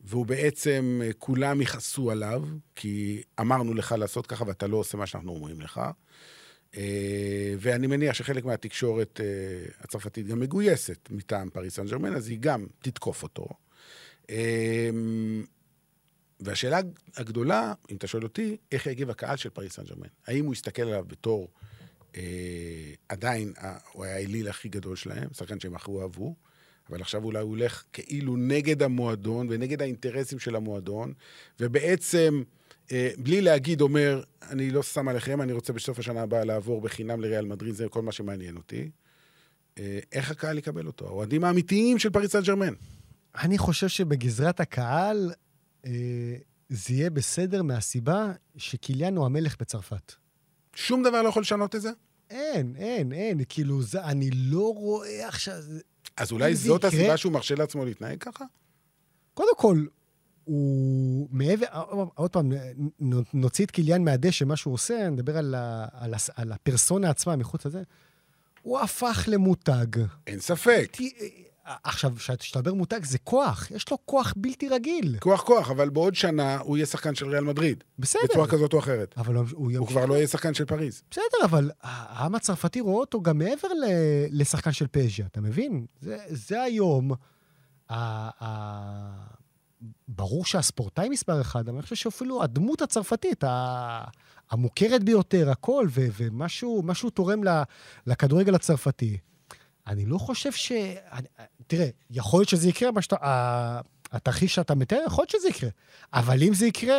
והוא 0.00 0.26
בעצם, 0.26 1.00
אה, 1.04 1.10
כולם 1.18 1.60
יכעסו 1.60 2.10
עליו, 2.10 2.44
כי 2.74 3.22
אמרנו 3.40 3.74
לך 3.74 3.94
לעשות 3.98 4.26
ככה 4.26 4.44
ואתה 4.46 4.66
לא 4.66 4.76
עושה 4.76 4.96
מה 4.96 5.06
שאנחנו 5.06 5.32
אומרים 5.32 5.60
לך. 5.60 5.80
אה, 6.76 7.54
ואני 7.58 7.86
מניח 7.86 8.14
שחלק 8.14 8.44
מהתקשורת 8.44 9.20
אה, 9.20 9.26
הצרפתית 9.80 10.26
גם 10.26 10.40
מגויסת 10.40 11.08
מטעם 11.10 11.50
פריס 11.50 11.74
סן 11.74 11.86
ג'רמן, 11.86 12.14
אז 12.14 12.28
היא 12.28 12.38
גם 12.40 12.66
תתקוף 12.82 13.22
אותו. 13.22 13.46
והשאלה 16.40 16.80
הגדולה, 17.16 17.72
אם 17.90 17.96
אתה 17.96 18.06
שואל 18.06 18.22
אותי, 18.22 18.56
איך 18.72 18.86
יגיב 18.86 19.10
הקהל 19.10 19.36
של 19.36 19.50
פריס 19.50 19.72
סן 19.72 19.84
ג'רמן? 19.84 20.08
האם 20.26 20.44
הוא 20.44 20.52
יסתכל 20.52 20.82
עליו 20.82 21.04
בתור 21.06 21.48
עדיין, 23.08 23.52
אה, 23.58 23.76
הוא 23.92 24.04
היה 24.04 24.16
האליל 24.16 24.48
הכי 24.48 24.68
גדול 24.68 24.96
שלהם, 24.96 25.28
שחקן 25.32 25.60
שהם 25.60 25.74
הכי 25.74 25.90
אהבו, 26.02 26.34
אבל 26.90 27.00
עכשיו 27.00 27.24
אולי 27.24 27.40
הוא 27.40 27.50
הולך 27.50 27.84
כאילו 27.92 28.36
נגד 28.36 28.82
המועדון 28.82 29.46
ונגד 29.50 29.82
האינטרסים 29.82 30.38
של 30.38 30.56
המועדון, 30.56 31.12
ובעצם, 31.60 32.42
אה, 32.92 33.10
בלי 33.18 33.40
להגיד, 33.40 33.80
אומר, 33.80 34.22
אני 34.42 34.70
לא 34.70 34.82
שם 34.82 35.08
עליכם, 35.08 35.42
אני 35.42 35.52
רוצה 35.52 35.72
בסוף 35.72 35.98
השנה 35.98 36.22
הבאה 36.22 36.44
לעבור 36.44 36.80
בחינם 36.80 37.20
לריאל 37.20 37.44
מדריד, 37.44 37.74
זה 37.74 37.88
כל 37.88 38.02
מה 38.02 38.12
שמעניין 38.12 38.56
אותי. 38.56 38.90
אה, 39.78 39.98
איך 40.12 40.30
הקהל 40.30 40.58
יקבל 40.58 40.86
אותו? 40.86 41.06
האוהדים 41.06 41.44
האמיתיים 41.44 41.98
של 41.98 42.10
פריס 42.10 42.32
סן 42.32 42.42
ג'רמן. 42.42 42.74
אני 43.34 43.58
חושב 43.58 43.88
שבגזרת 43.88 44.60
הקהל 44.60 45.32
אה, 45.86 46.36
זה 46.68 46.94
יהיה 46.94 47.10
בסדר 47.10 47.62
מהסיבה 47.62 48.32
שקיליאן 48.56 49.16
הוא 49.16 49.26
המלך 49.26 49.56
בצרפת. 49.60 50.12
שום 50.78 51.02
דבר 51.02 51.22
לא 51.22 51.28
יכול 51.28 51.42
לשנות 51.42 51.74
את 51.74 51.80
זה? 51.82 51.90
אין, 52.30 52.74
אין, 52.78 53.12
אין. 53.12 53.40
כאילו, 53.48 53.82
זה, 53.82 54.04
אני 54.04 54.30
לא 54.30 54.74
רואה 54.74 55.28
עכשיו... 55.28 55.54
אז 56.16 56.32
אולי 56.32 56.54
זאת 56.56 56.78
יקרה- 56.84 56.90
הסיבה 56.90 57.16
שהוא 57.16 57.32
מרשה 57.32 57.54
לעצמו 57.54 57.84
להתנהג 57.84 58.18
ככה? 58.20 58.44
קודם 59.34 59.56
כל, 59.56 59.84
הוא 60.44 61.28
מעבר... 61.30 61.66
עוד 62.14 62.30
פעם, 62.30 62.52
נוציא 63.34 63.64
את 63.64 63.70
קיליאן 63.70 64.04
מהדשא, 64.04 64.44
מה 64.44 64.56
שהוא 64.56 64.74
עושה, 64.74 65.10
נדבר 65.10 65.36
על, 65.38 65.54
ה, 65.54 65.86
על, 65.92 66.14
הס- 66.14 66.30
על 66.36 66.52
הפרסונה 66.52 67.10
עצמה 67.10 67.36
מחוץ 67.36 67.66
לזה. 67.66 67.82
הוא 68.62 68.78
הפך 68.78 69.24
למותג. 69.26 69.86
אין 70.26 70.40
ספק. 70.40 70.96
ת- 70.96 71.47
עכשיו, 71.84 72.12
כשאתה 72.38 72.58
אומר 72.58 72.74
מותג, 72.74 73.04
זה 73.04 73.18
כוח. 73.18 73.70
יש 73.70 73.90
לו 73.90 73.98
כוח 74.04 74.34
בלתי 74.36 74.68
רגיל. 74.68 75.16
כוח 75.20 75.42
כוח, 75.42 75.70
אבל 75.70 75.88
בעוד 75.88 76.14
שנה 76.14 76.58
הוא 76.58 76.76
יהיה 76.76 76.86
שחקן 76.86 77.14
של 77.14 77.28
ריאל 77.28 77.44
מדריד. 77.44 77.84
בסדר. 77.98 78.20
בצורה 78.30 78.46
כזאת 78.48 78.72
או 78.72 78.78
אחרת. 78.78 79.14
אבל 79.16 79.34
הוא, 79.36 79.44
הוא, 79.52 79.72
הוא 79.78 79.86
כבר 79.86 80.06
לא 80.06 80.14
יהיה 80.14 80.26
שחקן 80.26 80.54
של 80.54 80.64
פריז. 80.64 81.02
בסדר, 81.10 81.24
אבל 81.44 81.70
העם 81.82 82.34
הצרפתי 82.34 82.80
רואה 82.80 83.00
אותו 83.00 83.20
גם 83.22 83.38
מעבר 83.38 83.68
ל- 83.68 83.84
לשחקן 84.40 84.72
של 84.72 84.86
פז'ה, 84.86 85.22
אתה 85.26 85.40
מבין? 85.40 85.86
זה, 86.00 86.16
זה 86.28 86.62
היום 86.62 87.10
ה- 87.90 87.94
ה- 88.44 89.26
ברור 90.08 90.44
שהספורטאי 90.44 91.08
מספר 91.08 91.40
אחד, 91.40 91.68
אבל 91.68 91.76
אני 91.76 91.82
חושב 91.82 91.96
שאפילו 91.96 92.42
הדמות 92.42 92.82
הצרפתית, 92.82 93.44
ה- 93.44 94.04
המוכרת 94.50 95.04
ביותר, 95.04 95.50
הכל, 95.50 95.86
ו- 95.90 96.06
ומשהו 96.18 96.82
משהו 96.84 97.10
תורם 97.10 97.44
ל- 97.44 97.62
לכדורגל 98.06 98.54
הצרפתי. 98.54 99.18
אני 99.88 100.06
לא 100.06 100.18
חושב 100.18 100.52
ש... 100.52 100.72
אני, 101.12 101.28
תראה, 101.66 101.88
יכול 102.10 102.40
להיות 102.40 102.48
שזה 102.48 102.68
יקרה, 102.68 103.02
שאתה... 103.02 103.80
התרחיש 104.12 104.54
שאתה 104.54 104.74
מתאר, 104.74 104.98
יכול 105.06 105.22
להיות 105.22 105.30
שזה 105.30 105.48
יקרה. 105.48 105.70
אבל 106.12 106.42
אם 106.42 106.54
זה 106.54 106.66
יקרה, 106.66 106.98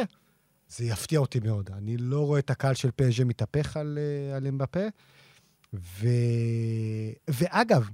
זה 0.69 0.85
יפתיע 0.85 1.19
אותי 1.19 1.39
מאוד. 1.39 1.69
אני 1.77 1.97
לא 1.97 2.25
רואה 2.25 2.39
את 2.39 2.49
הקהל 2.49 2.73
של 2.73 2.91
פז'ה 2.91 3.25
מתהפך 3.25 3.77
על, 3.77 3.99
אה, 4.01 4.37
על 4.37 4.47
אמבפה. 4.47 4.87
ו... 5.73 6.07
ואגב, 7.27 7.89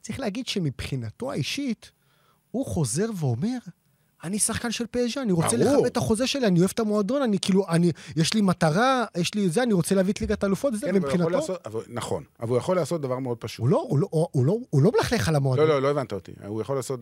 צריך 0.00 0.20
להגיד 0.20 0.46
שמבחינתו 0.46 1.32
האישית, 1.32 1.90
הוא 2.50 2.66
חוזר 2.66 3.06
ואומר, 3.16 3.58
אני 4.24 4.38
שחקן 4.38 4.70
של 4.70 4.84
פז'ה, 4.90 5.22
אני 5.22 5.32
רוצה. 5.32 5.56
לכבד 5.56 5.86
את 5.86 5.96
החוזה 5.96 6.26
שלי, 6.26 6.46
אני 6.46 6.58
אוהב 6.58 6.70
את 6.74 6.80
המועדון, 6.80 7.22
אני 7.22 7.38
כאילו, 7.38 7.68
אני, 7.68 7.92
יש 8.16 8.34
לי 8.34 8.40
מטרה, 8.40 9.04
יש 9.16 9.34
לי 9.34 9.48
זה, 9.48 9.62
אני 9.62 9.72
רוצה 9.72 9.94
להביא 9.94 10.12
את 10.12 10.20
ליגת 10.20 10.42
האלופות, 10.42 10.74
וזה 10.74 10.86
כן, 10.86 10.94
מבחינתו. 10.94 11.30
לעשות, 11.30 11.66
אבל, 11.66 11.82
נכון, 11.88 12.24
אבל 12.40 12.48
הוא 12.48 12.58
יכול 12.58 12.76
לעשות 12.76 13.00
דבר 13.00 13.18
מאוד 13.18 13.38
פשוט. 13.38 13.60
הוא 13.60 13.68
לא, 13.68 13.84
הוא 13.88 13.98
לא, 13.98 14.08
הוא 14.10 14.46
לא, 14.46 14.56
הוא 14.70 14.82
לא 14.82 14.90
מלכלך 14.96 15.28
על 15.28 15.36
המועדון. 15.36 15.68
לא, 15.68 15.74
לא, 15.74 15.82
לא 15.82 15.90
הבנת 15.90 16.12
אותי. 16.12 16.32
הוא 16.46 16.60
יכול 16.60 16.76
לעשות, 16.76 17.00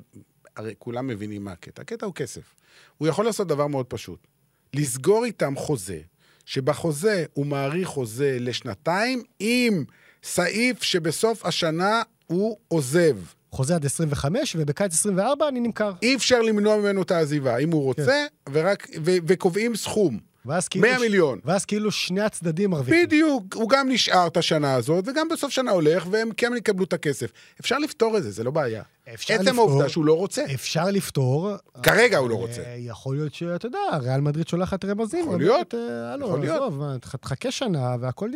הרי 0.56 0.74
כולם 0.78 1.06
מבינים 1.06 1.44
מה 1.44 1.52
הקטע. 1.52 1.82
הקטע 1.82 2.06
הוא 2.06 2.14
כסף. 2.14 2.54
הוא 2.98 3.08
יכול 3.08 3.24
לעשות 3.24 3.48
דבר 3.48 3.66
מאוד 3.66 3.86
פשוט. 3.86 4.26
לסגור 4.74 5.24
איתם 5.24 5.56
חוזה, 5.56 6.00
שבחוזה 6.44 7.24
הוא 7.32 7.46
מאריך 7.46 7.88
חוזה 7.88 8.36
לשנתיים, 8.40 9.22
עם 9.40 9.84
סעיף 10.22 10.82
שבסוף 10.82 11.46
השנה 11.46 12.02
הוא 12.26 12.56
עוזב. 12.68 13.16
חוזה 13.52 13.74
עד 13.74 13.84
25, 13.84 14.56
ובקיץ 14.58 14.92
24 14.92 15.48
אני 15.48 15.60
נמכר. 15.60 15.92
אי 16.02 16.16
אפשר 16.16 16.42
למנוע 16.42 16.76
ממנו 16.76 17.02
את 17.02 17.10
העזיבה, 17.10 17.56
אם 17.56 17.70
הוא 17.70 17.82
רוצה, 17.82 18.26
ורק, 18.52 18.88
ו, 19.04 19.10
וקובעים 19.26 19.76
סכום. 19.76 20.30
ואז 20.46 20.68
כאילו... 20.68 20.88
100 20.88 20.98
מיליון. 20.98 21.38
ואז 21.44 21.64
כאילו 21.64 21.90
שני 21.90 22.20
הצדדים 22.20 22.70
מרוויחים. 22.70 23.06
בדיוק, 23.06 23.54
הוא 23.54 23.68
גם 23.68 23.88
נשאר 23.88 24.26
את 24.26 24.36
השנה 24.36 24.74
הזאת, 24.74 25.04
וגם 25.08 25.28
בסוף 25.28 25.50
שנה 25.50 25.70
הולך, 25.70 26.06
והם 26.10 26.30
כן 26.36 26.52
יקבלו 26.56 26.84
את 26.84 26.92
הכסף. 26.92 27.32
אפשר 27.60 27.78
לפתור 27.78 28.16
את 28.16 28.22
זה, 28.22 28.30
זה 28.30 28.44
לא 28.44 28.50
בעיה. 28.50 28.82
אפשר 29.14 29.34
עצם 29.34 29.44
לפתור. 29.44 29.70
העובדה 29.70 29.88
שהוא 29.88 30.04
לא 30.04 30.16
רוצה. 30.16 30.44
אפשר 30.54 30.90
לפתור. 30.90 31.50
כרגע 31.82 32.18
הוא 32.18 32.30
לא 32.30 32.34
אה, 32.34 32.40
רוצה. 32.40 32.62
יכול 32.76 33.16
להיות 33.16 33.34
שאתה 33.34 33.66
יודע, 33.66 33.78
ריאל 34.00 34.20
מדריד 34.20 34.48
שולחת 34.48 34.84
רמזים. 34.84 35.20
יכול 35.24 35.38
להיות. 35.38 35.74
אה, 35.74 36.14
יכול 36.20 36.40
להיות. 36.40 36.72
תחכה 37.00 37.50
שנה, 37.50 37.96
והכל 38.00 38.30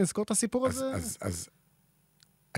נסגור 0.00 0.22
את 0.22 0.30
הסיפור 0.30 0.66
הזה. 0.66 0.92
אז 1.20 1.48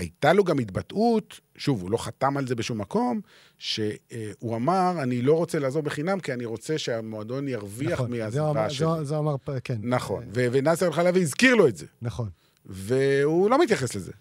הייתה 0.01 0.33
לו 0.33 0.43
גם 0.43 0.59
התבטאות, 0.59 1.39
שוב, 1.57 1.81
הוא 1.81 1.91
לא 1.91 1.97
חתם 1.97 2.37
על 2.37 2.47
זה 2.47 2.55
בשום 2.55 2.81
מקום, 2.81 3.21
שהוא 3.57 4.55
אמר, 4.55 4.93
אני 5.03 5.21
לא 5.21 5.33
רוצה 5.33 5.59
לעזור 5.59 5.81
בחינם, 5.83 6.19
כי 6.19 6.33
אני 6.33 6.45
רוצה 6.45 6.77
שהמועדון 6.77 7.47
ירוויח 7.47 7.91
נכון, 7.91 8.11
מהעזיבה 8.11 8.49
אמר- 8.49 8.69
שלי. 8.69 8.87
זה- 8.97 9.03
זה 9.03 9.17
אמר, 9.17 9.35
כן. 9.63 9.77
נכון, 9.83 10.23
ו- 10.35 10.47
ונאסר 10.51 10.87
אל-חלבי 10.87 11.21
הזכיר 11.21 11.55
לו 11.55 11.67
את 11.67 11.77
זה, 11.77 11.85
נכון. 12.01 12.29
והוא 12.65 13.49
לא 13.49 13.61
מתייחס 13.63 13.95
לזה. 13.95 14.11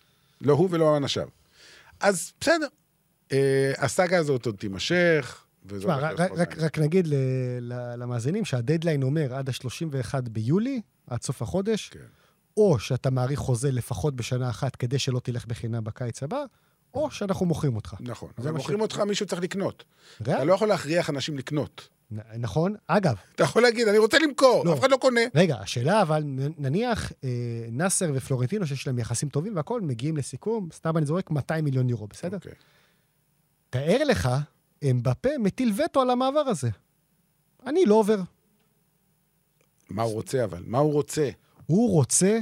לא 0.40 0.52
הוא 0.52 0.68
ולא 0.70 0.96
אנשיו. 0.96 1.28
אז 2.00 2.32
בסדר, 2.40 2.66
אה, 3.32 3.72
הסאגה 3.78 4.18
הזאת 4.18 4.46
עוד 4.46 4.56
תימשך, 4.56 5.44
תשמע, 5.66 5.96
רק- 5.96 6.20
רק-. 6.20 6.58
רק 6.58 6.78
נגיד 6.78 7.06
למאזינים 7.96 8.44
שהדדליין 8.44 9.02
אומר 9.02 9.34
עד 9.34 9.48
ה-31 9.48 10.14
ביולי, 10.28 10.80
עד 11.06 11.22
סוף 11.22 11.42
החודש, 11.42 11.88
כן. 11.88 11.98
או 12.56 12.78
שאתה 12.78 13.10
מאריך 13.10 13.38
חוזה 13.38 13.70
לפחות 13.72 14.16
בשנה 14.16 14.50
אחת 14.50 14.76
כדי 14.76 14.98
שלא 14.98 15.20
תלך 15.20 15.46
בחינם 15.46 15.84
בקיץ 15.84 16.22
הבא, 16.22 16.44
או 16.94 17.10
שאנחנו 17.10 17.46
מוכרים 17.46 17.76
אותך. 17.76 17.94
נכון, 18.00 18.30
אבל 18.38 18.50
מוכרים 18.50 18.78
ש- 18.78 18.82
אותך, 18.82 18.98
מישהו 19.00 19.26
צריך 19.26 19.42
לקנות. 19.42 19.84
ריאל? 20.26 20.36
אתה 20.36 20.44
לא 20.44 20.54
יכול 20.54 20.68
להכריח 20.68 21.10
אנשים 21.10 21.38
לקנות. 21.38 21.88
נ- 22.10 22.40
נכון. 22.42 22.74
אגב, 22.86 23.14
אתה 23.34 23.42
יכול 23.42 23.62
להגיד, 23.62 23.88
אני 23.88 23.98
רוצה 23.98 24.18
למכור, 24.18 24.64
לא. 24.64 24.72
אף 24.74 24.78
אחד 24.80 24.90
לא 24.90 24.96
קונה. 24.96 25.20
רגע, 25.34 25.56
השאלה 25.60 26.02
אבל, 26.02 26.22
נניח 26.58 27.12
אה, 27.24 27.28
נאסר 27.70 28.10
ופלורנטינו, 28.14 28.66
שיש 28.66 28.86
להם 28.86 28.98
יחסים 28.98 29.28
טובים 29.28 29.56
והכול, 29.56 29.80
מגיעים 29.80 30.16
לסיכום, 30.16 30.68
סתם 30.72 30.96
אני 30.96 31.06
זורק 31.06 31.30
200 31.30 31.64
מיליון 31.64 31.88
יורו, 31.88 32.06
בסדר? 32.06 32.36
אוקיי. 32.36 32.52
תאר 33.70 34.04
לך, 34.04 34.28
אמבפה 34.90 35.28
מטיל 35.38 35.72
וטו 35.84 36.00
על 36.00 36.10
המעבר 36.10 36.40
הזה. 36.40 36.68
אני 37.66 37.84
לא 37.86 37.94
עובר. 37.94 38.18
מה 39.90 40.02
הוא 40.02 40.12
רוצה 40.12 40.44
אבל? 40.44 40.62
מה 40.66 40.78
הוא 40.78 40.92
רוצה? 40.92 41.30
הוא 41.70 41.90
רוצה 41.90 42.38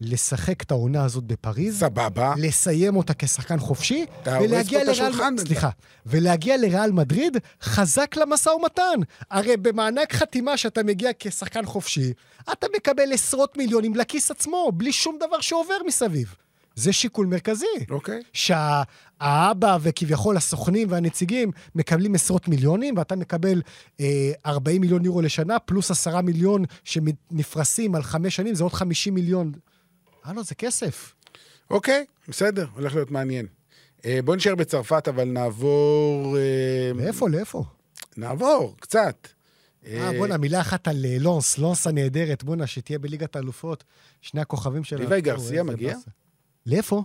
לשחק 0.00 0.62
את 0.62 0.70
העונה 0.70 1.04
הזאת 1.04 1.24
בפריז, 1.24 1.78
סבבה. 1.80 2.34
לסיים 2.36 2.96
אותה 2.96 3.14
כשחקן 3.14 3.58
חופשי, 3.58 4.06
ולהגיע 4.26 4.84
לריאל... 4.84 5.12
סליחה, 5.38 5.70
ולהגיע 6.06 6.56
לריאל 6.56 6.92
מדריד 6.92 7.36
חזק 7.62 8.16
למשא 8.16 8.48
ומתן. 8.50 9.00
הרי 9.30 9.56
במענק 9.56 10.12
חתימה 10.12 10.56
שאתה 10.56 10.82
מגיע 10.82 11.10
כשחקן 11.18 11.64
חופשי, 11.64 12.12
אתה 12.52 12.66
מקבל 12.76 13.12
עשרות 13.12 13.56
מיליונים 13.56 13.94
לכיס 13.94 14.30
עצמו, 14.30 14.72
בלי 14.74 14.92
שום 14.92 15.18
דבר 15.26 15.40
שעובר 15.40 15.76
מסביב. 15.86 16.34
זה 16.78 16.92
שיקול 16.92 17.26
מרכזי. 17.26 17.66
אוקיי. 17.90 18.22
שהאבא 18.32 19.78
וכביכול 19.80 20.36
הסוכנים 20.36 20.88
והנציגים 20.90 21.50
מקבלים 21.74 22.14
עשרות 22.14 22.48
מיליונים, 22.48 22.98
ואתה 22.98 23.16
מקבל 23.16 23.62
אה, 24.00 24.32
40 24.46 24.80
מיליון 24.80 25.04
יורו 25.04 25.22
לשנה, 25.22 25.58
פלוס 25.58 25.90
10 25.90 26.20
מיליון 26.20 26.64
שנפרסים 26.84 27.94
על 27.94 28.02
חמש 28.02 28.36
שנים, 28.36 28.54
זה 28.54 28.64
עוד 28.64 28.72
50 28.72 29.14
מיליון. 29.14 29.52
הלו, 30.24 30.44
זה 30.44 30.54
כסף. 30.54 31.14
אוקיי, 31.70 32.04
בסדר, 32.28 32.66
הולך 32.74 32.94
להיות 32.94 33.10
מעניין. 33.10 33.46
אה, 34.04 34.18
בוא 34.24 34.36
נשאר 34.36 34.54
בצרפת, 34.54 35.08
אבל 35.08 35.24
נעבור... 35.24 36.36
אה, 36.38 36.92
לאיפה, 36.94 37.28
לאיפה? 37.28 37.64
נעבור, 38.16 38.76
קצת. 38.80 39.28
אה, 39.86 40.10
בואנה, 40.18 40.36
מילה 40.36 40.60
אחת 40.60 40.88
על 40.88 41.04
אה, 41.04 41.16
לונס, 41.20 41.58
לונס 41.58 41.86
הנהדרת, 41.86 42.44
בואנה, 42.44 42.66
שתהיה 42.66 42.98
בליגת 42.98 43.36
האלופות, 43.36 43.84
שני 44.20 44.40
הכוכבים 44.40 44.84
שלה. 44.84 44.98
ליוואי 44.98 45.18
או, 45.18 45.24
גרסיה 45.24 45.62
מגיע? 45.62 45.96
לאיפה? 46.68 47.02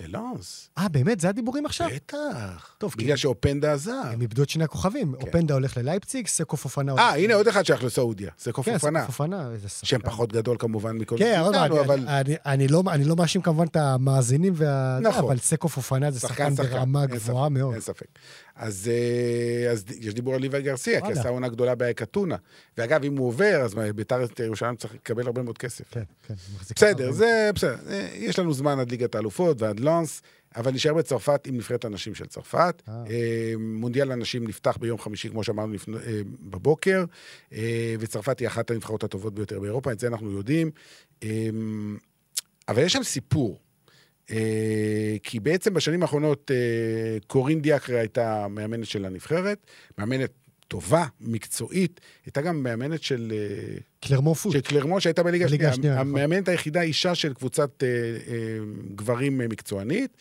ללונס. 0.00 0.70
אה, 0.78 0.88
באמת? 0.88 1.20
זה 1.20 1.28
הדיבורים 1.28 1.66
עכשיו? 1.66 1.88
בטח. 1.94 2.74
טוב, 2.78 2.94
בגלל 2.98 3.16
כי- 3.16 3.20
שאופנדה 3.20 3.72
עזב. 3.72 3.92
הם 4.04 4.20
איבדו 4.20 4.42
את 4.42 4.48
שני 4.48 4.64
הכוכבים. 4.64 5.14
אופנדה 5.14 5.54
הולך 5.54 5.76
ללייפציג, 5.76 6.26
סקו 6.26 6.56
פופנה. 6.56 6.94
אה, 6.98 7.16
הנה 7.16 7.34
עוד 7.34 7.48
אחד 7.48 7.62
שייך 7.66 7.84
לסעודיה. 7.84 8.30
זה 8.38 8.52
קוף 8.52 8.66
כן, 8.66 8.74
אופנה. 8.74 9.02
סקו 9.02 9.12
פופנה, 9.12 9.50
איזה 9.52 9.68
שחקן. 9.68 9.86
שם 9.86 9.98
פחות 10.02 10.32
גדול 10.32 10.56
כמובן 10.58 10.96
מכל 10.96 11.16
כן, 11.18 11.40
מאיתנו, 11.42 11.80
אבל 11.80 12.08
אני, 12.08 12.34
אני, 12.46 12.68
לא, 12.68 12.82
אני 12.88 13.04
לא 13.04 13.16
מאשים 13.16 13.42
כמובן 13.42 13.66
את 13.66 13.76
המאזינים, 13.76 14.52
וה... 14.56 14.98
נכון. 15.02 15.24
אבל 15.24 15.38
סקו 15.38 15.68
פופנה 15.68 16.10
זה 16.10 16.20
שחקן 16.20 16.54
ברמה 16.54 17.06
גבוהה 17.06 17.48
מאוד. 17.48 17.72
אין 17.72 17.80
ספק. 17.80 18.06
אז, 18.60 18.90
אה, 18.92 19.70
אז 19.70 19.84
יש 20.00 20.14
דיבור 20.14 20.34
על 20.34 20.40
ליוואי 20.40 20.62
גרסיה, 20.62 21.00
כי. 21.00 21.12
עשה 21.12 21.28
עונה 21.28 21.48
גדולה 21.48 21.74
באקתונה. 21.74 22.36
ואגב, 22.78 23.04
אם 23.04 23.16
הוא 23.16 23.28
עובר, 23.28 23.60
אז 23.64 23.74
ביתר 23.74 24.20
ירושלים 24.44 24.76
צריך 24.76 24.94
לקבל 24.94 25.26
הרבה 25.26 25.42
מאוד 25.42 25.58
כסף. 25.58 25.84
כן, 25.90 26.02
כן. 26.26 26.34
בסדר. 26.60 27.12
זה 27.12 27.50
בסדר. 27.54 27.76
אה, 27.90 28.08
יש 28.14 28.38
לנו 28.38 28.52
זמן 28.52 28.78
עד 28.78 28.90
ליגת 28.90 29.14
האלופות 29.14 29.62
ועד 29.62 29.80
לונס, 29.80 30.22
אבל 30.56 30.72
נשאר 30.72 30.94
בצרפת 30.94 31.46
עם 31.46 31.56
נבחרת 31.56 31.84
הנשים 31.84 32.14
של 32.14 32.26
צרפת. 32.26 32.82
אה. 32.88 32.94
אה, 33.10 33.52
מונדיאל 33.58 34.12
הנשים 34.12 34.46
נפתח 34.46 34.76
ביום 34.80 34.98
חמישי, 34.98 35.28
כמו 35.28 35.44
שאמרנו, 35.44 35.74
בבוקר, 36.40 37.04
וצרפת 37.98 38.38
היא 38.38 38.48
אחת 38.48 38.70
הנבחרות 38.70 39.04
הטובות 39.04 39.34
ביותר 39.34 39.60
באירופה, 39.60 39.92
את 39.92 40.00
זה 40.00 40.06
אנחנו 40.06 40.30
יודעים. 40.32 40.70
אבל 42.68 42.82
יש 42.82 42.92
שם 42.92 43.02
סיפור. 43.02 43.58
אה, 44.30 45.16
כי 45.22 45.40
בעצם 45.40 45.74
בשנים 45.74 46.02
האחרונות 46.02 46.50
אה, 46.50 47.18
קורין 47.26 47.62
דיאקרי 47.62 47.98
הייתה 47.98 48.48
מאמנת 48.48 48.86
של 48.86 49.04
הנבחרת, 49.04 49.66
מאמנת 49.98 50.30
טובה, 50.68 51.06
מקצועית, 51.20 52.00
הייתה 52.24 52.40
גם 52.42 52.62
מאמנת 52.62 53.02
של... 53.02 53.32
אה, 53.34 53.78
קלרמו 54.00 54.34
פוט. 54.34 54.52
של 54.52 54.60
קלרמון 54.60 55.00
שהייתה 55.00 55.22
בליגה 55.22 55.44
השנייה. 55.44 55.70
השנייה, 55.70 55.94
נכון. 55.94 56.06
המאמנת 56.08 56.48
היחידה 56.48 56.82
אישה 56.82 57.14
של 57.14 57.34
קבוצת 57.34 57.82
אה, 57.82 57.88
אה, 57.88 58.58
גברים 58.94 59.40
אה, 59.40 59.48
מקצוענית, 59.48 60.16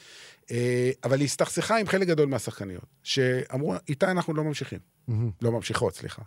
אה, 0.51 0.91
אבל 1.03 1.19
היא 1.19 1.25
הסתכסכה 1.25 1.77
עם 1.77 1.87
חלק 1.87 2.07
גדול 2.07 2.27
מהשחקניות, 2.27 2.85
שאמרו, 3.03 3.75
איתה 3.89 4.11
אנחנו 4.11 4.33
לא 4.33 4.43
ממשיכים. 4.43 4.79
מהמם. 5.07 5.31
לא 5.41 5.51
ממשיכות, 5.51 5.95
סליחה. 5.95 6.21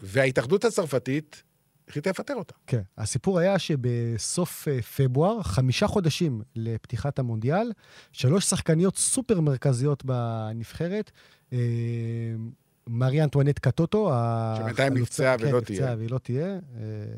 וההתאחדות 0.00 0.64
הצרפתית 0.64 1.42
החליטה 1.88 2.10
לפטר 2.10 2.34
אותה. 2.34 2.54
כן. 2.66 2.80
הסיפור 2.98 3.38
היה 3.38 3.58
שבסוף 3.58 4.68
אה, 4.68 4.82
פברואר, 4.82 5.42
חמישה 5.42 5.86
חודשים 5.86 6.42
לפתיחת 6.56 7.18
המונדיאל, 7.18 7.72
שלוש 8.12 8.44
שחקניות 8.44 8.96
סופר 8.96 9.40
מרכזיות 9.40 10.04
בנבחרת, 10.04 11.10
אה, 11.52 11.58
מרי 12.88 13.22
אנטואנט 13.22 13.58
קטוטו, 13.58 14.12
שבינתיים 14.56 14.94
נפצעה 14.94 15.36
ולא 15.40 15.60
כן, 15.60 15.64
תהיה. 15.64 15.80
נפצעה 15.80 15.96
והיא 15.96 16.10
לא 16.10 16.18
תהיה. 16.18 16.46
אה, 16.46 16.58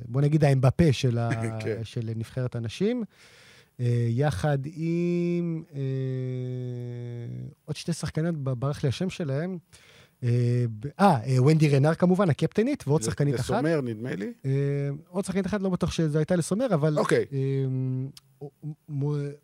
בוא 0.04 0.20
נגיד 0.20 0.44
האמבפה 0.44 0.92
של, 0.92 1.18
ה... 1.18 1.30
כן. 1.64 1.84
של 1.84 2.10
נבחרת 2.16 2.56
הנשים. 2.56 3.04
אה, 3.80 4.06
יחד 4.08 4.58
עם 4.76 5.62
אה, 5.74 5.80
עוד 7.64 7.76
שתי 7.76 7.92
שחקניות, 7.92 8.34
ברח 8.36 8.82
לי 8.82 8.88
השם 8.88 9.10
שלהם. 9.10 9.58
אה, 10.22 10.64
אה, 11.00 11.16
אה, 11.26 11.42
ונדי 11.42 11.68
רנר 11.68 11.94
כמובן, 11.94 12.30
הקפטנית, 12.30 12.84
ועוד 12.86 13.02
שחקנית 13.02 13.34
אחת. 13.34 13.44
לסומר, 13.44 13.80
נדמה 13.80 14.14
לי. 14.14 14.32
אה, 14.44 14.50
עוד 15.08 15.24
שחקנית 15.24 15.46
אחת, 15.46 15.60
לא 15.60 15.68
בטוח 15.68 15.92
שזו 15.92 16.18
הייתה 16.18 16.36
לסומר, 16.36 16.74
אבל 16.74 16.98
אוקיי. 16.98 17.24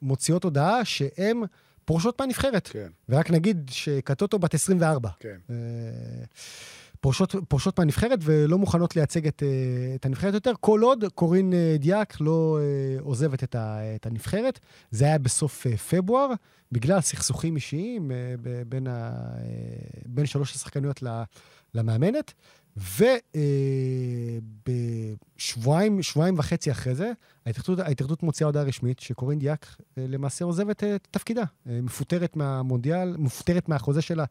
מוציאות 0.02 0.44
הודעה 0.44 0.84
שהן 0.84 1.42
פורשות 1.84 2.20
מהנבחרת. 2.20 2.68
כן, 2.68 2.88
ורק 3.08 3.30
נגיד 3.30 3.70
שקטוטו 3.72 4.38
בת 4.38 4.54
24. 4.54 5.10
כן. 5.20 5.36
פורשות, 7.04 7.34
פורשות 7.48 7.78
מהנבחרת 7.78 8.18
ולא 8.22 8.58
מוכנות 8.58 8.96
לייצג 8.96 9.26
את, 9.26 9.42
אה, 9.42 9.94
את 9.94 10.06
הנבחרת 10.06 10.34
יותר, 10.34 10.52
כל 10.60 10.80
עוד 10.80 11.04
קורין 11.14 11.52
אה, 11.52 11.76
דיאק 11.78 12.16
לא 12.20 12.58
אה, 12.60 13.00
עוזבת 13.00 13.44
את, 13.44 13.54
ה, 13.54 13.78
את 13.96 14.06
הנבחרת. 14.06 14.60
זה 14.90 15.04
היה 15.04 15.18
בסוף 15.18 15.66
פברואר, 15.90 16.28
בגלל 16.72 17.00
סכסוכים 17.00 17.56
אישיים 17.56 18.10
בין, 18.68 18.86
ה, 18.86 19.12
בין 20.06 20.26
שלוש 20.26 20.54
השחקניות 20.54 21.02
למאמנת. 21.74 22.32
ובשבועיים, 24.66 26.02
שבועיים 26.02 26.38
וחצי 26.38 26.70
אחרי 26.70 26.94
זה, 26.94 27.12
ההתאחדות, 27.46 27.78
ההתאחדות 27.78 28.22
מוציאה 28.22 28.46
הודעה 28.46 28.62
רשמית 28.62 29.00
שקורין 29.00 29.38
דיאק 29.38 29.66
אה, 29.98 30.04
למעשה 30.08 30.44
עוזבת 30.44 30.84
אה, 30.84 30.94
את 30.96 31.08
תפקידה. 31.10 31.42
אה, 31.68 31.80
מפוטרת 31.82 32.36
מהמונדיאל, 32.36 33.16
מפוטרת 33.18 33.68
מהחוזה 33.68 34.02
שלה 34.02 34.24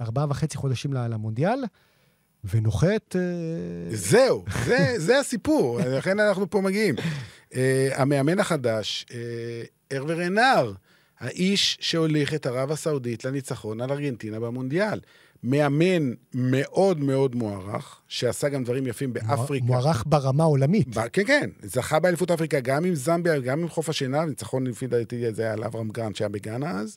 ארבעה 0.00 0.26
וחצי 0.28 0.56
חודשים 0.56 0.92
למונדיאל, 0.92 1.64
ונוחת... 2.44 3.16
זהו, 3.90 4.44
זה, 4.64 4.94
זה 4.96 5.18
הסיפור, 5.18 5.80
לכן 5.98 6.20
אנחנו 6.20 6.50
פה 6.50 6.60
מגיעים. 6.60 6.94
המאמן 7.94 8.40
החדש, 8.40 9.06
uh, 9.08 9.14
הרבר 9.90 10.20
רנר, 10.20 10.72
האיש 11.18 11.78
שהוליך 11.80 12.34
את 12.34 12.46
ערב 12.46 12.70
הסעודית 12.70 13.24
לניצחון 13.24 13.80
על 13.80 13.92
ארגנטינה 13.92 14.40
במונדיאל. 14.40 15.00
מאמן 15.46 16.12
מאוד 16.34 17.00
מאוד 17.00 17.34
מוערך, 17.34 18.00
שעשה 18.08 18.48
גם 18.48 18.64
דברים 18.64 18.86
יפים 18.86 19.12
באפריקה. 19.12 19.66
מוערך 19.66 20.04
ברמה 20.06 20.42
העולמית. 20.42 20.88
ב- 20.88 21.08
כן, 21.12 21.24
כן, 21.26 21.50
זכה 21.62 21.98
באליפות 21.98 22.30
אפריקה 22.30 22.60
גם 22.60 22.84
עם 22.84 22.94
זמביה, 22.94 23.38
גם 23.38 23.60
עם 23.60 23.68
חוף 23.68 23.88
השינה, 23.88 24.24
ניצחון 24.24 24.66
לפי 24.66 24.86
דעתי 24.86 25.32
זה 25.32 25.42
היה 25.42 25.52
על 25.52 25.64
אברהם 25.64 25.88
גרנט 25.88 26.16
שהיה 26.16 26.28
בגאנה 26.28 26.70
אז. 26.70 26.96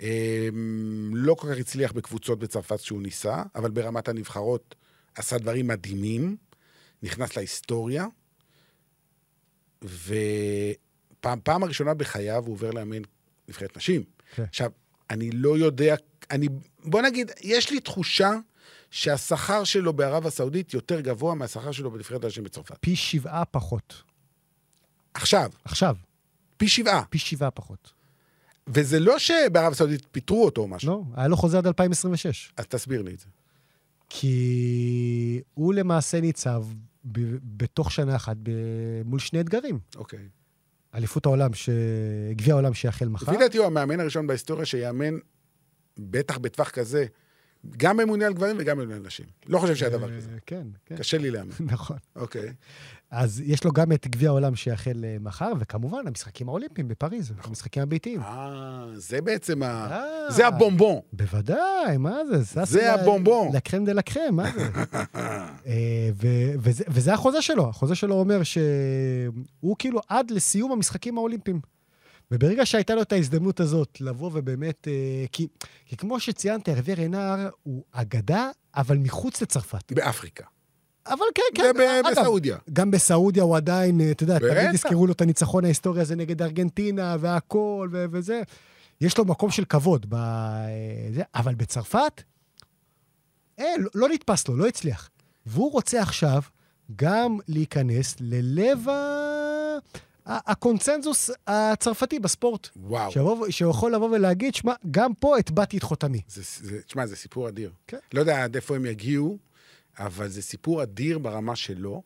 אמ, 0.00 1.10
לא 1.14 1.34
כל 1.34 1.48
כך 1.52 1.58
הצליח 1.60 1.92
בקבוצות 1.92 2.38
בצרפת 2.38 2.80
שהוא 2.80 3.02
ניסה, 3.02 3.42
אבל 3.54 3.70
ברמת 3.70 4.08
הנבחרות 4.08 4.74
עשה 5.16 5.38
דברים 5.38 5.66
מדהימים, 5.66 6.36
נכנס 7.02 7.36
להיסטוריה, 7.36 8.06
ופעם 9.84 11.38
פעם 11.42 11.62
הראשונה 11.62 11.94
בחייו 11.94 12.42
הוא 12.46 12.52
עובר 12.52 12.70
לאמן 12.70 13.02
נבחרת 13.48 13.76
נשים. 13.76 14.02
כן. 14.34 14.42
עכשיו, 14.42 14.70
אני 15.10 15.30
לא 15.30 15.58
יודע, 15.58 15.94
אני, 16.30 16.48
בוא 16.84 17.02
נגיד, 17.02 17.30
יש 17.40 17.70
לי 17.70 17.80
תחושה 17.80 18.32
שהשכר 18.90 19.64
שלו 19.64 19.92
בערב 19.92 20.26
הסעודית 20.26 20.74
יותר 20.74 21.00
גבוה 21.00 21.34
מהשכר 21.34 21.72
שלו 21.72 21.90
בנבחרת 21.90 22.24
הנשים 22.24 22.44
בצרפת. 22.44 22.76
פי 22.80 22.96
שבעה 22.96 23.44
פחות. 23.44 24.02
עכשיו, 25.14 25.50
עכשיו, 25.64 25.96
פי 26.56 26.68
שבעה. 26.68 27.04
פי 27.10 27.18
שבעה 27.18 27.50
פחות. 27.50 27.92
וזה 28.66 29.00
לא 29.00 29.18
שבערב 29.18 29.72
הסעודית 29.72 30.06
פיטרו 30.12 30.44
אותו 30.44 30.60
או 30.60 30.68
משהו. 30.68 30.88
לא, 30.90 31.02
היה 31.16 31.28
לו 31.28 31.36
חוזה 31.36 31.58
עד 31.58 31.66
2026. 31.66 32.52
אז 32.56 32.66
תסביר 32.66 33.02
לי 33.02 33.14
את 33.14 33.18
זה. 33.18 33.26
כי 34.08 35.40
הוא 35.54 35.74
למעשה 35.74 36.20
ניצב 36.20 36.64
ב- 37.12 37.36
בתוך 37.56 37.92
שנה 37.92 38.16
אחת 38.16 38.36
ב- 38.42 38.50
מול 39.04 39.18
שני 39.18 39.40
אתגרים. 39.40 39.78
אוקיי. 39.96 40.28
אליפות 40.94 41.26
העולם, 41.26 41.54
ש... 41.54 41.68
גביע 42.32 42.54
העולם 42.54 42.74
שיחל 42.74 43.08
מחר. 43.08 43.32
לפי 43.32 43.40
דעתי 43.40 43.58
הוא 43.58 43.66
המאמן 43.66 44.00
הראשון 44.00 44.26
בהיסטוריה 44.26 44.66
שיאמן, 44.66 45.14
בטח 45.98 46.38
בטווח 46.38 46.70
כזה, 46.70 47.06
גם 47.76 47.96
במונדיאל 47.96 48.32
גברים 48.32 48.56
וגם 48.58 48.76
במונדיאל 48.76 49.06
נשים. 49.06 49.26
לא 49.46 49.58
חושב 49.58 49.74
שהיה 49.74 49.90
דבר 49.90 50.16
כזה. 50.16 50.30
אה, 50.30 50.36
כן, 50.46 50.66
כן. 50.86 50.96
קשה 50.96 51.18
לי 51.18 51.30
להאמין. 51.30 51.52
נכון. 51.74 51.96
אוקיי. 52.16 52.52
אז 53.10 53.42
יש 53.44 53.64
לו 53.64 53.72
גם 53.72 53.92
את 53.92 54.06
גביע 54.06 54.28
העולם 54.28 54.56
שיחל 54.56 55.04
אה, 55.04 55.16
מחר, 55.20 55.52
וכמובן, 55.58 56.06
המשחקים 56.06 56.48
האולימפיים 56.48 56.88
בפריז, 56.88 57.32
המשחקים 57.44 57.82
הביתיים. 57.82 58.20
אה, 58.20 58.86
זה 58.94 59.20
בעצם 59.20 59.62
ה... 59.62 59.66
אה. 59.66 60.30
זה 60.30 60.46
הבומבון. 60.46 61.00
בוודאי, 61.12 61.96
מה 61.98 62.18
זה? 62.30 62.64
זה 62.64 62.94
הבומבון. 62.94 63.56
לקרם 63.56 63.84
דה 63.84 63.92
לקרם, 63.92 64.36
מה 64.36 64.50
זה? 64.54 64.68
וזה 66.88 67.14
החוזה 67.14 67.42
שלו. 67.42 67.68
החוזה 67.68 67.94
שלו 67.94 68.14
אומר 68.14 68.42
שהוא 68.42 69.76
כאילו 69.78 70.00
עד 70.08 70.30
לסיום 70.30 70.72
המשחקים 70.72 71.18
האולימפיים. 71.18 71.60
וברגע 72.30 72.66
שהייתה 72.66 72.94
לו 72.94 73.02
את 73.02 73.12
ההזדמנות 73.12 73.60
הזאת 73.60 74.00
לבוא 74.00 74.30
ובאמת... 74.34 74.88
אה, 74.88 75.24
כי, 75.32 75.46
כי 75.86 75.96
כמו 75.96 76.20
שציינת, 76.20 76.68
הרבי 76.68 76.94
רנר 76.94 77.48
הוא 77.62 77.84
אגדה, 77.92 78.50
אבל 78.76 78.98
מחוץ 78.98 79.42
לצרפת. 79.42 79.92
באפריקה. 79.92 80.44
אבל 81.06 81.26
כן, 81.34 81.42
כן. 81.54 81.62
זה 81.76 82.00
אגב, 82.00 82.10
בסעודיה. 82.10 82.56
גם 82.72 82.90
בסעודיה 82.90 83.42
הוא 83.42 83.56
עדיין, 83.56 84.00
אה, 84.00 84.10
אתה 84.10 84.22
יודע. 84.22 84.38
תמיד 84.38 84.74
יזכרו 84.74 85.06
לו 85.06 85.12
את 85.12 85.20
הניצחון 85.20 85.64
ההיסטורי 85.64 86.00
הזה 86.00 86.16
נגד 86.16 86.42
ארגנטינה 86.42 87.16
והכל 87.20 87.88
וזה. 87.92 88.42
יש 89.00 89.18
לו 89.18 89.24
מקום 89.24 89.50
של 89.50 89.64
כבוד, 89.64 90.06
ב... 90.08 90.14
אה, 90.14 91.08
זה, 91.14 91.22
אבל 91.34 91.54
בצרפת, 91.54 92.22
אה, 93.58 93.64
לא, 93.78 93.90
לא 93.94 94.08
נתפס 94.08 94.48
לו, 94.48 94.56
לא 94.56 94.66
הצליח. 94.66 95.10
והוא 95.46 95.72
רוצה 95.72 96.02
עכשיו 96.02 96.42
גם 96.96 97.38
להיכנס 97.48 98.16
ללב 98.20 98.88
ה... 98.88 98.94
הקונצנזוס 100.26 101.30
הצרפתי 101.46 102.18
בספורט. 102.18 102.68
וואו. 102.76 103.12
שיבוא, 103.12 103.50
שיכול 103.50 103.94
לבוא 103.94 104.10
ולהגיד, 104.10 104.54
שמע, 104.54 104.74
גם 104.90 105.14
פה 105.14 105.38
הטבעתי 105.38 105.78
את 105.78 105.82
חותמי. 105.82 106.20
זה, 106.28 106.42
זה, 106.68 106.82
תשמע, 106.82 107.06
זה 107.06 107.16
סיפור 107.16 107.48
אדיר. 107.48 107.70
כן. 107.86 107.98
לא 108.14 108.20
יודע 108.20 108.44
עד 108.44 108.54
איפה 108.54 108.76
הם 108.76 108.86
יגיעו, 108.86 109.38
אבל 109.98 110.28
זה 110.28 110.42
סיפור 110.42 110.82
אדיר 110.82 111.18
ברמה 111.18 111.56
שלו. 111.56 112.02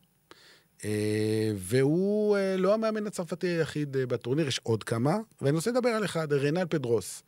אה, 0.85 1.51
והוא 1.55 2.37
אה, 2.37 2.57
לא 2.57 2.73
המאמן 2.73 3.07
הצרפתי 3.07 3.47
היחיד 3.47 3.97
אה, 3.97 4.05
בטורניר, 4.05 4.47
יש 4.47 4.59
עוד 4.63 4.83
כמה, 4.83 5.17
ואני 5.41 5.55
רוצה 5.55 5.71
לדבר 5.71 5.89
על 5.89 6.05
אחד, 6.05 6.33
רנל 6.33 6.65
פדרוס. 6.69 7.23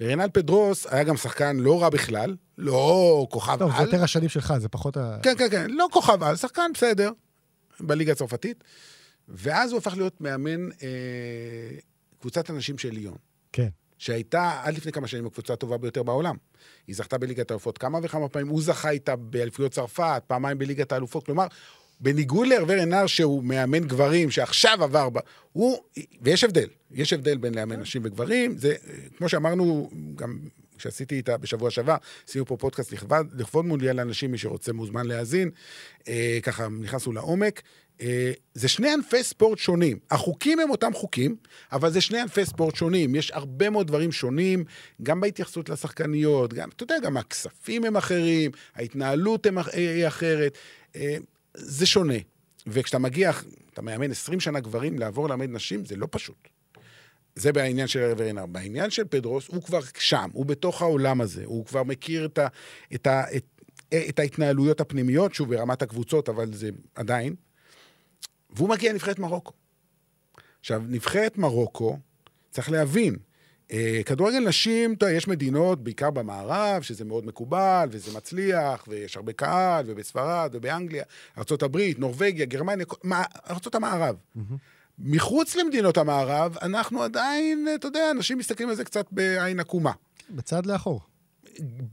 ורנל 0.00 0.28
פדרוס 0.32 0.86
היה 0.86 1.04
גם 1.04 1.16
שחקן 1.16 1.56
לא 1.56 1.82
רע 1.82 1.88
בכלל, 1.88 2.36
לא 2.58 3.26
כוכב 3.30 3.58
טוב, 3.58 3.70
זה 3.70 3.76
על. 3.76 3.84
יותר 3.84 4.02
השנים 4.02 4.28
שלך, 4.28 4.54
זה 4.58 4.68
פחות 4.68 4.96
ה... 4.96 5.18
כן, 5.22 5.34
כן, 5.38 5.50
כן, 5.50 5.70
לא 5.70 5.88
כוכב 5.92 6.22
על, 6.22 6.36
שחקן 6.36 6.70
בסדר, 6.74 7.10
בליגה 7.80 8.12
הצרפתית. 8.12 8.64
ואז 9.28 9.72
הוא 9.72 9.78
הפך 9.78 9.94
להיות 9.96 10.20
מאמן 10.20 10.68
אה, 10.82 11.78
קבוצת 12.20 12.50
הנשים 12.50 12.78
של 12.78 12.90
ליון. 12.90 13.16
כן. 13.52 13.68
שהייתה 13.98 14.60
עד 14.64 14.74
לפני 14.74 14.92
כמה 14.92 15.06
שנים 15.06 15.26
הקבוצה 15.26 15.52
הטובה 15.52 15.78
ביותר 15.78 16.02
בעולם. 16.02 16.36
היא 16.86 16.96
זכתה 16.96 17.18
בליגת 17.18 17.50
האלופות 17.50 17.78
כמה 17.78 17.98
וכמה 18.02 18.28
פעמים, 18.28 18.48
הוא 18.48 18.62
זכה 18.62 18.90
איתה 18.90 19.16
באליפויות 19.16 19.72
צרפת, 19.72 20.22
פעמיים 20.26 20.58
בליגת 20.58 20.92
האלופות. 20.92 21.26
כלומר, 21.26 21.46
בניגוד 22.00 22.46
להרבה 22.46 22.82
רנר, 22.82 23.06
שהוא 23.06 23.44
מאמן 23.44 23.84
גברים, 23.84 24.30
שעכשיו 24.30 24.84
עבר, 24.84 25.10
ב... 25.10 25.18
הוא, 25.52 25.78
ויש 26.22 26.44
הבדל, 26.44 26.68
יש 26.90 27.12
הבדל 27.12 27.36
בין 27.36 27.54
לאמן 27.54 27.80
נשים 27.80 28.02
וגברים, 28.04 28.58
זה, 28.58 28.74
כמו 29.16 29.28
שאמרנו, 29.28 29.90
גם 30.14 30.38
כשעשיתי 30.78 31.14
איתה 31.14 31.36
בשבוע 31.36 31.70
שעבר, 31.70 31.96
עשינו 32.28 32.46
פה 32.46 32.56
פודקאסט 32.56 32.92
לכבוד, 32.92 33.40
לכבוד 33.40 33.64
מונדיאל 33.64 33.96
לאנשים, 33.96 34.30
מי 34.32 34.38
שרוצה 34.38 34.72
מוזמן 34.72 35.06
להאזין, 35.06 35.50
אה, 36.08 36.38
ככה 36.42 36.68
נכנסנו 36.68 37.12
לעומק. 37.12 37.62
אה, 38.00 38.32
זה 38.54 38.68
שני 38.68 38.92
ענפי 38.92 39.22
ספורט 39.22 39.58
שונים. 39.58 39.98
החוקים 40.10 40.60
הם 40.60 40.70
אותם 40.70 40.92
חוקים, 40.94 41.36
אבל 41.72 41.92
זה 41.92 42.00
שני 42.00 42.20
ענפי 42.20 42.44
ספורט 42.44 42.74
שונים. 42.76 43.14
יש 43.14 43.30
הרבה 43.30 43.70
מאוד 43.70 43.86
דברים 43.86 44.12
שונים, 44.12 44.64
גם 45.02 45.20
בהתייחסות 45.20 45.68
לשחקניות, 45.68 46.54
גם, 46.54 46.68
אתה 46.68 46.82
יודע, 46.82 46.94
גם 47.02 47.16
הכספים 47.16 47.84
הם 47.84 47.96
אחרים, 47.96 48.50
ההתנהלות 48.74 49.46
הם 49.46 49.58
אח- 49.58 49.68
היא 49.74 50.06
אחרת. 50.06 50.58
אה, 50.96 51.16
זה 51.54 51.86
שונה. 51.86 52.14
וכשאתה 52.66 52.98
מגיע, 52.98 53.30
אתה 53.72 53.82
מאמן 53.82 54.10
20 54.10 54.40
שנה 54.40 54.60
גברים, 54.60 54.98
לעבור 54.98 55.28
ללמד 55.28 55.50
נשים, 55.50 55.84
זה 55.84 55.96
לא 55.96 56.08
פשוט. 56.10 56.48
זה 57.38 57.52
בעניין 57.52 57.86
של 57.86 58.02
הרב 58.02 58.20
רנר. 58.20 58.46
בעניין 58.46 58.90
של 58.90 59.04
פדרוס, 59.04 59.48
הוא 59.48 59.62
כבר 59.62 59.80
שם, 59.98 60.30
הוא 60.32 60.46
בתוך 60.46 60.82
העולם 60.82 61.20
הזה, 61.20 61.42
הוא 61.44 61.66
כבר 61.66 61.82
מכיר 61.82 62.26
את, 62.26 62.38
ה, 62.38 62.46
את, 62.94 63.06
ה, 63.06 63.22
את, 63.36 63.44
את 64.08 64.18
ההתנהלויות 64.18 64.80
הפנימיות, 64.80 65.34
שוב, 65.34 65.54
ברמת 65.54 65.82
הקבוצות, 65.82 66.28
אבל 66.28 66.52
זה 66.52 66.70
עדיין. 66.94 67.34
והוא 68.50 68.68
מגיע 68.68 68.92
לנבחרת 68.92 69.18
מרוקו. 69.18 69.52
עכשיו, 70.60 70.82
נבחרת 70.88 71.38
מרוקו, 71.38 71.98
צריך 72.50 72.70
להבין, 72.70 73.16
אה, 73.72 74.00
כדורגל 74.06 74.38
נשים, 74.38 74.90
יודע, 74.90 75.10
יש 75.10 75.28
מדינות, 75.28 75.84
בעיקר 75.84 76.10
במערב, 76.10 76.82
שזה 76.82 77.04
מאוד 77.04 77.26
מקובל, 77.26 77.88
וזה 77.90 78.16
מצליח, 78.16 78.84
ויש 78.88 79.16
הרבה 79.16 79.32
קהל, 79.32 79.84
ובספרד, 79.88 80.50
ובאנגליה, 80.52 81.04
ארה"ב, 81.38 81.78
נורבגיה, 81.98 82.46
גרמניה, 82.46 82.86
ארצות 83.50 83.74
המערב. 83.74 84.16
מחוץ 84.98 85.56
למדינות 85.56 85.96
המערב, 85.96 86.56
אנחנו 86.62 87.02
עדיין, 87.02 87.68
אתה 87.74 87.86
יודע, 87.86 88.10
אנשים 88.10 88.38
מסתכלים 88.38 88.68
על 88.68 88.74
זה 88.74 88.84
קצת 88.84 89.06
בעין 89.10 89.60
עקומה. 89.60 89.92
בצד 90.30 90.66
לאחור. 90.66 91.00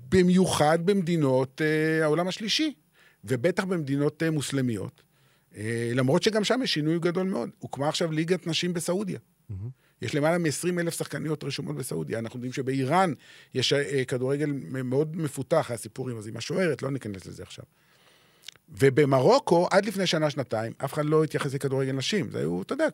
במיוחד 0.10 0.80
במדינות 0.86 1.62
אה, 1.62 2.04
העולם 2.04 2.28
השלישי, 2.28 2.74
ובטח 3.24 3.64
במדינות 3.64 4.24
אה, 4.24 4.32
מוסלמיות. 4.32 5.02
אה, 5.56 5.92
למרות 5.94 6.24
שגם 6.24 6.44
שם 6.44 6.60
יש 6.64 6.74
שינוי 6.74 7.00
גדול 7.00 7.28
מאוד. 7.28 7.50
הוקמה 7.60 7.90
עכשיו 7.90 8.12
ליגת 8.12 8.48
נשים 8.48 8.74
בסעודיה. 8.74 9.20
יש 10.02 10.16
למעלה 10.16 10.38
מ-20 10.38 10.80
אלף 10.80 10.98
שחקניות 10.98 11.44
רשומות 11.44 11.76
בסעודיה. 11.76 12.20
אנחנו 12.20 12.38
יודעים 12.38 12.54
שבאיראן 12.54 13.14
יש 13.54 13.74
אה, 13.74 14.06
כדורגל 14.06 14.52
מאוד 14.84 15.18
מפותח, 15.18 15.72
הסיפורים 15.72 16.18
הזה 16.18 16.30
עם 16.30 16.38
השוערת, 16.38 16.82
לא 16.82 16.92
ניכנס 16.92 17.26
לזה 17.26 17.44
עכשיו. 17.44 17.66
ובמרוקו, 18.70 19.68
עד 19.72 19.86
לפני 19.86 20.08
שנה-שנתיים, 20.08 20.74
אף 20.78 20.94
אחד 20.94 21.06
לא 21.06 21.24
התייחס 21.24 21.54
לכדורגל 21.54 21.92
נשים. 21.92 22.32
זה 22.32 22.40
היו, 22.40 22.62
אתה 22.62 22.74
יודע, 22.74 22.88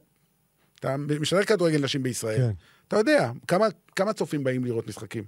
אתה 0.79 0.97
משדר 0.97 1.43
כדורגל 1.43 1.83
נשים 1.83 2.03
בישראל, 2.03 2.37
כן, 2.37 2.51
אתה 2.87 2.97
יודע, 2.97 3.31
כמה, 3.47 3.65
כמה 3.95 4.13
צופים 4.13 4.43
באים 4.43 4.65
לראות 4.65 4.87
משחקים? 4.87 5.23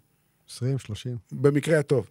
20, 0.50 0.78
30. 0.80 1.18
במקרה 1.32 1.80
הטוב. 1.80 2.10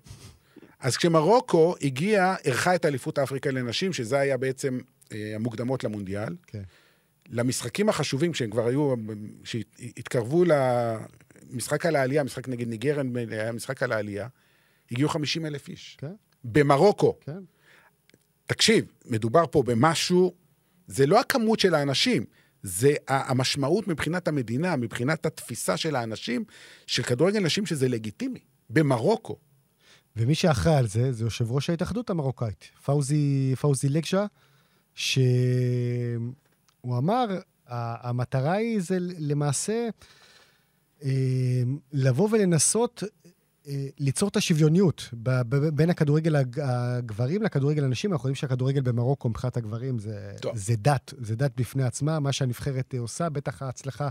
אז 0.81 0.97
כשמרוקו 0.97 1.75
הגיעה, 1.83 2.37
אירחה 2.45 2.75
את 2.75 2.85
אליפות 2.85 3.19
אפריקה 3.19 3.51
לנשים, 3.51 3.93
שזה 3.93 4.19
היה 4.19 4.37
בעצם 4.37 4.79
אה, 5.13 5.33
המוקדמות 5.35 5.85
למונדיאל, 5.85 6.37
כן. 6.47 6.63
למשחקים 7.29 7.89
החשובים, 7.89 8.33
כשהם 8.33 8.51
כבר 8.51 8.67
היו, 8.67 8.95
שהתקרבו 9.45 10.45
למשחק 10.45 11.87
על 11.87 11.97
העלייה, 11.97 12.25
משחק 12.25 12.49
נגד 12.49 12.69
ניגרן, 12.69 13.17
היה 13.17 13.53
משחק 13.53 13.83
על 13.83 13.93
העלייה, 13.93 14.29
הגיעו 14.91 15.09
50 15.09 15.47
אלף 15.47 15.69
איש. 15.69 15.97
כן. 16.01 16.13
במרוקו. 16.45 17.17
כן. 17.21 17.41
תקשיב, 18.53 18.85
מדובר 19.07 19.45
פה 19.51 19.63
במשהו, 19.63 20.35
זה 20.87 21.07
לא 21.07 21.21
הכמות 21.21 21.61
של 21.61 21.75
האנשים, 21.75 22.25
זה 22.63 22.95
המשמעות 23.09 23.89
מבחינת 23.89 24.29
המדינה, 24.29 24.77
מבחינת 24.77 25.27
התפיסה 25.27 25.77
של 25.77 25.97
האנשים, 25.97 26.45
של 26.87 27.03
כדורגל 27.03 27.41
נשים 27.41 27.67
שזה 27.67 27.89
לגיטימי. 27.89 28.39
במרוקו. 28.71 29.37
ומי 30.17 30.35
שאחראי 30.35 30.77
על 30.77 30.87
זה, 30.87 31.13
זה 31.13 31.25
יושב 31.25 31.53
ראש 31.53 31.71
ההתאחדות 31.71 32.11
המרוקאית, 32.11 32.65
פאוזי, 32.85 33.55
פאוזי 33.61 33.89
לג'ה, 33.89 34.27
שהוא 34.95 35.19
אמר, 36.99 37.27
המטרה 37.67 38.53
היא 38.53 38.81
זה 38.81 38.97
למעשה 39.01 39.89
אה, 41.05 41.11
לבוא 41.93 42.29
ולנסות 42.33 43.03
ליצור 43.99 44.29
את 44.29 44.37
השוויוניות 44.37 45.09
בין 45.75 45.91
הכדורגל 45.91 46.37
הג- 46.37 46.61
הגברים 46.63 47.43
לכדורגל 47.43 47.85
הנשים. 47.85 48.13
אנחנו 48.13 48.27
יודעים 48.29 48.35
שהכדורגל 48.35 48.81
במרוקו 48.81 49.29
מבחינת 49.29 49.57
הגברים 49.57 49.99
זה, 49.99 50.33
טוב. 50.41 50.57
זה 50.57 50.75
דת, 50.77 51.15
זה 51.19 51.37
דת 51.37 51.53
בפני 51.57 51.83
עצמה, 51.83 52.21
מה 52.21 52.33
שהנבחרת 52.33 52.95
אה, 52.95 53.01
עושה, 53.01 53.29
בטח 53.29 53.63
ההצלחה 53.63 54.09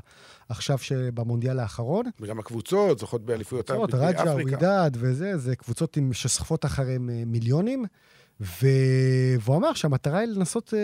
עכשיו 0.49 0.77
שבמונדיאל 0.77 1.59
האחרון. 1.59 2.05
וגם 2.19 2.39
הקבוצות 2.39 2.99
זוכות 2.99 3.25
באליפויות 3.25 3.71
קבוצות, 3.71 3.93
אפריקה. 3.93 4.21
רג'ה, 4.23 4.33
ווידד 4.33 4.91
וזה, 4.93 5.37
זה 5.37 5.55
קבוצות 5.55 5.97
עם, 5.97 6.13
שסחפות 6.13 6.65
אחריהם 6.65 7.09
אה, 7.09 7.23
מיליונים. 7.25 7.85
ו... 8.41 8.67
והוא 9.39 9.57
אמר 9.57 9.73
שהמטרה 9.73 10.19
היא 10.19 10.27
לנסות 10.27 10.73
אה, 10.73 10.79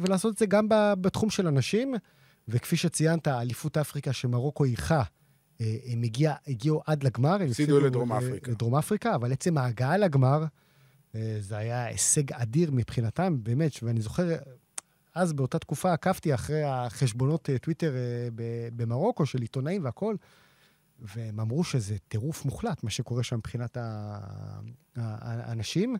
ולעשות 0.00 0.32
את 0.32 0.38
זה 0.38 0.46
גם 0.46 0.66
בתחום 1.00 1.30
של 1.30 1.46
הנשים, 1.46 1.94
וכפי 2.48 2.76
שציינת, 2.76 3.28
אליפות 3.28 3.76
אפריקה 3.76 4.12
שמרוקו 4.12 4.64
אה, 4.64 5.02
הם 5.86 6.02
הגיע, 6.02 6.34
הגיעו 6.46 6.82
עד 6.86 7.04
לגמר. 7.04 7.36
הפסידו 7.42 7.80
לדרום 7.80 8.12
אה, 8.12 8.18
אפריקה. 8.18 8.50
לדרום 8.50 8.74
אפריקה, 8.74 9.14
אבל 9.14 9.32
עצם 9.32 9.58
ההגעה 9.58 9.96
לגמר, 9.96 10.44
אה, 11.14 11.36
זה 11.40 11.56
היה 11.56 11.84
הישג 11.84 12.32
אדיר 12.32 12.70
מבחינתם, 12.72 13.36
באמת, 13.42 13.72
ואני 13.82 14.00
זוכר, 14.00 14.28
אז 15.14 15.32
באותה 15.32 15.58
תקופה 15.58 15.92
עקבתי 15.92 16.34
אחרי 16.34 16.62
החשבונות 16.62 17.50
אה, 17.50 17.58
טוויטר 17.58 17.94
אה, 17.96 18.28
במרוקו 18.76 19.26
של 19.26 19.40
עיתונאים 19.40 19.84
והכול, 19.84 20.16
והם 20.98 21.40
אמרו 21.40 21.64
שזה 21.64 21.96
טירוף 22.08 22.44
מוחלט, 22.44 22.84
מה 22.84 22.90
שקורה 22.90 23.22
שם 23.22 23.36
מבחינת 23.36 23.76
האנשים. 24.96 25.96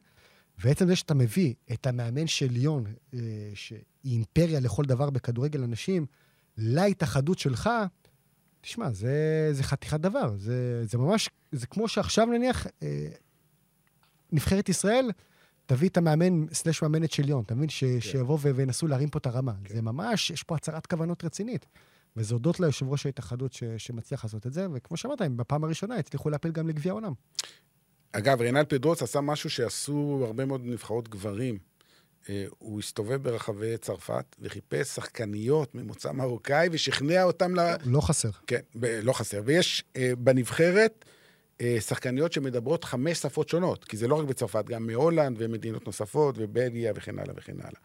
ועצם 0.58 0.86
זה 0.86 0.96
שאתה 0.96 1.14
מביא 1.14 1.54
את 1.72 1.86
המאמן 1.86 2.26
של 2.26 2.46
ליון, 2.50 2.84
אה, 3.14 3.18
שהיא 3.54 3.80
אימפריה 4.04 4.60
לכל 4.60 4.84
דבר 4.84 5.10
בכדורגל 5.10 5.64
הנשים, 5.64 6.06
להתאחדות 6.56 7.38
שלך, 7.38 7.70
תשמע, 8.64 8.90
זה, 8.90 9.48
זה 9.52 9.62
חתיכת 9.62 10.00
דבר. 10.00 10.36
זה, 10.36 10.84
זה 10.86 10.98
ממש, 10.98 11.30
זה 11.52 11.66
כמו 11.66 11.88
שעכשיו 11.88 12.26
נניח, 12.26 12.66
אה, 12.82 13.08
נבחרת 14.32 14.68
ישראל 14.68 15.10
תביא 15.66 15.88
את 15.88 15.96
המאמן 15.96 16.46
סלש 16.52 16.82
מאמנת 16.82 17.12
של 17.12 17.22
ליון, 17.22 17.42
אתה 17.42 17.54
מבין? 17.54 17.68
ש, 17.68 17.84
שיבוא 18.00 18.38
ו- 18.40 18.56
וינסו 18.56 18.86
להרים 18.86 19.08
פה 19.08 19.18
את 19.18 19.26
הרמה. 19.26 19.52
זה 19.68 19.82
ממש, 19.82 20.30
יש 20.30 20.42
פה 20.42 20.56
הצהרת 20.56 20.86
כוונות 20.86 21.24
רצינית. 21.24 21.66
וזה 22.16 22.34
הודות 22.34 22.60
ליושב 22.60 22.88
ראש 22.88 23.06
ההתאחדות 23.06 23.52
ש, 23.52 23.64
שמצליח 23.78 24.24
לעשות 24.24 24.46
את 24.46 24.52
זה, 24.52 24.66
וכמו 24.72 24.96
שאמרת, 24.96 25.20
הם 25.20 25.36
בפעם 25.36 25.64
הראשונה 25.64 25.96
הצליחו 25.96 26.30
להפיל 26.30 26.52
גם 26.52 26.68
לגביע 26.68 26.92
העולם. 26.92 27.12
אגב, 28.12 28.40
רינל 28.40 28.64
פדרוס 28.68 29.02
עשה 29.02 29.20
משהו 29.20 29.50
שעשו 29.50 30.22
הרבה 30.26 30.44
מאוד 30.44 30.60
נבחרות 30.64 31.08
גברים. 31.08 31.58
אה, 32.31 32.45
הוא 32.59 32.79
הסתובב 32.79 33.22
ברחבי 33.22 33.77
צרפת 33.77 34.37
וחיפש 34.41 34.89
שחקניות 34.89 35.75
ממוצא 35.75 36.12
מרוקאי 36.12 36.68
ושכנע 36.72 37.22
אותם 37.22 37.55
ל... 37.55 37.61
לא 37.85 38.01
חסר. 38.01 38.31
כן, 38.47 38.61
לא 39.03 39.12
חסר. 39.12 39.43
ויש 39.45 39.85
אה, 39.97 40.12
בנבחרת 40.18 41.05
אה, 41.61 41.77
שחקניות 41.81 42.33
שמדברות 42.33 42.85
חמש 42.85 43.18
שפות 43.18 43.49
שונות, 43.49 43.85
כי 43.85 43.97
זה 43.97 44.09
לא 44.09 44.14
רק 44.14 44.25
בצרפת, 44.25 44.64
גם 44.64 44.87
מהולנד 44.87 45.37
ומדינות 45.39 45.87
נוספות, 45.87 46.35
ובלגיה 46.39 46.93
וכן 46.97 47.18
הלאה 47.18 47.35
וכן 47.37 47.57
הלאה. 47.59 47.81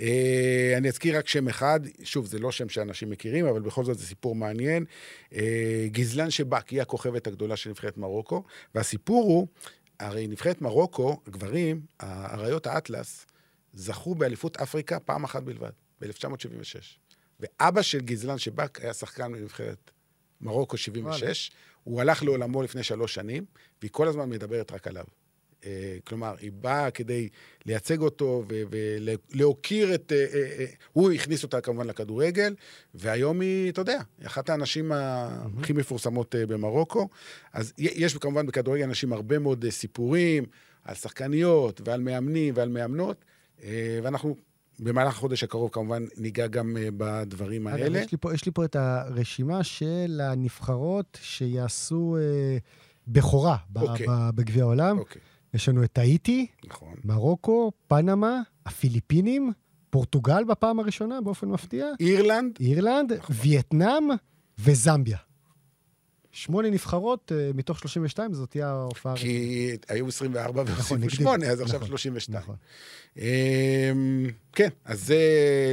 אה, 0.00 0.74
אני 0.76 0.88
אזכיר 0.88 1.18
רק 1.18 1.28
שם 1.28 1.48
אחד, 1.48 1.80
שוב, 2.02 2.26
זה 2.26 2.38
לא 2.38 2.52
שם 2.52 2.68
שאנשים 2.68 3.10
מכירים, 3.10 3.46
אבל 3.46 3.60
בכל 3.60 3.84
זאת 3.84 3.98
זה 3.98 4.06
סיפור 4.06 4.34
מעניין. 4.34 4.84
גזלן 5.86 6.30
שבק 6.30 6.68
היא 6.68 6.82
הכוכבת 6.82 7.26
הגדולה 7.26 7.56
של 7.56 7.70
נבחרת 7.70 7.98
מרוקו, 7.98 8.44
והסיפור 8.74 9.24
הוא, 9.24 9.46
הרי 10.00 10.26
נבחרת 10.26 10.62
מרוקו, 10.62 11.20
גברים, 11.28 11.80
האריות 12.00 12.66
האטלס, 12.66 13.26
זכו 13.80 14.14
באליפות 14.14 14.56
אפריקה 14.56 15.00
פעם 15.00 15.24
אחת 15.24 15.42
בלבד, 15.42 15.70
ב-1976. 16.00 16.98
ואבא 17.40 17.82
של 17.82 18.00
גזלן 18.00 18.38
שבק 18.38 18.80
היה 18.80 18.94
שחקן 18.94 19.32
בנבחרת 19.32 19.90
מרוקו 20.40 20.76
76, 20.76 21.50
הוא 21.84 22.00
הלך 22.00 22.22
לעולמו 22.22 22.62
לפני 22.62 22.82
שלוש 22.82 23.14
שנים, 23.14 23.44
והיא 23.80 23.90
כל 23.90 24.08
הזמן 24.08 24.28
מדברת 24.28 24.72
רק 24.72 24.86
עליו. 24.86 25.04
אה, 25.64 25.96
כלומר, 26.04 26.34
היא 26.40 26.52
באה 26.52 26.90
כדי 26.90 27.28
לייצג 27.66 28.00
אותו 28.00 28.44
ולהוקיר 28.48 29.94
את... 29.94 30.12
אה, 30.12 30.26
אה, 30.34 30.56
אה, 30.58 30.64
הוא 30.92 31.12
הכניס 31.12 31.42
אותה 31.42 31.60
כמובן 31.60 31.86
לכדורגל, 31.86 32.54
והיום 32.94 33.40
היא, 33.40 33.70
אתה 33.70 33.80
יודע, 33.80 34.00
היא 34.18 34.26
אחת 34.26 34.50
האנשים 34.50 34.92
הכי 34.92 35.72
מפורסמות 35.72 36.34
אה, 36.34 36.46
במרוקו. 36.46 37.08
אז 37.52 37.72
יש 37.78 38.16
כמובן 38.16 38.46
בכדורגל 38.46 38.84
אנשים 38.84 39.12
הרבה 39.12 39.38
מאוד 39.38 39.64
אה, 39.64 39.70
סיפורים 39.70 40.44
על 40.84 40.94
שחקניות 40.94 41.80
ועל 41.84 42.00
מאמנים 42.00 42.54
ועל 42.56 42.68
מאמנות, 42.68 43.24
ואנחנו 44.02 44.36
במהלך 44.80 45.16
החודש 45.16 45.44
הקרוב 45.44 45.70
כמובן 45.72 46.04
ניגע 46.16 46.46
גם 46.46 46.76
אה, 46.76 46.88
בדברים 46.96 47.66
אגב, 47.66 47.82
האלה. 47.82 47.98
יש 47.98 48.12
לי, 48.12 48.18
פה, 48.18 48.34
יש 48.34 48.46
לי 48.46 48.52
פה 48.52 48.64
את 48.64 48.76
הרשימה 48.76 49.64
של 49.64 50.20
הנבחרות 50.24 51.18
שיעשו 51.22 52.16
אה, 52.20 52.58
בכורה 53.08 53.56
אוקיי. 53.76 54.06
בגביע 54.34 54.62
העולם. 54.62 54.98
אוקיי, 54.98 55.22
יש 55.54 55.68
לנו 55.68 55.84
את 55.84 55.98
האיטי, 55.98 56.46
נכון. 56.66 56.94
מרוקו, 57.04 57.72
פנמה, 57.88 58.40
הפיליפינים, 58.66 59.52
פורטוגל 59.90 60.44
בפעם 60.44 60.80
הראשונה, 60.80 61.20
באופן 61.20 61.48
מפתיע, 61.48 61.86
אירלנד, 62.00 62.58
אירלנד, 62.60 63.12
וייטנאם 63.30 64.04
וזמביה. 64.58 65.18
שמונה 66.32 66.70
נבחרות 66.70 67.32
אה, 67.34 67.50
מתוך 67.54 67.78
32, 67.78 68.34
זאת 68.34 68.50
תהיה 68.50 68.68
ההופעה 68.68 69.16
כי 69.16 69.76
היו 69.88 70.08
24 70.08 70.62
נכון, 70.62 70.74
והוסיפו 70.74 70.94
הגדיל. 70.94 71.10
8, 71.10 71.46
אז 71.46 71.60
עכשיו 71.60 71.78
נכון, 71.78 71.88
32. 71.88 72.42
נכון. 72.42 72.56
אמ, 73.16 74.30
כן, 74.52 74.68
אז 74.84 75.06
זה 75.06 75.18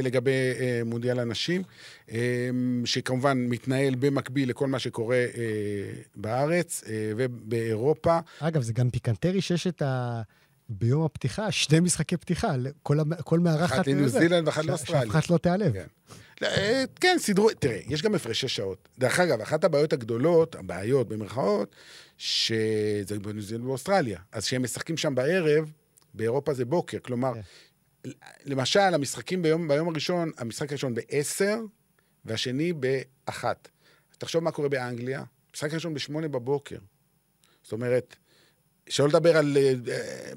לגבי 0.02 0.30
אה, 0.30 0.80
מונדיאל 0.84 1.18
הנשים, 1.18 1.62
אמ, 2.10 2.82
שכמובן 2.84 3.38
מתנהל 3.38 3.94
במקביל 3.94 4.50
לכל 4.50 4.66
מה 4.66 4.78
שקורה 4.78 5.16
אה, 5.16 5.22
בארץ 6.16 6.84
ובאירופה. 7.16 8.18
אגב, 8.40 8.62
זה 8.62 8.72
גם 8.72 8.90
פיקנטרי 8.90 9.40
שיש 9.40 9.66
את 9.66 9.82
ה... 9.82 10.22
ביום 10.68 11.04
הפתיחה, 11.04 11.50
שני 11.52 11.80
משחקי 11.80 12.16
פתיחה, 12.16 12.54
כל, 12.82 12.98
כל 13.24 13.38
מארחת... 13.40 13.74
אחת 13.74 13.86
לניו. 13.86 14.08
זילנד 14.08 14.46
ואחת 14.46 14.64
לאוסטרליה. 14.64 15.02
שאף 15.02 15.10
אחת 15.10 15.30
לא 15.30 15.38
תיעלב. 15.38 15.72
כן. 15.72 15.86
אה, 16.42 16.84
כן, 17.00 17.16
סידרו, 17.18 17.50
תראה, 17.50 17.80
יש 17.88 18.02
גם 18.02 18.14
הפרשי 18.14 18.48
שעות. 18.48 18.88
דרך 18.98 19.20
אגב, 19.20 19.40
אחת 19.40 19.64
הבעיות 19.64 19.92
הגדולות, 19.92 20.54
הבעיות 20.54 21.08
במרכאות, 21.08 21.74
שזה 22.18 23.18
בניו 23.22 23.42
זילנד 23.42 23.64
ובאוסטרליה. 23.64 24.20
אז 24.32 24.44
כשהם 24.44 24.62
משחקים 24.62 24.96
שם 24.96 25.14
בערב, 25.14 25.72
באירופה 26.14 26.54
זה 26.54 26.64
בוקר. 26.64 26.98
כלומר, 27.02 27.32
כן. 27.34 28.10
למשל, 28.44 28.80
המשחקים 28.80 29.42
ביום, 29.42 29.68
ביום 29.68 29.88
הראשון, 29.88 30.30
המשחק 30.38 30.70
הראשון 30.70 30.94
ב-10 30.94 31.44
והשני 32.24 32.72
ב-1. 32.72 33.44
תחשוב 34.18 34.44
מה 34.44 34.50
קורה 34.50 34.68
באנגליה, 34.68 35.24
המשחק 35.50 35.72
הראשון 35.72 35.94
ב-8 35.94 36.28
בבוקר. 36.28 36.78
זאת 37.62 37.72
אומרת, 37.72 38.16
שלא 38.88 39.08
לדבר 39.08 39.36
על 39.36 39.56
אה, 39.56 39.72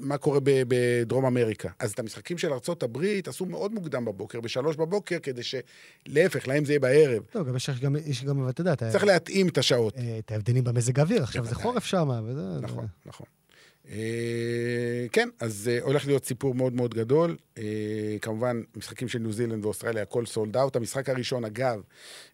מה 0.00 0.18
קורה 0.18 0.38
בדרום 0.42 1.24
אמריקה. 1.26 1.68
אז 1.78 1.92
את 1.92 1.98
המשחקים 1.98 2.38
של 2.38 2.52
הברית 2.82 3.28
עשו 3.28 3.46
מאוד 3.46 3.72
מוקדם 3.74 4.04
בבוקר, 4.04 4.40
בשלוש 4.40 4.76
בבוקר, 4.76 5.18
כדי 5.22 5.40
שלהפך, 5.42 6.48
להם 6.48 6.64
זה 6.64 6.72
יהיה 6.72 6.80
בערב. 6.80 7.22
טוב, 7.30 7.48
גם 7.48 7.56
יש 7.56 7.70
גם, 7.80 7.96
יש 8.06 8.24
גם, 8.24 8.48
אתה 8.48 8.60
יודע, 8.60 8.72
אתה- 8.72 8.90
צריך 8.90 9.04
להתאים 9.04 9.48
את 9.48 9.58
השעות. 9.58 9.94
אה, 9.98 10.18
את 10.18 10.32
ההבדלים 10.32 10.64
במזג 10.64 10.98
האוויר. 10.98 11.22
עכשיו 11.22 11.44
זה. 11.44 11.54
חורף 11.54 11.84
שם, 11.84 12.08
וזה... 12.26 12.40
נכון, 12.60 12.86
נכון. 13.06 13.26
כן, 15.12 15.28
אז 15.40 15.70
אה, 15.72 15.82
הולך 15.82 16.06
להיות 16.06 16.24
סיפור 16.24 16.54
מאוד 16.54 16.72
מאוד 16.72 16.94
גדול. 16.94 17.36
אה, 17.58 18.16
כמובן, 18.22 18.62
משחקים 18.76 19.08
של 19.08 19.18
ניו 19.18 19.32
זילנד 19.32 19.64
ואוסטרליה, 19.64 20.02
הכל 20.02 20.26
סולד 20.26 20.56
אאוט. 20.56 20.76
המשחק 20.76 21.08
הראשון, 21.08 21.44
אגב, 21.44 21.80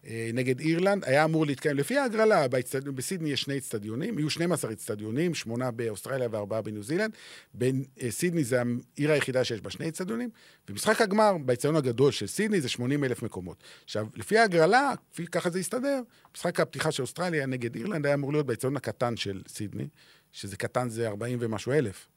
אה, 0.07 0.29
נגד 0.33 0.59
אירלנד, 0.59 1.05
היה 1.05 1.25
אמור 1.25 1.45
להתקיים, 1.45 1.77
לפי 1.77 1.97
ההגרלה, 1.97 2.47
באצטד... 2.47 2.89
בסידני 2.89 3.29
יש 3.29 3.41
שני 3.41 3.57
אצטדיונים, 3.57 4.19
יהיו 4.19 4.29
12 4.29 4.71
אצטדיונים, 4.71 5.33
שמונה 5.33 5.71
באוסטרליה 5.71 6.27
וארבעה 6.31 6.61
בניו 6.61 6.83
זילנד. 6.83 7.11
בסידני 7.55 8.43
זה 8.43 8.61
העיר 8.97 9.11
היחידה 9.11 9.43
שיש 9.43 9.61
בה 9.61 9.69
שני 9.69 9.89
אצטדיונים, 9.89 10.29
ומשחק 10.69 11.01
הגמר, 11.01 11.37
באצטדיון 11.45 11.75
הגדול 11.75 12.11
של 12.11 12.27
סידני, 12.27 12.61
זה 12.61 12.69
80 12.69 13.03
אלף 13.03 13.23
מקומות. 13.23 13.63
עכשיו, 13.83 14.07
לפי 14.15 14.37
ההגרלה, 14.37 14.93
לפי 15.13 15.27
ככה 15.27 15.49
זה 15.49 15.59
הסתדר, 15.59 16.01
משחק 16.35 16.59
הפתיחה 16.59 16.91
של 16.91 17.01
אוסטרליה 17.01 17.45
נגד 17.45 17.75
אירלנד 17.75 18.05
היה 18.05 18.15
אמור 18.15 18.31
להיות 18.31 18.45
באצטדיון 18.45 18.77
הקטן 18.77 19.17
של 19.17 19.41
סידני. 19.47 19.87
שזה 20.31 20.57
קטן 20.57 20.89
זה 20.89 21.07
40 21.07 21.37
ומשהו 21.41 21.71
אלף. 21.71 22.07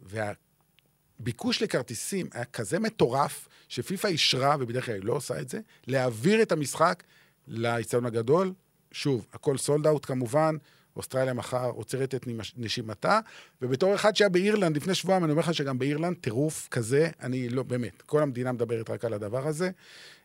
והביקוש 0.00 1.62
לכרטיסים 1.62 2.28
היה 2.32 2.44
כזה 2.44 2.78
מטורף, 2.78 3.48
שפיפ"א 3.68 4.08
אישרה, 4.08 4.56
ובדרך 4.60 4.86
כלל 4.86 4.94
היא 4.94 5.04
לא 5.04 5.12
עושה 5.12 5.40
את 5.40 5.48
זה, 5.48 5.60
להעביר 5.86 6.42
את 6.42 6.52
המשחק 6.52 7.02
לאיצטדיון 7.48 8.06
הגדול. 8.06 8.52
שוב, 8.92 9.26
הכל 9.32 9.56
sold 9.58 9.86
out 9.86 10.06
כמובן, 10.06 10.56
אוסטרליה 10.96 11.34
מחר 11.34 11.70
עוצרת 11.70 12.14
את 12.14 12.28
נשימתה, 12.56 13.20
ובתור 13.62 13.94
אחד 13.94 14.16
שהיה 14.16 14.28
באירלנד 14.28 14.76
לפני 14.76 14.94
שבועיים, 14.94 15.24
אני 15.24 15.32
אומר 15.32 15.42
לך 15.42 15.54
שגם 15.54 15.78
באירלנד 15.78 16.16
טירוף 16.16 16.68
כזה, 16.70 17.10
אני 17.20 17.48
לא, 17.48 17.62
באמת, 17.62 18.02
כל 18.02 18.22
המדינה 18.22 18.52
מדברת 18.52 18.90
רק 18.90 19.04
על 19.04 19.12
הדבר 19.12 19.46
הזה. 19.46 19.70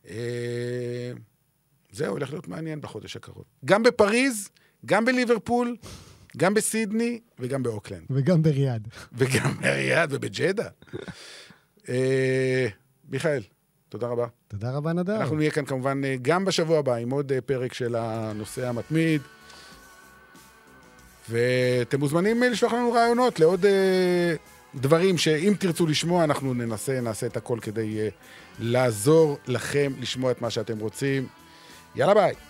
אה, 0.08 1.12
זהו, 1.92 2.12
הולך 2.12 2.30
להיות 2.30 2.48
מעניין 2.48 2.82
בחודש 2.82 3.16
הקרוב. 3.16 3.44
גם 3.66 3.84
בפריז, 3.84 4.50
גם 4.86 5.06
בליברפול, 5.06 5.76
גם 6.38 6.54
בסידני 6.54 7.20
וגם 7.40 7.64
באוקלנד. 7.64 8.04
וגם 8.10 8.44
בריאד. 8.44 8.88
וגם 9.14 9.54
בריאד 9.62 10.14
ובג'דה. 10.14 10.68
אה, 11.90 12.68
מיכאל, 13.10 13.42
תודה 13.90 14.08
רבה. 14.08 14.28
תודה 14.48 14.72
רבה, 14.72 14.94
נדב. 14.94 15.14
אנחנו 15.14 15.36
נהיה 15.36 15.52
כאן 15.52 15.66
כמובן 15.66 16.02
אה, 16.06 16.16
גם 16.22 16.46
בשבוע 16.46 16.80
הבא 16.80 16.96
עם 16.96 17.10
עוד 17.10 17.32
אה, 17.32 17.42
פרק 17.42 17.74
של 17.74 17.96
הנושא 17.96 18.68
המתמיד. 18.68 19.22
ואתם 21.30 22.00
מוזמנים 22.00 22.44
לשלוח 22.44 22.74
לנו 22.74 22.92
רעיונות 22.92 23.40
לעוד 23.40 23.66
דברים 24.76 25.18
שאם 25.18 25.54
תרצו 25.60 25.88
לשמוע, 25.88 26.24
אנחנו 26.24 26.54
ננסה, 26.54 27.02
נעשה 27.02 27.28
את 27.28 27.38
הכל 27.38 27.60
כדי 27.62 28.10
לעזור 28.60 29.38
לכם 29.48 29.92
לשמוע 30.00 30.32
את 30.32 30.42
מה 30.42 30.50
שאתם 30.50 30.80
רוצים. 30.80 31.28
יאללה 31.96 32.14
ביי. 32.14 32.49